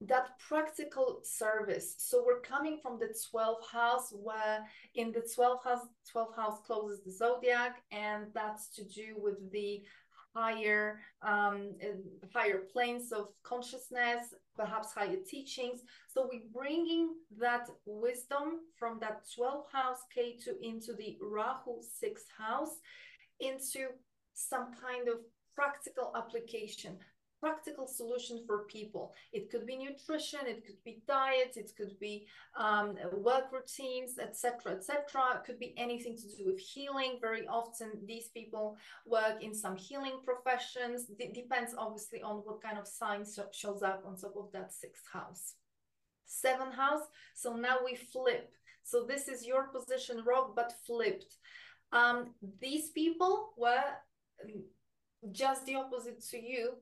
that 0.00 0.38
practical 0.38 1.20
service. 1.24 1.96
So 1.98 2.22
we're 2.24 2.40
coming 2.40 2.78
from 2.80 2.98
the 2.98 3.12
12th 3.32 3.66
house 3.70 4.12
where 4.12 4.64
in 4.94 5.12
the 5.12 5.20
12th 5.20 5.64
house, 5.64 5.86
12th 6.14 6.36
house 6.36 6.60
closes 6.64 7.02
the 7.04 7.10
zodiac, 7.10 7.82
and 7.90 8.26
that's 8.32 8.68
to 8.76 8.84
do 8.84 9.16
with 9.16 9.50
the 9.50 9.82
higher 10.34 11.00
um, 11.22 11.72
higher 12.32 12.62
planes 12.72 13.12
of 13.12 13.28
consciousness, 13.42 14.34
perhaps 14.56 14.92
higher 14.92 15.16
teachings. 15.28 15.80
So 16.08 16.28
we're 16.30 16.42
bringing 16.52 17.14
that 17.38 17.68
wisdom 17.86 18.60
from 18.78 18.98
that 19.00 19.22
12th 19.36 19.70
house 19.72 19.98
Ketu 20.16 20.54
into 20.62 20.92
the 20.92 21.18
Rahu 21.20 21.80
6th 22.02 22.30
house 22.38 22.76
into 23.40 23.88
some 24.34 24.68
kind 24.80 25.08
of 25.08 25.16
practical 25.54 26.12
application 26.16 26.98
practical 27.40 27.86
solution 27.86 28.42
for 28.46 28.64
people. 28.64 29.12
It 29.32 29.50
could 29.50 29.66
be 29.66 29.76
nutrition, 29.76 30.40
it 30.46 30.64
could 30.66 30.82
be 30.84 31.02
diets, 31.06 31.56
it 31.56 31.72
could 31.76 31.98
be 31.98 32.26
um, 32.56 32.96
work 33.16 33.52
routines, 33.52 34.18
etc., 34.18 34.72
etc. 34.72 34.96
It 35.36 35.44
could 35.46 35.58
be 35.58 35.74
anything 35.76 36.16
to 36.16 36.36
do 36.36 36.46
with 36.46 36.58
healing. 36.58 37.18
Very 37.20 37.46
often, 37.46 37.90
these 38.06 38.28
people 38.28 38.76
work 39.06 39.42
in 39.42 39.54
some 39.54 39.76
healing 39.76 40.18
professions. 40.24 41.06
It 41.18 41.34
depends, 41.34 41.74
obviously, 41.76 42.22
on 42.22 42.36
what 42.38 42.62
kind 42.62 42.78
of 42.78 42.86
sign 42.86 43.24
shows 43.52 43.82
up 43.82 44.04
on 44.06 44.16
top 44.16 44.34
of 44.36 44.50
that 44.52 44.72
sixth 44.72 45.04
house. 45.12 45.54
Seventh 46.26 46.74
house. 46.74 47.02
So 47.34 47.54
now 47.54 47.76
we 47.84 47.94
flip. 47.96 48.52
So 48.82 49.04
this 49.04 49.28
is 49.28 49.46
your 49.46 49.64
position, 49.64 50.22
Rob, 50.26 50.54
but 50.56 50.72
flipped. 50.86 51.36
Um, 51.92 52.34
these 52.60 52.90
people 52.90 53.50
were 53.56 53.84
just 55.32 55.66
the 55.66 55.76
opposite 55.76 56.22
to 56.30 56.38
you. 56.38 56.74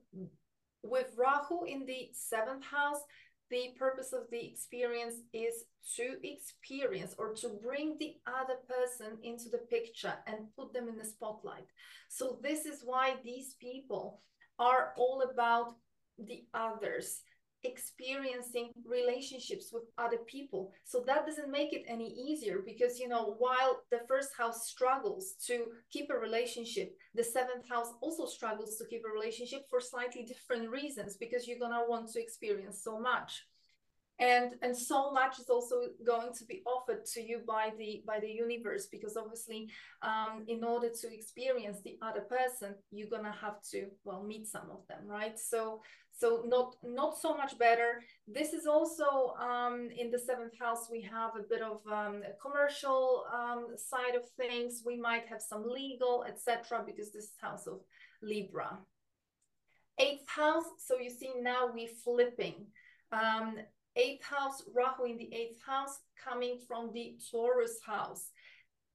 With 0.83 1.13
Rahu 1.17 1.65
in 1.65 1.85
the 1.85 2.09
seventh 2.13 2.65
house, 2.65 3.01
the 3.49 3.73
purpose 3.79 4.13
of 4.13 4.29
the 4.29 4.45
experience 4.45 5.15
is 5.33 5.65
to 5.95 6.17
experience 6.23 7.15
or 7.17 7.33
to 7.35 7.49
bring 7.63 7.95
the 7.97 8.15
other 8.27 8.57
person 8.67 9.17
into 9.23 9.49
the 9.49 9.59
picture 9.69 10.13
and 10.27 10.53
put 10.57 10.73
them 10.73 10.89
in 10.89 10.97
the 10.97 11.05
spotlight. 11.05 11.67
So, 12.09 12.39
this 12.41 12.65
is 12.65 12.81
why 12.83 13.15
these 13.23 13.55
people 13.59 14.21
are 14.59 14.93
all 14.97 15.21
about 15.21 15.75
the 16.17 16.45
others 16.53 17.21
experiencing 17.63 18.71
relationships 18.85 19.71
with 19.73 19.83
other 19.97 20.17
people. 20.27 20.71
So 20.85 21.03
that 21.07 21.25
doesn't 21.25 21.51
make 21.51 21.73
it 21.73 21.83
any 21.87 22.09
easier 22.09 22.59
because 22.65 22.99
you 22.99 23.07
know 23.07 23.35
while 23.39 23.81
the 23.91 24.01
first 24.07 24.29
house 24.37 24.69
struggles 24.69 25.35
to 25.47 25.65
keep 25.91 26.09
a 26.09 26.17
relationship 26.17 26.95
the 27.15 27.23
seventh 27.23 27.67
house 27.67 27.93
also 28.01 28.25
struggles 28.25 28.77
to 28.77 28.85
keep 28.85 29.03
a 29.05 29.11
relationship 29.11 29.61
for 29.69 29.81
slightly 29.81 30.23
different 30.23 30.69
reasons 30.69 31.17
because 31.17 31.47
you're 31.47 31.59
gonna 31.59 31.83
want 31.87 32.09
to 32.13 32.21
experience 32.21 32.83
so 32.83 32.99
much. 32.99 33.45
And 34.19 34.55
and 34.63 34.75
so 34.75 35.11
much 35.11 35.39
is 35.39 35.49
also 35.49 35.75
going 36.03 36.33
to 36.33 36.45
be 36.45 36.63
offered 36.65 37.05
to 37.13 37.21
you 37.21 37.41
by 37.47 37.71
the 37.77 38.03
by 38.05 38.19
the 38.19 38.29
universe 38.29 38.87
because 38.87 39.15
obviously 39.15 39.69
um, 40.01 40.43
in 40.47 40.63
order 40.63 40.89
to 40.89 41.13
experience 41.13 41.81
the 41.83 41.99
other 42.01 42.21
person 42.21 42.73
you're 42.91 43.09
gonna 43.09 43.35
have 43.39 43.61
to 43.71 43.85
well 44.03 44.23
meet 44.23 44.47
some 44.47 44.71
of 44.71 44.87
them 44.87 45.05
right? 45.05 45.37
So 45.37 45.81
so 46.19 46.43
not 46.45 46.75
not 46.83 47.17
so 47.17 47.37
much 47.37 47.57
better. 47.59 48.03
This 48.27 48.53
is 48.53 48.65
also 48.65 49.35
um, 49.39 49.89
in 49.95 50.09
the 50.09 50.19
seventh 50.19 50.57
house 50.59 50.87
we 50.91 51.01
have 51.01 51.31
a 51.35 51.43
bit 51.47 51.61
of 51.61 51.81
um, 51.91 52.23
a 52.23 52.33
commercial 52.41 53.25
um, 53.33 53.67
side 53.77 54.15
of 54.15 54.23
things. 54.37 54.81
We 54.85 54.97
might 54.97 55.27
have 55.27 55.41
some 55.41 55.63
legal 55.67 56.25
etc 56.27 56.83
because 56.85 57.11
this 57.11 57.25
is 57.25 57.33
house 57.39 57.67
of 57.67 57.81
libra. 58.21 58.79
Eighth 59.99 60.27
house 60.27 60.65
so 60.79 60.97
you 60.99 61.09
see 61.09 61.33
now 61.39 61.69
we 61.73 61.87
flipping. 62.03 62.65
Um, 63.11 63.57
eighth 63.95 64.23
house, 64.23 64.63
Rahu 64.75 65.05
in 65.05 65.17
the 65.17 65.33
eighth 65.33 65.59
house, 65.65 65.99
coming 66.23 66.59
from 66.67 66.91
the 66.93 67.15
Taurus 67.31 67.79
house. 67.85 68.29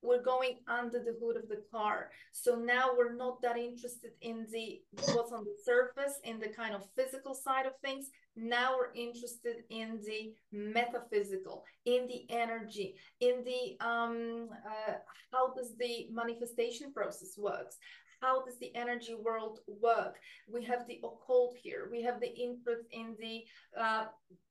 We're 0.03 0.22
going 0.22 0.59
under 0.68 0.98
the 0.98 1.16
hood 1.20 1.36
of 1.36 1.48
the 1.48 1.62
car. 1.70 2.11
So 2.32 2.57
now 2.57 2.90
we're 2.96 3.14
not 3.14 3.40
that 3.42 3.57
interested 3.57 4.12
in 4.20 4.46
the 4.53 4.82
what's 5.14 5.32
on 5.32 5.44
the 5.44 5.57
surface, 5.64 6.18
in 6.24 6.40
the 6.40 6.48
kind 6.48 6.74
of 6.74 6.82
physical 6.96 7.34
side 7.34 7.66
of 7.66 7.72
things. 7.82 8.11
Now 8.34 8.76
we're 8.76 8.94
interested 8.94 9.57
in 9.70 10.00
the 10.05 10.32
metaphysical, 10.50 11.64
in 11.84 12.07
the 12.07 12.26
energy, 12.30 12.96
in 13.20 13.44
the 13.44 13.76
um, 13.86 14.48
uh, 14.66 14.94
how 15.30 15.53
does 15.55 15.74
the 15.78 16.09
manifestation 16.11 16.92
process 16.92 17.36
works? 17.38 17.76
How 18.22 18.44
does 18.44 18.58
the 18.58 18.74
energy 18.74 19.14
world 19.14 19.58
work? 19.66 20.16
We 20.48 20.64
have 20.64 20.86
the 20.86 21.00
occult 21.04 21.56
here. 21.60 21.88
We 21.90 22.02
have 22.02 22.20
the 22.20 22.32
interest 22.34 22.84
in 22.92 23.16
the 23.20 23.44
uh, 23.78 24.04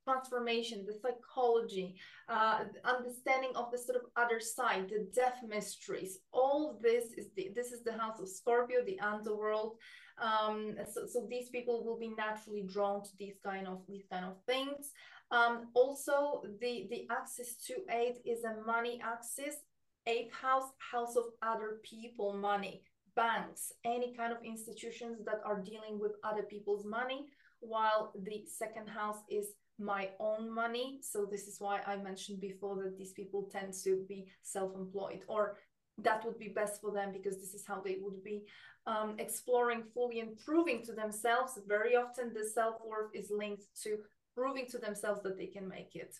transformation, 0.04 0.86
the 0.86 0.98
psychology, 1.02 1.96
uh, 2.28 2.64
understanding 2.84 3.52
of 3.56 3.72
the 3.72 3.78
sort 3.78 3.96
of 3.96 4.02
other 4.16 4.40
side, 4.40 4.90
the 4.90 5.08
death 5.14 5.38
mysteries. 5.46 6.18
All 6.32 6.78
this 6.82 7.06
is 7.16 7.26
the 7.36 7.50
this 7.56 7.72
is 7.72 7.82
the 7.82 7.94
house 7.94 8.20
of 8.20 8.28
Scorpio, 8.28 8.84
the 8.84 9.00
underworld. 9.00 9.78
Um, 10.20 10.74
so, 10.92 11.06
so 11.06 11.26
these 11.28 11.48
people 11.48 11.82
will 11.84 11.98
be 11.98 12.12
naturally 12.16 12.64
drawn 12.70 13.02
to 13.02 13.10
these 13.18 13.38
kind 13.44 13.66
of 13.66 13.80
these 13.88 14.04
kind 14.12 14.26
of 14.26 14.36
things. 14.46 14.92
Um, 15.30 15.68
also, 15.72 16.42
the 16.60 16.86
the 16.90 17.06
axis 17.10 17.56
to 17.66 17.74
eight 17.90 18.18
is 18.24 18.44
a 18.44 18.54
money 18.66 19.00
axis. 19.02 19.56
Eighth 20.04 20.34
house, 20.34 20.68
house 20.78 21.14
of 21.14 21.26
other 21.42 21.78
people, 21.84 22.32
money 22.32 22.82
banks, 23.14 23.72
any 23.84 24.14
kind 24.14 24.32
of 24.32 24.38
institutions 24.44 25.18
that 25.24 25.40
are 25.44 25.60
dealing 25.60 25.98
with 25.98 26.12
other 26.24 26.42
people's 26.42 26.84
money, 26.84 27.26
while 27.60 28.12
the 28.24 28.44
second 28.46 28.88
house 28.88 29.18
is 29.30 29.54
my 29.78 30.10
own 30.20 30.52
money. 30.52 30.98
So 31.02 31.26
this 31.30 31.46
is 31.46 31.60
why 31.60 31.80
I 31.86 31.96
mentioned 31.96 32.40
before 32.40 32.76
that 32.82 32.96
these 32.98 33.12
people 33.12 33.48
tend 33.50 33.74
to 33.84 34.04
be 34.08 34.26
self-employed 34.42 35.24
or 35.28 35.58
that 35.98 36.24
would 36.24 36.38
be 36.38 36.48
best 36.48 36.80
for 36.80 36.90
them 36.90 37.12
because 37.12 37.38
this 37.38 37.54
is 37.54 37.64
how 37.66 37.80
they 37.80 37.98
would 38.00 38.22
be 38.24 38.44
um, 38.86 39.14
exploring 39.18 39.84
fully 39.94 40.20
and 40.20 40.36
proving 40.44 40.82
to 40.86 40.92
themselves. 40.92 41.58
Very 41.66 41.96
often 41.96 42.32
the 42.32 42.44
self-worth 42.44 43.10
is 43.14 43.30
linked 43.30 43.64
to 43.82 43.98
proving 44.34 44.66
to 44.70 44.78
themselves 44.78 45.22
that 45.22 45.36
they 45.36 45.46
can 45.46 45.68
make 45.68 45.94
it. 45.94 46.16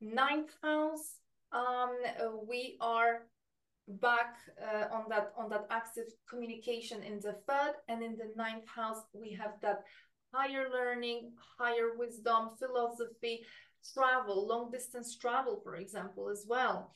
Ninth 0.00 0.50
house, 0.62 1.16
um, 1.52 1.96
we 2.48 2.76
are 2.80 3.22
back 3.88 4.36
uh, 4.62 4.94
on 4.94 5.04
that 5.08 5.32
on 5.36 5.48
that 5.50 5.66
active 5.70 6.04
communication 6.28 7.02
in 7.02 7.18
the 7.20 7.36
third 7.48 7.74
and 7.88 8.02
in 8.02 8.16
the 8.16 8.30
ninth 8.36 8.66
house 8.68 9.02
we 9.12 9.32
have 9.32 9.54
that 9.60 9.82
higher 10.32 10.68
learning 10.72 11.32
higher 11.58 11.96
wisdom 11.96 12.50
philosophy 12.58 13.44
travel 13.92 14.46
long 14.46 14.70
distance 14.70 15.16
travel 15.16 15.60
for 15.62 15.76
example 15.76 16.28
as 16.28 16.44
well. 16.48 16.92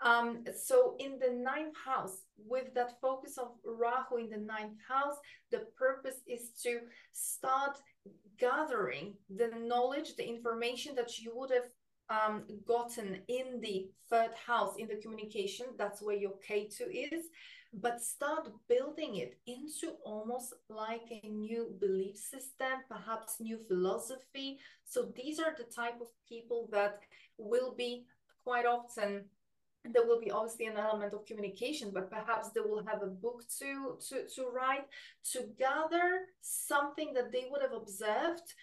Um, 0.00 0.44
so 0.54 0.94
in 1.00 1.18
the 1.18 1.34
ninth 1.34 1.74
house 1.84 2.22
with 2.46 2.72
that 2.74 3.00
focus 3.00 3.36
of 3.36 3.48
rahu 3.64 4.18
in 4.18 4.30
the 4.30 4.36
ninth 4.36 4.78
house 4.88 5.16
the 5.50 5.66
purpose 5.76 6.20
is 6.28 6.52
to 6.62 6.82
start 7.10 7.78
gathering 8.38 9.14
the 9.28 9.50
knowledge 9.58 10.14
the 10.14 10.28
information 10.28 10.94
that 10.94 11.18
you 11.18 11.32
would 11.34 11.50
have 11.50 11.68
um, 12.10 12.44
gotten 12.66 13.18
in 13.28 13.60
the 13.60 13.88
third 14.08 14.30
house 14.46 14.74
in 14.78 14.88
the 14.88 14.96
communication 14.96 15.66
that's 15.76 16.00
where 16.00 16.16
your 16.16 16.34
Ketu 16.48 16.86
is 16.90 17.26
but 17.72 18.00
start 18.00 18.48
building 18.68 19.16
it 19.16 19.38
into 19.46 19.94
almost 20.04 20.54
like 20.70 21.02
a 21.10 21.28
new 21.28 21.74
belief 21.80 22.16
system 22.16 22.80
perhaps 22.88 23.40
new 23.40 23.58
philosophy. 23.68 24.58
So 24.84 25.12
these 25.14 25.38
are 25.38 25.54
the 25.56 25.64
type 25.64 26.00
of 26.00 26.08
people 26.26 26.68
that 26.72 27.00
will 27.36 27.74
be 27.76 28.06
quite 28.42 28.64
often 28.64 29.24
there 29.84 30.04
will 30.04 30.20
be 30.20 30.30
obviously 30.30 30.66
an 30.66 30.76
element 30.76 31.14
of 31.14 31.24
communication 31.24 31.90
but 31.94 32.10
perhaps 32.10 32.50
they 32.50 32.60
will 32.60 32.84
have 32.84 33.02
a 33.02 33.06
book 33.06 33.42
to 33.58 33.96
to 34.06 34.26
to 34.34 34.46
write 34.52 34.86
to 35.32 35.46
gather 35.58 36.22
something 36.40 37.12
that 37.14 37.30
they 37.32 37.46
would 37.50 37.62
have 37.62 37.72
observed 37.72 38.54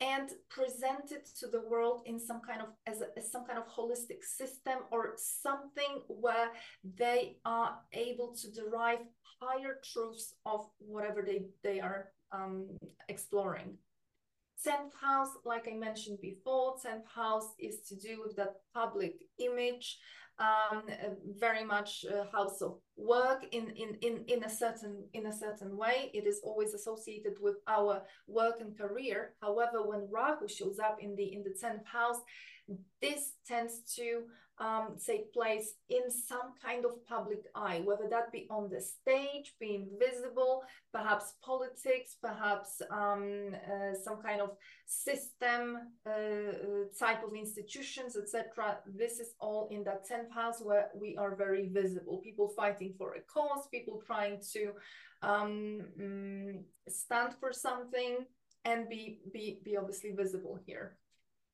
and 0.00 0.30
present 0.48 1.10
it 1.10 1.28
to 1.40 1.48
the 1.48 1.62
world 1.68 2.02
in 2.06 2.20
some 2.20 2.40
kind 2.46 2.60
of 2.60 2.68
as, 2.86 3.00
a, 3.00 3.06
as, 3.16 3.30
some 3.32 3.44
kind 3.44 3.58
of 3.58 3.66
holistic 3.66 4.22
system 4.22 4.78
or 4.92 5.14
something 5.16 6.02
where 6.06 6.50
they 6.96 7.36
are 7.44 7.78
able 7.92 8.32
to 8.34 8.50
derive 8.52 9.00
higher 9.40 9.78
truths 9.84 10.34
of 10.46 10.66
whatever 10.78 11.22
they 11.22 11.46
they 11.62 11.80
are 11.80 12.08
um, 12.32 12.68
exploring. 13.08 13.76
10th 14.66 14.90
house 15.00 15.28
like 15.44 15.68
i 15.68 15.76
mentioned 15.76 16.18
before 16.20 16.74
10th 16.84 17.06
house 17.14 17.50
is 17.60 17.80
to 17.88 17.94
do 17.94 18.20
with 18.20 18.34
that 18.34 18.54
public 18.74 19.14
image 19.38 19.98
um, 20.38 20.82
very 21.38 21.64
much 21.64 22.04
house 22.32 22.62
of 22.62 22.78
work 22.96 23.44
in, 23.52 23.70
in, 23.70 23.96
in, 24.02 24.24
in 24.28 24.44
a 24.44 24.50
certain 24.50 25.04
in 25.12 25.26
a 25.26 25.32
certain 25.32 25.76
way. 25.76 26.10
It 26.14 26.26
is 26.26 26.40
always 26.44 26.74
associated 26.74 27.34
with 27.40 27.56
our 27.66 28.02
work 28.26 28.60
and 28.60 28.76
career. 28.76 29.34
However, 29.42 29.82
when 29.84 30.08
Rahu 30.10 30.48
shows 30.48 30.78
up 30.78 30.98
in 31.00 31.16
the 31.16 31.32
in 31.34 31.42
the 31.42 31.54
10th 31.62 31.84
house, 31.84 32.20
this 33.00 33.32
tends 33.46 33.80
to 33.96 34.22
um, 34.60 34.96
take 35.04 35.32
place 35.32 35.74
in 35.88 36.10
some 36.10 36.54
kind 36.64 36.84
of 36.84 37.04
public 37.06 37.44
eye, 37.54 37.80
whether 37.84 38.08
that 38.10 38.32
be 38.32 38.46
on 38.50 38.68
the 38.68 38.80
stage, 38.80 39.54
being 39.60 39.88
visible, 39.98 40.62
perhaps 40.92 41.34
politics, 41.44 42.16
perhaps 42.20 42.82
um, 42.90 43.54
uh, 43.54 43.94
some 43.94 44.20
kind 44.22 44.40
of 44.40 44.50
system 44.86 45.78
uh, 46.06 46.10
uh 46.10 46.84
type 46.98 47.22
of 47.22 47.34
institutions, 47.34 48.16
etc. 48.16 48.78
This 48.86 49.20
is 49.20 49.34
all 49.40 49.68
in 49.70 49.84
that 49.84 50.08
10th 50.08 50.32
house 50.32 50.60
where 50.60 50.90
we 50.94 51.16
are 51.16 51.36
very 51.36 51.68
visible. 51.68 52.18
People 52.18 52.48
fighting 52.48 52.94
for 52.98 53.14
a 53.14 53.20
cause, 53.20 53.68
people 53.70 54.02
trying 54.04 54.40
to 54.52 54.72
um, 55.22 55.82
mm, 56.00 56.62
stand 56.88 57.34
for 57.38 57.52
something 57.52 58.24
and 58.64 58.88
be, 58.88 59.20
be, 59.32 59.60
be 59.64 59.76
obviously 59.76 60.12
visible 60.12 60.58
here. 60.66 60.96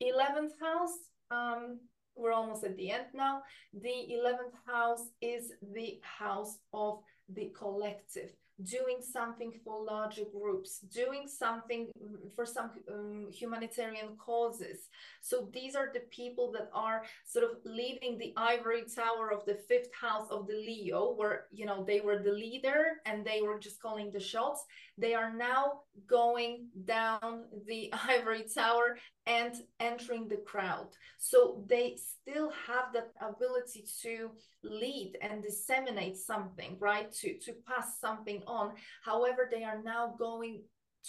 11th 0.02 0.58
house, 0.60 0.98
um, 1.30 1.78
we're 2.16 2.32
almost 2.32 2.64
at 2.64 2.76
the 2.76 2.90
end 2.90 3.06
now. 3.14 3.42
The 3.72 4.08
11th 4.12 4.56
house 4.66 5.08
is 5.20 5.52
the 5.72 6.00
house 6.02 6.58
of 6.72 7.00
the 7.28 7.52
collective, 7.56 8.30
doing 8.62 8.98
something 9.00 9.52
for 9.64 9.82
larger 9.82 10.24
groups, 10.24 10.80
doing 10.80 11.26
something 11.26 11.88
for 12.36 12.44
some 12.44 12.70
um, 12.92 13.28
humanitarian 13.32 14.16
causes. 14.18 14.88
So 15.20 15.48
these 15.52 15.74
are 15.74 15.90
the 15.92 16.00
people 16.10 16.52
that 16.52 16.68
are 16.72 17.02
sort 17.24 17.44
of 17.44 17.56
leaving 17.64 18.18
the 18.18 18.32
ivory 18.36 18.84
tower 18.94 19.32
of 19.32 19.44
the 19.46 19.58
fifth 19.68 19.90
house 19.98 20.28
of 20.30 20.46
the 20.46 20.54
Leo, 20.54 21.14
where, 21.14 21.46
you 21.50 21.66
know, 21.66 21.84
they 21.84 22.00
were 22.00 22.18
the 22.18 22.32
leader 22.32 23.00
and 23.06 23.24
they 23.24 23.40
were 23.42 23.58
just 23.58 23.80
calling 23.80 24.10
the 24.12 24.20
shots. 24.20 24.64
They 24.96 25.14
are 25.14 25.32
now 25.34 25.80
going 26.06 26.68
down 26.84 27.44
the 27.66 27.92
ivory 28.08 28.44
tower 28.54 28.96
and 29.26 29.54
entering 29.80 30.28
the 30.28 30.42
crowd 30.46 30.88
so 31.18 31.64
they 31.68 31.96
still 31.96 32.50
have 32.66 32.92
that 32.92 33.12
ability 33.20 33.84
to 34.02 34.30
lead 34.62 35.14
and 35.22 35.42
disseminate 35.42 36.16
something 36.16 36.76
right 36.80 37.12
to 37.12 37.38
to 37.38 37.52
pass 37.66 37.98
something 38.00 38.42
on 38.46 38.72
however 39.04 39.48
they 39.50 39.64
are 39.64 39.82
now 39.82 40.14
going 40.18 40.60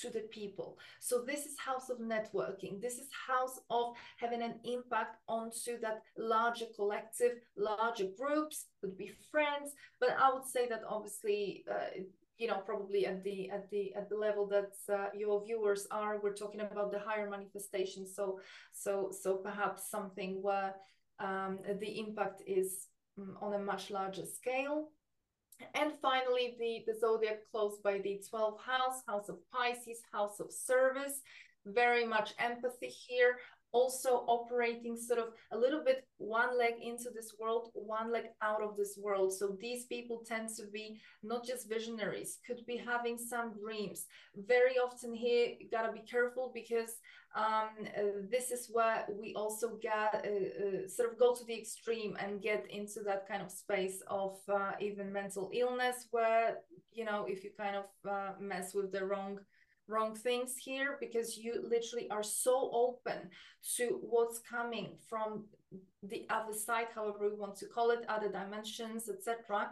to 0.02 0.10
the 0.10 0.22
people. 0.32 0.78
So 1.00 1.24
this 1.26 1.46
is 1.46 1.58
house 1.58 1.90
of 1.90 2.00
networking. 2.00 2.82
This 2.82 2.96
is 2.96 3.08
house 3.28 3.60
of 3.70 3.94
having 4.18 4.42
an 4.42 4.56
impact 4.64 5.18
onto 5.28 5.80
that 5.82 6.02
larger 6.18 6.66
collective, 6.76 7.34
larger 7.58 8.08
groups, 8.18 8.66
could 8.82 8.98
be 8.98 9.12
friends. 9.32 9.74
But 10.00 10.10
I 10.20 10.34
would 10.34 10.46
say 10.46 10.68
that 10.68 10.82
obviously, 10.88 11.64
uh, 11.70 12.02
you 12.38 12.48
know, 12.48 12.62
probably 12.66 13.06
at 13.06 13.24
the 13.24 13.50
at 13.50 13.70
the 13.70 13.94
at 13.96 14.10
the 14.10 14.18
level 14.18 14.48
that 14.48 14.74
uh, 14.94 15.08
your 15.14 15.44
viewers 15.44 15.88
are, 15.92 16.20
we're 16.22 16.34
talking 16.34 16.62
about 16.62 16.92
the 16.92 17.00
higher 17.00 17.30
manifestation. 17.30 18.06
So 18.08 18.40
so 18.74 19.12
so 19.12 19.38
perhaps 19.38 19.90
something 19.90 20.40
where 20.42 20.76
um, 21.20 21.60
the 21.80 22.00
impact 22.00 22.42
is 22.46 22.88
um, 23.18 23.38
on 23.42 23.54
a 23.54 23.60
much 23.60 23.90
larger 23.90 24.26
scale. 24.26 24.90
And 25.74 25.94
finally, 26.02 26.58
the, 26.60 26.84
the 26.86 27.00
zodiac 27.00 27.50
closed 27.50 27.82
by 27.82 28.00
the 28.00 28.22
12th 28.30 28.60
house, 28.60 29.02
house 29.08 29.30
of 29.30 29.38
Pisces, 29.54 30.02
house 30.12 30.42
of 30.42 30.52
service. 30.52 31.22
Very 31.66 32.06
much 32.06 32.34
empathy 32.38 32.88
here. 32.88 33.38
Also 33.72 34.24
operating 34.28 34.96
sort 34.96 35.20
of 35.20 35.28
a 35.52 35.58
little 35.58 35.84
bit 35.84 36.08
one 36.18 36.58
leg 36.58 36.76
into 36.82 37.10
this 37.14 37.36
world, 37.40 37.70
one 37.74 38.12
leg 38.12 38.26
out 38.42 38.62
of 38.62 38.78
this 38.78 38.98
world. 39.02 39.34
So 39.34 39.58
these 39.60 39.86
people 39.86 40.24
tend 40.26 40.50
to 40.58 40.68
be 40.72 41.00
not 41.24 41.46
just 41.46 41.70
visionaries, 41.70 42.40
could 42.48 42.66
be 42.66 42.78
having 42.78 43.18
some 43.18 43.54
dreams. 43.54 44.06
Very 44.36 44.76
often 44.78 45.14
here, 45.14 45.56
gotta 45.72 45.92
be 45.92 46.04
careful 46.10 46.52
because 46.54 46.96
um, 47.36 47.70
uh, 47.98 48.02
this 48.32 48.50
is 48.52 48.70
where 48.72 49.06
we 49.10 49.34
also 49.36 49.78
get 49.82 50.16
uh, 50.16 50.20
uh, 50.20 50.88
sort 50.88 51.12
of 51.12 51.20
go 51.20 51.36
to 51.36 51.44
the 51.44 51.58
extreme 51.58 52.16
and 52.20 52.42
get 52.42 52.66
into 52.70 53.02
that 53.02 53.28
kind 53.28 53.42
of 53.42 53.52
space 53.52 54.02
of 54.08 54.38
uh, 54.48 54.72
even 54.80 55.12
mental 55.12 55.50
illness 55.54 56.08
where 56.12 56.60
you 56.94 57.04
know 57.04 57.26
if 57.28 57.44
you 57.44 57.50
kind 57.58 57.76
of 57.76 57.86
uh, 58.10 58.32
mess 58.40 58.74
with 58.74 58.94
the 58.94 59.06
wrong 59.06 59.40
wrong 59.88 60.16
things 60.16 60.56
here 60.58 60.98
because 61.00 61.38
you 61.38 61.64
literally 61.68 62.10
are 62.10 62.24
so 62.24 62.70
open 62.74 63.30
to 63.78 64.00
what's 64.02 64.40
coming 64.40 64.98
from 65.08 65.46
the 66.04 66.26
other 66.30 66.54
side 66.54 66.88
however 66.94 67.30
we 67.30 67.36
want 67.36 67.56
to 67.56 67.68
call 67.68 67.92
it 67.92 68.06
other 68.08 68.32
dimensions 68.32 69.10
etc 69.10 69.70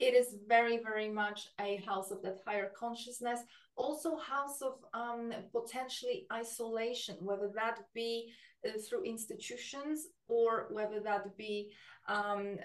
it 0.00 0.14
is 0.14 0.36
very 0.48 0.78
very 0.78 1.10
much 1.10 1.48
a 1.60 1.76
house 1.86 2.10
of 2.10 2.22
that 2.22 2.38
higher 2.46 2.72
consciousness. 2.76 3.40
Also 3.76 4.16
house 4.16 4.62
of 4.62 4.74
um, 4.94 5.32
potentially 5.52 6.26
isolation, 6.32 7.16
whether 7.20 7.50
that 7.54 7.78
be 7.94 8.32
uh, 8.66 8.72
through 8.88 9.04
institutions 9.04 10.08
or 10.28 10.68
whether 10.70 11.00
that 11.00 11.36
be 11.36 11.70
um, 12.08 12.56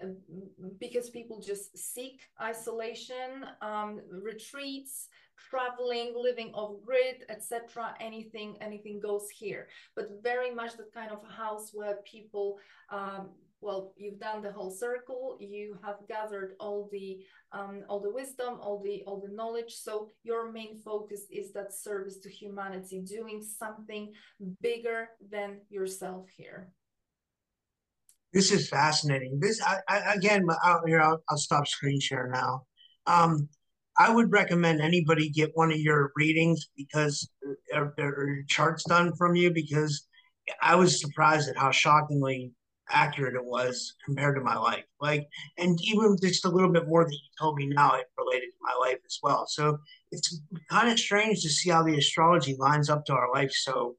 because 0.79 1.09
people 1.09 1.39
just 1.39 1.77
seek 1.77 2.21
isolation, 2.41 3.45
um, 3.61 4.01
retreats, 4.09 5.09
traveling, 5.49 6.13
living 6.15 6.51
off 6.53 6.81
grid, 6.85 7.25
etc. 7.29 7.95
Anything, 7.99 8.57
anything 8.61 8.99
goes 8.99 9.29
here. 9.29 9.67
But 9.95 10.09
very 10.23 10.53
much 10.53 10.77
the 10.77 10.87
kind 10.93 11.11
of 11.11 11.19
house 11.29 11.71
where 11.73 11.97
people 12.05 12.57
um, 12.89 13.29
well 13.61 13.93
you've 13.97 14.19
done 14.19 14.41
the 14.41 14.51
whole 14.51 14.71
circle 14.71 15.37
you 15.39 15.77
have 15.83 15.97
gathered 16.07 16.55
all 16.59 16.89
the 16.91 17.19
um, 17.51 17.83
all 17.89 17.99
the 17.99 18.11
wisdom 18.11 18.57
all 18.61 18.81
the 18.83 19.03
all 19.07 19.19
the 19.19 19.33
knowledge 19.33 19.73
so 19.73 20.11
your 20.23 20.51
main 20.51 20.77
focus 20.77 21.21
is 21.31 21.51
that 21.53 21.73
service 21.73 22.17
to 22.17 22.29
humanity 22.29 23.01
doing 23.01 23.41
something 23.41 24.11
bigger 24.61 25.09
than 25.31 25.61
yourself 25.69 26.27
here 26.37 26.69
this 28.33 28.51
is 28.51 28.69
fascinating 28.69 29.39
this 29.39 29.61
I, 29.63 29.77
I 29.87 30.13
again 30.13 30.45
I'll, 30.63 30.83
here 30.85 31.01
I'll, 31.01 31.23
I'll 31.29 31.37
stop 31.37 31.67
screen 31.67 31.99
share 31.99 32.29
now 32.31 32.63
um, 33.07 33.49
I 33.97 34.13
would 34.13 34.31
recommend 34.31 34.81
anybody 34.81 35.29
get 35.29 35.51
one 35.53 35.71
of 35.71 35.79
your 35.79 36.11
readings 36.15 36.67
because 36.75 37.29
or, 37.73 38.43
charts 38.47 38.83
done 38.83 39.15
from 39.15 39.35
you 39.35 39.51
because 39.51 40.07
I 40.61 40.75
was 40.75 40.99
surprised 40.99 41.49
at 41.49 41.57
how 41.57 41.71
shockingly 41.71 42.51
accurate 42.89 43.35
it 43.35 43.43
was 43.43 43.95
compared 44.05 44.35
to 44.35 44.41
my 44.41 44.55
life. 44.55 44.83
Like, 45.01 45.27
and 45.57 45.79
even 45.81 46.17
just 46.21 46.45
a 46.45 46.49
little 46.49 46.71
bit 46.71 46.87
more 46.87 47.03
that 47.03 47.11
you 47.11 47.29
told 47.39 47.57
me 47.57 47.67
now, 47.67 47.95
it 47.95 48.05
related 48.17 48.47
to 48.47 48.57
my 48.61 48.75
life 48.79 48.99
as 49.05 49.19
well. 49.23 49.45
So 49.47 49.79
it's 50.11 50.41
kind 50.69 50.89
of 50.89 50.99
strange 50.99 51.41
to 51.41 51.49
see 51.49 51.69
how 51.69 51.83
the 51.83 51.97
astrology 51.97 52.55
lines 52.59 52.89
up 52.89 53.05
to 53.05 53.13
our 53.13 53.31
life. 53.33 53.51
So, 53.51 53.95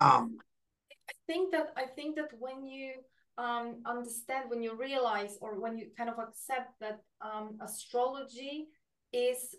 um, 0.00 0.38
I 1.08 1.12
think 1.26 1.52
that 1.52 1.72
I 1.76 1.86
think 1.86 2.16
that 2.16 2.30
when 2.38 2.66
you 2.66 2.92
um, 3.36 3.82
understand, 3.84 4.48
when 4.48 4.62
you 4.62 4.74
realize, 4.76 5.38
or 5.40 5.60
when 5.60 5.76
you 5.76 5.86
kind 5.96 6.08
of 6.08 6.18
accept 6.18 6.78
that 6.80 7.00
um, 7.20 7.58
astrology 7.62 8.68
is 9.14 9.56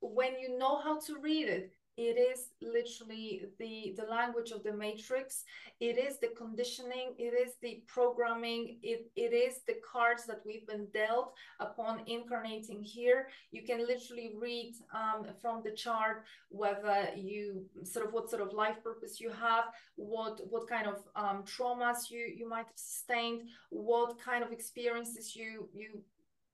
when 0.00 0.38
you 0.38 0.58
know 0.58 0.80
how 0.80 0.98
to 1.00 1.18
read 1.20 1.48
it 1.48 1.72
it 1.96 2.18
is 2.18 2.48
literally 2.60 3.44
the 3.58 3.94
the 3.96 4.04
language 4.10 4.50
of 4.50 4.64
the 4.64 4.72
matrix. 4.72 5.44
It 5.78 5.96
is 5.96 6.18
the 6.18 6.30
conditioning 6.36 7.14
it 7.18 7.34
is 7.34 7.54
the 7.62 7.82
programming 7.86 8.78
it, 8.82 9.06
it 9.14 9.32
is 9.32 9.60
the 9.66 9.76
cards 9.92 10.26
that 10.26 10.40
we've 10.44 10.66
been 10.66 10.88
dealt 10.92 11.34
upon 11.60 12.02
incarnating 12.06 12.82
here. 12.82 13.28
You 13.52 13.62
can 13.62 13.86
literally 13.86 14.32
read 14.36 14.74
um, 14.92 15.26
from 15.40 15.62
the 15.62 15.70
chart 15.70 16.24
whether 16.48 17.10
you 17.14 17.64
sort 17.84 18.06
of 18.06 18.12
what 18.12 18.28
sort 18.28 18.42
of 18.42 18.52
life 18.52 18.82
purpose 18.82 19.20
you 19.20 19.30
have 19.30 19.64
what 19.96 20.40
what 20.50 20.68
kind 20.68 20.88
of 20.88 20.96
um, 21.14 21.44
traumas 21.44 22.10
you 22.10 22.26
you 22.36 22.48
might 22.48 22.66
have 22.66 22.76
sustained 22.76 23.42
what 23.70 24.20
kind 24.20 24.42
of 24.42 24.50
experiences 24.50 25.36
you 25.36 25.68
you 25.72 26.02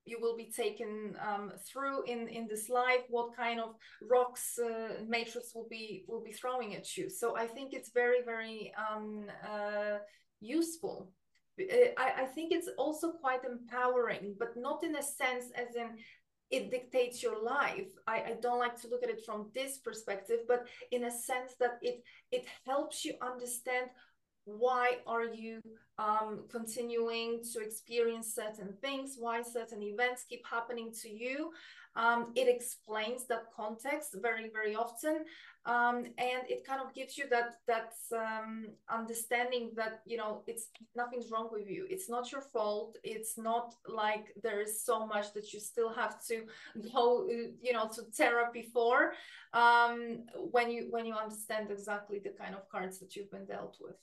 you 0.04 0.18
will 0.20 0.36
be 0.36 0.50
taken 0.50 1.14
um, 1.26 1.52
through 1.66 2.04
in 2.04 2.28
in 2.28 2.46
this 2.48 2.68
life 2.68 3.04
what 3.08 3.36
kind 3.36 3.60
of 3.60 3.74
rocks 4.10 4.58
uh, 4.58 4.94
matrix 5.06 5.54
will 5.54 5.68
be 5.70 6.04
will 6.08 6.22
be 6.22 6.32
throwing 6.32 6.74
at 6.74 6.96
you. 6.96 7.08
So 7.10 7.36
i 7.36 7.46
think 7.46 7.72
it's 7.72 7.92
very 7.92 8.22
very 8.24 8.72
um, 8.84 9.26
uh, 9.48 9.98
useful. 10.40 11.12
Uh, 11.60 11.90
I, 11.98 12.22
I 12.22 12.26
think 12.34 12.52
it's 12.52 12.70
also 12.78 13.12
quite 13.12 13.44
empowering 13.44 14.34
but 14.38 14.56
not 14.56 14.82
in 14.84 14.96
a 14.96 15.02
sense 15.02 15.46
as 15.54 15.74
in 15.76 15.98
it 16.50 16.68
dictates 16.72 17.22
your 17.22 17.40
life. 17.40 17.90
I, 18.08 18.16
I 18.30 18.34
don't 18.42 18.58
like 18.58 18.80
to 18.80 18.88
look 18.88 19.04
at 19.04 19.10
it 19.10 19.24
from 19.24 19.50
this 19.54 19.78
perspective 19.78 20.40
but 20.48 20.66
in 20.90 21.04
a 21.04 21.10
sense 21.10 21.54
that 21.60 21.78
it 21.82 22.02
it 22.32 22.44
helps 22.66 23.04
you 23.04 23.14
understand 23.22 23.86
why 24.58 24.98
are 25.06 25.24
you 25.24 25.60
um, 25.98 26.44
continuing 26.50 27.42
to 27.52 27.60
experience 27.60 28.34
certain 28.34 28.74
things? 28.80 29.16
Why 29.18 29.42
certain 29.42 29.82
events 29.82 30.24
keep 30.28 30.46
happening 30.46 30.92
to 31.02 31.08
you? 31.08 31.52
Um, 31.96 32.32
it 32.36 32.48
explains 32.48 33.26
that 33.26 33.44
context 33.54 34.16
very 34.22 34.48
very 34.48 34.74
often. 34.74 35.24
Um, 35.66 36.06
and 36.16 36.42
it 36.48 36.64
kind 36.66 36.80
of 36.80 36.94
gives 36.94 37.18
you 37.18 37.28
that 37.30 37.56
that 37.66 37.92
um, 38.16 38.68
understanding 38.88 39.72
that 39.76 40.00
you 40.06 40.16
know 40.16 40.42
it's 40.46 40.68
nothing's 40.96 41.30
wrong 41.30 41.48
with 41.52 41.68
you. 41.68 41.86
It's 41.90 42.08
not 42.08 42.32
your 42.32 42.40
fault. 42.40 42.96
It's 43.02 43.36
not 43.36 43.74
like 43.86 44.32
there 44.42 44.60
is 44.60 44.82
so 44.82 45.06
much 45.06 45.34
that 45.34 45.52
you 45.52 45.60
still 45.60 45.92
have 45.92 46.24
to 46.28 46.44
go 46.94 47.28
you 47.28 47.72
know 47.72 47.90
to 47.94 48.02
therapy 48.02 48.62
for 48.62 49.12
um, 49.52 50.24
when 50.50 50.70
you 50.70 50.86
when 50.90 51.04
you 51.04 51.14
understand 51.14 51.70
exactly 51.70 52.20
the 52.20 52.30
kind 52.30 52.54
of 52.54 52.68
cards 52.70 52.98
that 53.00 53.14
you've 53.16 53.30
been 53.30 53.44
dealt 53.44 53.76
with 53.80 53.96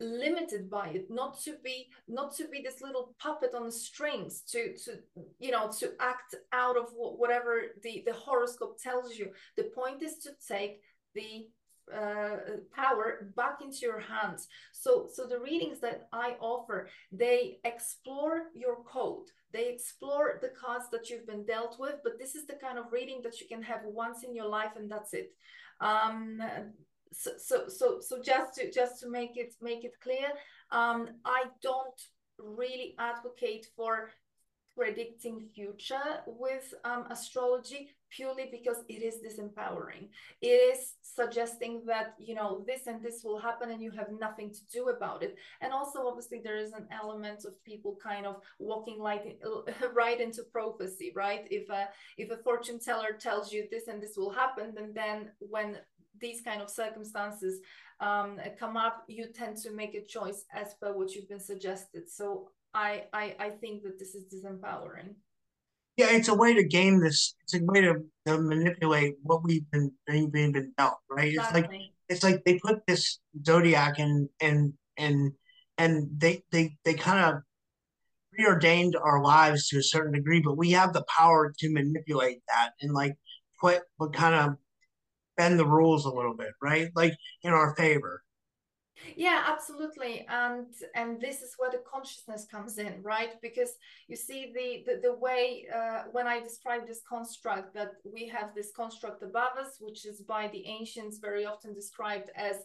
limited 0.00 0.70
by 0.70 0.88
it 0.90 1.06
not 1.10 1.40
to 1.40 1.56
be 1.64 1.88
not 2.06 2.32
to 2.32 2.46
be 2.46 2.62
this 2.62 2.80
little 2.80 3.16
puppet 3.18 3.50
on 3.52 3.64
the 3.64 3.72
strings 3.72 4.42
to 4.42 4.72
to 4.76 4.92
you 5.40 5.50
know 5.50 5.68
to 5.76 5.90
act 5.98 6.36
out 6.52 6.76
of 6.76 6.86
whatever 6.94 7.62
the 7.82 8.04
the 8.06 8.12
horoscope 8.12 8.78
tells 8.80 9.16
you 9.16 9.28
the 9.56 9.64
point 9.74 10.00
is 10.00 10.18
to 10.18 10.30
take 10.46 10.80
the 11.16 11.48
uh, 11.94 12.36
power 12.74 13.30
back 13.36 13.58
into 13.62 13.78
your 13.82 14.00
hands. 14.00 14.48
So 14.72 15.08
so 15.12 15.26
the 15.26 15.40
readings 15.40 15.80
that 15.80 16.08
i 16.12 16.36
offer 16.40 16.88
they 17.12 17.58
explore 17.64 18.44
your 18.54 18.82
code. 18.84 19.28
They 19.52 19.68
explore 19.68 20.38
the 20.42 20.52
cards 20.60 20.86
that 20.92 21.08
you've 21.08 21.26
been 21.26 21.44
dealt 21.44 21.76
with 21.78 21.96
but 22.04 22.18
this 22.18 22.34
is 22.34 22.46
the 22.46 22.54
kind 22.54 22.78
of 22.78 22.92
reading 22.92 23.20
that 23.22 23.40
you 23.40 23.46
can 23.46 23.62
have 23.62 23.80
once 23.84 24.24
in 24.24 24.34
your 24.34 24.48
life 24.48 24.72
and 24.76 24.90
that's 24.90 25.14
it. 25.14 25.30
Um 25.80 26.40
so, 27.12 27.30
so 27.38 27.68
so 27.68 28.00
so 28.00 28.20
just 28.22 28.54
to 28.54 28.70
just 28.70 29.00
to 29.00 29.08
make 29.08 29.36
it 29.36 29.54
make 29.62 29.82
it 29.82 29.94
clear 30.02 30.28
um 30.70 31.08
i 31.24 31.44
don't 31.62 32.00
really 32.38 32.94
advocate 32.98 33.66
for 33.74 34.10
predicting 34.76 35.40
future 35.54 36.22
with 36.26 36.72
um, 36.84 37.04
astrology 37.10 37.90
purely 38.10 38.48
because 38.50 38.78
it 38.88 39.02
is 39.02 39.16
disempowering 39.16 40.08
it 40.40 40.46
is 40.48 40.94
suggesting 41.02 41.82
that 41.86 42.14
you 42.18 42.34
know 42.34 42.64
this 42.66 42.86
and 42.86 43.02
this 43.02 43.22
will 43.24 43.38
happen 43.38 43.70
and 43.70 43.82
you 43.82 43.90
have 43.90 44.08
nothing 44.18 44.50
to 44.50 44.60
do 44.72 44.88
about 44.88 45.22
it 45.22 45.36
and 45.60 45.72
also 45.72 46.06
obviously 46.06 46.40
there 46.42 46.58
is 46.58 46.72
an 46.72 46.86
element 46.90 47.44
of 47.44 47.62
people 47.64 47.98
kind 48.02 48.26
of 48.26 48.36
walking 48.58 48.98
like 48.98 49.38
right 49.94 50.20
into 50.20 50.42
prophecy 50.52 51.12
right 51.14 51.46
if 51.50 51.68
a 51.70 51.88
if 52.16 52.30
a 52.30 52.42
fortune 52.42 52.78
teller 52.78 53.12
tells 53.18 53.52
you 53.52 53.66
this 53.70 53.88
and 53.88 54.02
this 54.02 54.16
will 54.16 54.30
happen 54.30 54.72
then 54.74 54.92
then 54.94 55.30
when 55.38 55.76
these 56.20 56.40
kind 56.40 56.60
of 56.60 56.70
circumstances 56.70 57.60
um, 58.00 58.38
come 58.58 58.76
up, 58.76 59.04
you 59.08 59.26
tend 59.26 59.56
to 59.58 59.72
make 59.72 59.94
a 59.94 60.04
choice 60.04 60.44
as 60.54 60.74
per 60.80 60.92
what 60.92 61.14
you've 61.14 61.28
been 61.28 61.40
suggested. 61.40 62.08
So 62.08 62.50
I, 62.74 63.04
I, 63.12 63.34
I 63.38 63.50
think 63.50 63.82
that 63.82 63.98
this 63.98 64.14
is 64.14 64.24
disempowering. 64.32 65.14
Yeah, 65.98 66.12
it's 66.12 66.28
a 66.28 66.34
way 66.34 66.54
to 66.54 66.62
game 66.62 67.00
this. 67.00 67.34
It's 67.42 67.54
a 67.54 67.64
way 67.64 67.80
to, 67.80 67.96
to 68.26 68.38
manipulate 68.38 69.16
what 69.24 69.42
we've 69.42 69.68
been 69.72 69.90
being 70.06 70.30
been 70.30 70.72
dealt, 70.78 70.98
right? 71.10 71.32
Exactly. 71.32 71.60
It's 72.08 72.22
like 72.22 72.34
it's 72.36 72.38
like 72.38 72.44
they 72.44 72.60
put 72.60 72.86
this 72.86 73.18
zodiac 73.44 73.98
and 73.98 74.28
and 74.40 74.74
and 74.96 75.32
and 75.76 76.08
they 76.16 76.44
they 76.52 76.76
they 76.84 76.94
kind 76.94 77.24
of 77.24 77.42
preordained 78.32 78.94
our 78.94 79.20
lives 79.24 79.68
to 79.68 79.78
a 79.78 79.82
certain 79.82 80.12
degree, 80.12 80.40
but 80.40 80.56
we 80.56 80.70
have 80.70 80.92
the 80.92 81.04
power 81.08 81.52
to 81.58 81.72
manipulate 81.72 82.42
that 82.46 82.74
and 82.80 82.92
like 82.92 83.16
put 83.60 83.80
what 83.96 84.12
kind 84.12 84.36
of 84.36 84.56
bend 85.36 85.58
the 85.58 85.66
rules 85.66 86.04
a 86.04 86.10
little 86.10 86.34
bit, 86.34 86.52
right? 86.62 86.90
Like 86.94 87.16
in 87.42 87.52
our 87.52 87.74
favor. 87.74 88.22
Yeah, 89.16 89.44
absolutely. 89.46 90.26
And 90.28 90.66
and 90.94 91.20
this 91.20 91.42
is 91.42 91.54
where 91.56 91.70
the 91.70 91.82
consciousness 91.90 92.46
comes 92.50 92.78
in, 92.78 93.02
right? 93.02 93.40
Because 93.40 93.72
you 94.08 94.16
see 94.16 94.52
the 94.54 94.84
the, 94.86 95.00
the 95.00 95.14
way 95.14 95.66
uh, 95.74 96.04
when 96.12 96.26
I 96.26 96.40
describe 96.40 96.86
this 96.86 97.02
construct 97.08 97.74
that 97.74 97.92
we 98.04 98.28
have 98.28 98.54
this 98.54 98.70
construct 98.74 99.22
above 99.22 99.56
us, 99.58 99.76
which 99.80 100.06
is 100.06 100.22
by 100.22 100.48
the 100.48 100.66
ancients 100.66 101.18
very 101.18 101.46
often 101.46 101.74
described 101.74 102.30
as 102.36 102.56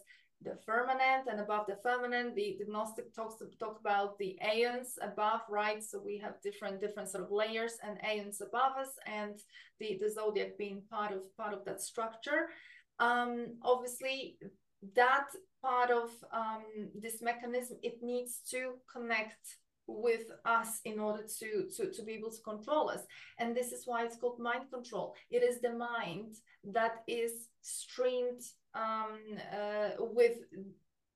the 0.42 0.56
firmament 0.66 1.26
and 1.30 1.40
above 1.40 1.64
the 1.66 1.78
firmament 1.82 2.34
the, 2.34 2.56
the 2.58 2.70
gnostic 2.70 3.14
talks 3.14 3.36
talk 3.58 3.78
about 3.80 4.18
the 4.18 4.36
aeons 4.44 4.98
above 5.00 5.40
right 5.48 5.82
so 5.82 5.98
we 6.04 6.18
have 6.18 6.34
different 6.42 6.80
different 6.80 7.08
sort 7.08 7.24
of 7.24 7.30
layers 7.30 7.74
and 7.82 7.98
aeons 8.04 8.42
above 8.42 8.72
us 8.78 8.90
and 9.06 9.38
the 9.80 9.98
the 10.02 10.10
zodiac 10.10 10.58
being 10.58 10.82
part 10.90 11.12
of 11.12 11.20
part 11.38 11.54
of 11.54 11.64
that 11.64 11.80
structure 11.80 12.48
um 12.98 13.46
obviously 13.62 14.36
that 14.94 15.28
part 15.62 15.90
of 15.90 16.10
um 16.32 16.64
this 16.94 17.22
mechanism 17.22 17.78
it 17.82 18.02
needs 18.02 18.40
to 18.50 18.74
connect 18.92 19.56
with 19.86 20.30
us 20.44 20.80
in 20.84 20.98
order 20.98 21.24
to, 21.38 21.68
to 21.76 21.90
to 21.92 22.02
be 22.02 22.12
able 22.12 22.30
to 22.30 22.40
control 22.42 22.88
us. 22.88 23.02
And 23.38 23.54
this 23.54 23.72
is 23.72 23.82
why 23.86 24.04
it's 24.04 24.16
called 24.16 24.38
mind 24.38 24.70
control. 24.72 25.14
It 25.30 25.42
is 25.42 25.60
the 25.60 25.72
mind 25.72 26.36
that 26.64 27.02
is 27.06 27.48
streamed 27.60 28.40
um, 28.74 29.18
uh, 29.52 29.90
with 29.98 30.38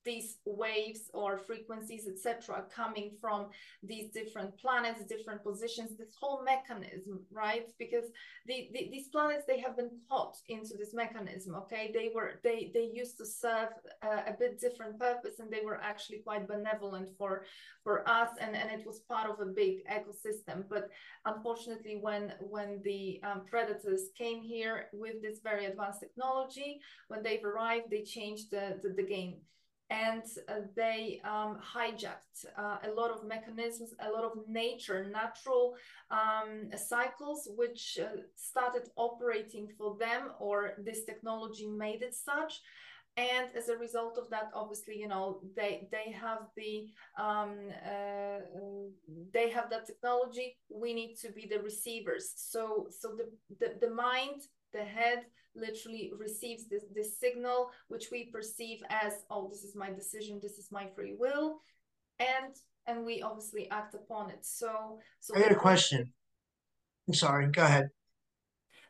these 0.04 0.38
waves 0.44 1.10
or 1.12 1.38
frequencies, 1.38 2.06
etc., 2.08 2.64
coming 2.74 3.10
from 3.20 3.48
these 3.82 4.10
different 4.10 4.56
planets, 4.58 5.04
different 5.04 5.42
positions, 5.42 5.96
this 5.98 6.14
whole 6.20 6.42
mechanism, 6.44 7.20
right? 7.30 7.68
Because 7.78 8.04
the, 8.46 8.68
the, 8.72 8.88
these 8.90 9.08
planets 9.08 9.44
they 9.46 9.60
have 9.60 9.76
been 9.76 9.90
caught 10.08 10.36
into 10.48 10.76
this 10.76 10.94
mechanism. 10.94 11.54
Okay, 11.54 11.90
they 11.92 12.10
were 12.14 12.40
they 12.42 12.70
they 12.72 12.90
used 12.92 13.18
to 13.18 13.26
serve 13.26 13.68
a 14.02 14.34
bit 14.38 14.60
different 14.60 14.98
purpose, 14.98 15.38
and 15.38 15.50
they 15.50 15.64
were 15.64 15.80
actually 15.82 16.18
quite 16.18 16.48
benevolent 16.48 17.10
for 17.18 17.44
for 17.82 18.08
us, 18.08 18.30
and 18.40 18.54
and 18.56 18.70
it 18.70 18.86
was 18.86 19.00
part 19.00 19.28
of 19.30 19.40
a 19.40 19.46
big 19.46 19.84
ecosystem. 19.86 20.64
But 20.68 20.90
unfortunately, 21.24 21.98
when 22.00 22.32
when 22.40 22.80
the 22.84 23.20
um, 23.24 23.42
predators 23.46 24.10
came 24.16 24.42
here 24.42 24.86
with 24.92 25.20
this 25.22 25.40
very 25.42 25.66
advanced 25.66 26.00
technology, 26.00 26.80
when 27.08 27.22
they've 27.22 27.44
arrived, 27.44 27.86
they 27.90 28.02
changed 28.02 28.50
the, 28.50 28.78
the, 28.82 28.90
the 28.90 29.02
game 29.02 29.36
and 29.90 30.22
uh, 30.48 30.60
they 30.76 31.20
um, 31.24 31.58
hijacked 31.74 32.44
uh, 32.58 32.76
a 32.84 32.90
lot 32.94 33.10
of 33.10 33.26
mechanisms, 33.26 33.94
a 34.00 34.10
lot 34.10 34.24
of 34.24 34.32
nature, 34.46 35.08
natural 35.10 35.74
um, 36.10 36.70
cycles, 36.76 37.48
which 37.56 37.98
uh, 38.00 38.20
started 38.36 38.88
operating 38.96 39.68
for 39.78 39.96
them, 39.98 40.30
or 40.38 40.74
this 40.78 41.04
technology 41.04 41.66
made 41.66 42.02
it 42.02 42.14
such. 42.14 42.60
And 43.16 43.48
as 43.56 43.68
a 43.68 43.76
result 43.76 44.16
of 44.16 44.30
that, 44.30 44.50
obviously, 44.54 44.96
you 44.96 45.08
know, 45.08 45.40
they 45.56 45.88
they 45.90 46.12
have 46.12 46.42
the 46.56 46.86
um, 47.18 47.56
uh, 47.84 48.38
they 49.32 49.50
have 49.50 49.70
that 49.70 49.86
technology. 49.86 50.56
We 50.70 50.94
need 50.94 51.16
to 51.22 51.32
be 51.32 51.48
the 51.50 51.60
receivers. 51.60 52.32
So 52.36 52.86
so 52.90 53.16
the 53.16 53.26
the, 53.58 53.74
the 53.80 53.92
mind, 53.92 54.42
the 54.72 54.84
head, 54.84 55.24
literally 55.58 56.12
receives 56.16 56.68
this, 56.68 56.84
this 56.94 57.18
signal, 57.18 57.70
which 57.88 58.06
we 58.10 58.26
perceive 58.26 58.82
as, 58.90 59.24
oh, 59.30 59.48
this 59.48 59.64
is 59.64 59.74
my 59.74 59.90
decision, 59.90 60.40
this 60.42 60.58
is 60.58 60.68
my 60.70 60.86
free 60.94 61.14
will. 61.18 61.60
And 62.18 62.54
and 62.86 63.04
we 63.04 63.20
obviously 63.22 63.70
act 63.70 63.94
upon 63.94 64.30
it. 64.30 64.44
So 64.44 64.98
so 65.20 65.36
I 65.36 65.40
got 65.40 65.52
a 65.52 65.56
question. 65.56 66.12
I'm 67.06 67.14
sorry, 67.14 67.46
go 67.48 67.62
ahead. 67.62 67.90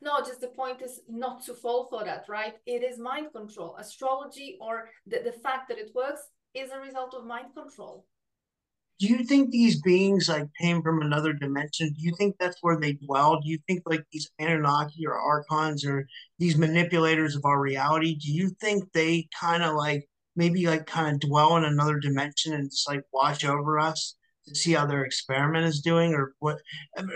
No, 0.00 0.20
just 0.20 0.40
the 0.40 0.48
point 0.48 0.80
is 0.80 1.00
not 1.08 1.44
to 1.46 1.54
fall 1.54 1.88
for 1.90 2.04
that, 2.04 2.24
right? 2.28 2.54
It 2.66 2.84
is 2.84 2.98
mind 2.98 3.28
control. 3.34 3.76
Astrology 3.76 4.56
or 4.60 4.90
the, 5.06 5.20
the 5.24 5.32
fact 5.32 5.68
that 5.68 5.78
it 5.78 5.90
works 5.94 6.22
is 6.54 6.70
a 6.70 6.80
result 6.80 7.14
of 7.14 7.26
mind 7.26 7.48
control 7.54 8.06
do 8.98 9.06
you 9.06 9.24
think 9.24 9.50
these 9.50 9.80
beings 9.80 10.28
like 10.28 10.48
came 10.60 10.82
from 10.82 11.00
another 11.00 11.32
dimension? 11.32 11.88
Do 11.88 12.00
you 12.00 12.12
think 12.16 12.36
that's 12.38 12.58
where 12.62 12.78
they 12.80 12.94
dwell? 12.94 13.40
Do 13.40 13.48
you 13.48 13.58
think 13.68 13.82
like 13.86 14.04
these 14.12 14.28
Anunnaki 14.40 15.06
or 15.06 15.14
Archons 15.14 15.84
or 15.84 16.06
these 16.38 16.56
manipulators 16.56 17.36
of 17.36 17.44
our 17.44 17.60
reality? 17.60 18.16
Do 18.16 18.32
you 18.32 18.50
think 18.60 18.90
they 18.92 19.28
kind 19.38 19.62
of 19.62 19.76
like 19.76 20.08
maybe 20.34 20.66
like 20.66 20.86
kind 20.86 21.14
of 21.14 21.20
dwell 21.20 21.56
in 21.56 21.64
another 21.64 21.98
dimension 21.98 22.54
and 22.54 22.70
just 22.70 22.88
like 22.88 23.02
watch 23.12 23.44
over 23.44 23.78
us 23.78 24.16
to 24.48 24.54
see 24.54 24.72
how 24.72 24.86
their 24.86 25.04
experiment 25.04 25.66
is 25.66 25.80
doing, 25.80 26.14
or 26.14 26.32
what? 26.40 26.58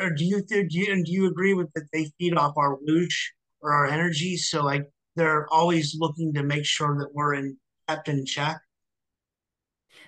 Or 0.00 0.10
do 0.10 0.24
you 0.24 0.42
do 0.42 0.64
you 0.68 0.92
and 0.92 1.04
do 1.04 1.10
you 1.10 1.26
agree 1.26 1.54
with 1.54 1.72
that 1.74 1.88
they 1.92 2.12
feed 2.18 2.36
off 2.36 2.54
our 2.56 2.78
loosh 2.88 3.16
or 3.60 3.72
our 3.72 3.86
energy? 3.86 4.36
So 4.36 4.62
like 4.62 4.84
they're 5.16 5.48
always 5.52 5.96
looking 5.98 6.32
to 6.34 6.44
make 6.44 6.64
sure 6.64 6.96
that 6.98 7.12
we're 7.12 7.34
in 7.34 7.56
kept 7.88 8.08
in 8.08 8.24
check. 8.24 8.60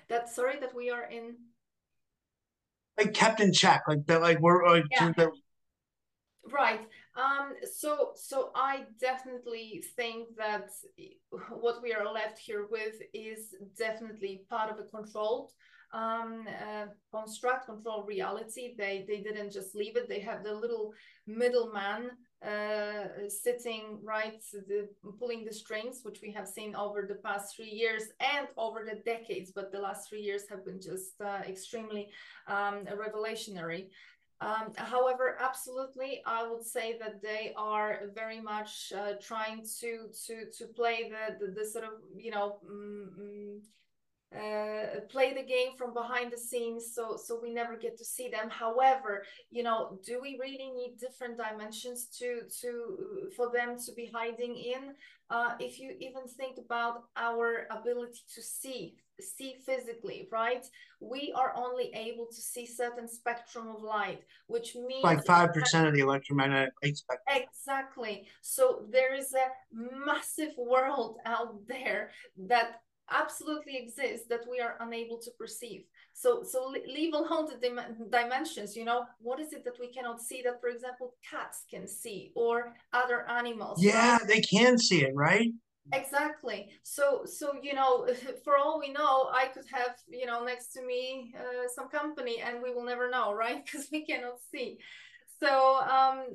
That's 0.07 0.33
sorry 0.33 0.59
that 0.59 0.73
we 0.73 0.89
are 0.89 1.03
in 1.03 1.35
like 2.97 3.13
kept 3.13 3.39
in 3.39 3.51
check, 3.51 3.83
like 3.87 4.05
that, 4.07 4.21
like 4.21 4.39
we're 4.39 4.67
like 4.67 4.85
yeah. 4.91 5.11
the... 5.15 5.31
right. 6.51 6.81
Um. 7.15 7.53
So 7.73 8.11
so 8.15 8.51
I 8.55 8.83
definitely 8.99 9.83
think 9.95 10.29
that 10.37 10.69
what 11.49 11.81
we 11.81 11.93
are 11.93 12.11
left 12.11 12.39
here 12.39 12.67
with 12.69 12.95
is 13.13 13.55
definitely 13.77 14.43
part 14.49 14.71
of 14.71 14.79
a 14.79 14.83
controlled 14.83 15.51
um, 15.93 16.45
uh, 16.47 16.85
construct, 17.11 17.67
control 17.67 18.03
reality. 18.03 18.75
They 18.77 19.05
they 19.07 19.21
didn't 19.21 19.51
just 19.51 19.75
leave 19.75 19.95
it. 19.95 20.09
They 20.09 20.19
have 20.19 20.43
the 20.43 20.53
little 20.53 20.91
middleman 21.25 22.11
uh, 22.45 23.29
sitting 23.29 23.99
right, 24.03 24.41
the, 24.51 24.87
pulling 25.19 25.45
the 25.45 25.53
strings, 25.53 26.01
which 26.03 26.19
we 26.21 26.31
have 26.31 26.47
seen 26.47 26.75
over 26.75 27.05
the 27.07 27.15
past 27.15 27.55
three 27.55 27.69
years 27.69 28.03
and 28.19 28.47
over 28.57 28.85
the 28.85 28.99
decades. 29.03 29.51
But 29.51 29.71
the 29.71 29.79
last 29.79 30.09
three 30.09 30.21
years 30.21 30.43
have 30.49 30.65
been 30.65 30.81
just 30.81 31.19
uh, 31.21 31.41
extremely 31.47 32.09
um, 32.47 32.85
revelationary. 32.85 33.89
Um, 34.41 34.73
however, 34.75 35.37
absolutely, 35.39 36.21
I 36.25 36.47
would 36.47 36.63
say 36.63 36.97
that 36.99 37.21
they 37.21 37.53
are 37.55 38.01
very 38.13 38.41
much 38.41 38.91
uh, 38.95 39.13
trying 39.21 39.65
to 39.79 40.09
to 40.25 40.51
to 40.57 40.67
play 40.75 41.09
the, 41.09 41.45
the, 41.45 41.51
the 41.51 41.65
sort 41.65 41.85
of 41.85 41.91
you 42.17 42.31
know. 42.31 42.59
Mm, 42.69 43.07
mm 43.19 43.59
uh, 44.33 44.99
play 45.09 45.33
the 45.33 45.43
game 45.43 45.75
from 45.77 45.93
behind 45.93 46.31
the 46.31 46.37
scenes 46.37 46.93
so 46.93 47.15
so 47.15 47.39
we 47.41 47.53
never 47.53 47.77
get 47.77 47.97
to 47.97 48.05
see 48.05 48.27
them. 48.29 48.49
However 48.49 49.23
you 49.51 49.63
know 49.63 49.99
do 50.05 50.19
we 50.21 50.37
really 50.41 50.71
need 50.71 50.97
different 50.99 51.37
dimensions 51.37 52.07
to 52.19 52.41
to 52.61 53.29
for 53.35 53.51
them 53.51 53.77
to 53.85 53.93
be 53.93 54.09
hiding 54.13 54.55
in? 54.57 54.93
Uh, 55.29 55.55
if 55.59 55.79
you 55.79 55.95
even 55.99 56.27
think 56.27 56.57
about 56.57 57.05
our 57.17 57.67
ability 57.71 58.19
to 58.33 58.41
see 58.41 58.95
see 59.19 59.55
physically 59.65 60.27
right? 60.31 60.65
We 60.99 61.31
are 61.35 61.53
only 61.55 61.91
able 61.93 62.25
to 62.25 62.41
see 62.41 62.65
certain 62.65 63.07
spectrum 63.07 63.67
of 63.69 63.83
light 63.83 64.23
which 64.47 64.75
means 64.75 65.03
like 65.03 65.23
5% 65.23 65.87
of 65.87 65.93
the 65.93 66.01
electromagnetic 66.01 66.73
spectrum. 66.93 67.43
Exactly. 67.43 68.27
So 68.41 68.85
there 68.89 69.13
is 69.13 69.33
a 69.33 69.47
massive 70.05 70.53
world 70.57 71.17
out 71.25 71.67
there 71.67 72.09
that 72.47 72.81
absolutely 73.11 73.77
exists 73.77 74.27
that 74.29 74.41
we 74.49 74.59
are 74.59 74.77
unable 74.79 75.17
to 75.19 75.31
perceive. 75.31 75.83
So 76.13 76.43
so 76.43 76.73
leave 76.87 77.13
alone 77.13 77.47
the 77.47 77.57
dim- 77.61 78.09
dimensions 78.09 78.75
you 78.75 78.85
know? 78.85 79.05
What 79.19 79.39
is 79.39 79.53
it 79.53 79.63
that 79.65 79.79
we 79.79 79.91
cannot 79.91 80.21
see 80.21 80.41
that 80.43 80.61
for 80.61 80.69
example 80.69 81.15
cats 81.29 81.63
can 81.69 81.87
see 81.87 82.31
or 82.35 82.75
other 82.93 83.29
animals 83.29 83.83
yeah 83.83 84.17
right? 84.17 84.27
they 84.27 84.41
can 84.41 84.77
see 84.77 85.03
it 85.03 85.13
right? 85.13 85.51
Exactly. 85.93 86.71
So 86.83 87.25
so 87.25 87.53
you 87.61 87.73
know 87.73 88.07
for 88.43 88.57
all 88.57 88.79
we 88.79 88.91
know 88.91 89.29
i 89.31 89.47
could 89.53 89.65
have 89.71 89.95
you 90.07 90.25
know 90.25 90.43
next 90.43 90.73
to 90.73 90.81
me 90.81 91.33
uh, 91.37 91.67
some 91.73 91.89
company 91.89 92.41
and 92.41 92.61
we 92.61 92.73
will 92.73 92.85
never 92.85 93.09
know 93.09 93.33
right? 93.43 93.65
Because 93.65 93.87
we 93.91 94.05
cannot 94.05 94.39
see. 94.51 94.77
So 95.39 95.81
um 95.81 96.25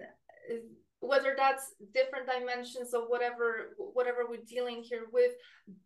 whether 1.01 1.35
that's 1.37 1.75
different 1.95 2.27
dimensions 2.27 2.93
of 2.93 3.05
whatever 3.09 3.75
whatever 3.79 4.27
we're 4.29 4.45
dealing 4.47 4.83
here 4.83 5.07
with 5.13 5.33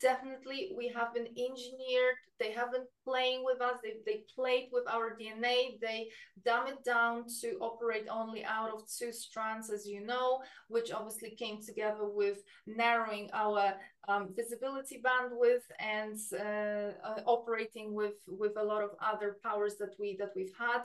definitely 0.01 0.73
we 0.77 0.89
have 0.89 1.15
been 1.15 1.27
engineered. 1.27 2.17
They 2.41 2.51
have 2.53 2.73
been 2.73 2.87
playing 3.05 3.45
with 3.45 3.61
us. 3.61 3.77
They, 3.83 3.95
they 4.05 4.25
played 4.35 4.69
with 4.73 4.85
our 4.89 5.17
dna 5.17 5.81
they 5.81 6.09
dumb 6.45 6.67
it 6.67 6.85
down 6.85 7.25
to 7.41 7.57
operate 7.61 8.07
only 8.11 8.45
out 8.45 8.71
of 8.71 8.83
two 8.89 9.13
strands 9.13 9.71
as 9.71 9.87
you 9.87 10.05
know 10.05 10.43
which 10.69 10.93
obviously 10.93 11.31
came 11.31 11.63
together 11.63 12.09
with 12.09 12.39
narrowing 12.67 13.31
our 13.33 13.75
um, 14.09 14.31
visibility 14.35 15.01
bandwidth 15.03 15.67
and 15.79 16.19
uh, 16.35 16.93
uh, 17.09 17.21
operating 17.27 17.95
with 17.95 18.15
with 18.27 18.57
a 18.57 18.63
lot 18.63 18.83
of 18.83 18.91
other 19.01 19.37
powers 19.43 19.77
that 19.77 19.95
we 19.99 20.17
that 20.17 20.33
we've 20.35 20.55
had 20.59 20.83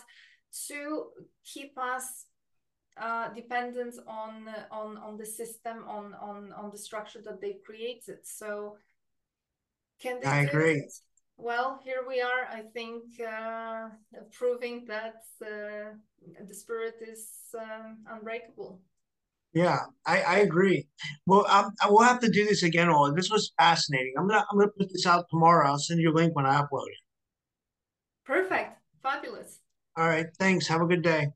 to 0.67 1.07
keep 1.43 1.77
us 1.77 2.25
uh, 2.97 3.29
dependent 3.33 3.95
on 4.07 4.47
on 4.71 4.97
on 4.97 5.17
the 5.17 5.25
system 5.25 5.85
on 5.87 6.13
on 6.15 6.51
on 6.53 6.69
the 6.71 6.77
structure 6.77 7.21
that 7.23 7.41
they've 7.41 7.61
created. 7.65 8.19
So 8.23 8.77
can 10.01 10.19
they 10.21 10.27
i 10.27 10.41
agree. 10.41 10.79
it? 10.79 10.93
well 11.37 11.79
here 11.83 12.03
we 12.07 12.21
are 12.21 12.47
i 12.51 12.61
think 12.73 13.03
uh, 13.21 13.89
proving 14.31 14.85
that 14.87 15.21
uh, 15.41 15.91
the 16.47 16.53
spirit 16.53 16.95
is 17.01 17.29
um, 17.57 17.97
unbreakable. 18.09 18.81
Yeah 19.53 19.79
I, 20.05 20.21
I 20.21 20.37
agree. 20.39 20.87
Well 21.25 21.45
I'm, 21.49 21.71
i 21.81 21.89
will 21.89 22.03
have 22.03 22.19
to 22.19 22.29
do 22.29 22.45
this 22.45 22.63
again 22.63 22.89
all 22.89 23.13
this 23.13 23.31
was 23.31 23.51
fascinating. 23.57 24.13
I'm 24.17 24.27
gonna 24.27 24.45
i'm 24.51 24.59
gonna 24.59 24.71
put 24.77 24.91
this 24.91 25.05
out 25.07 25.25
tomorrow. 25.29 25.67
I'll 25.67 25.79
send 25.79 25.99
you 25.99 26.11
a 26.11 26.17
link 26.19 26.35
when 26.35 26.45
i 26.45 26.61
upload 26.61 26.87
it. 26.87 27.01
Perfect. 28.25 28.77
Fabulous. 29.01 29.59
All 29.97 30.07
right. 30.07 30.27
Thanks. 30.37 30.67
Have 30.67 30.81
a 30.81 30.85
good 30.85 31.01
day 31.01 31.29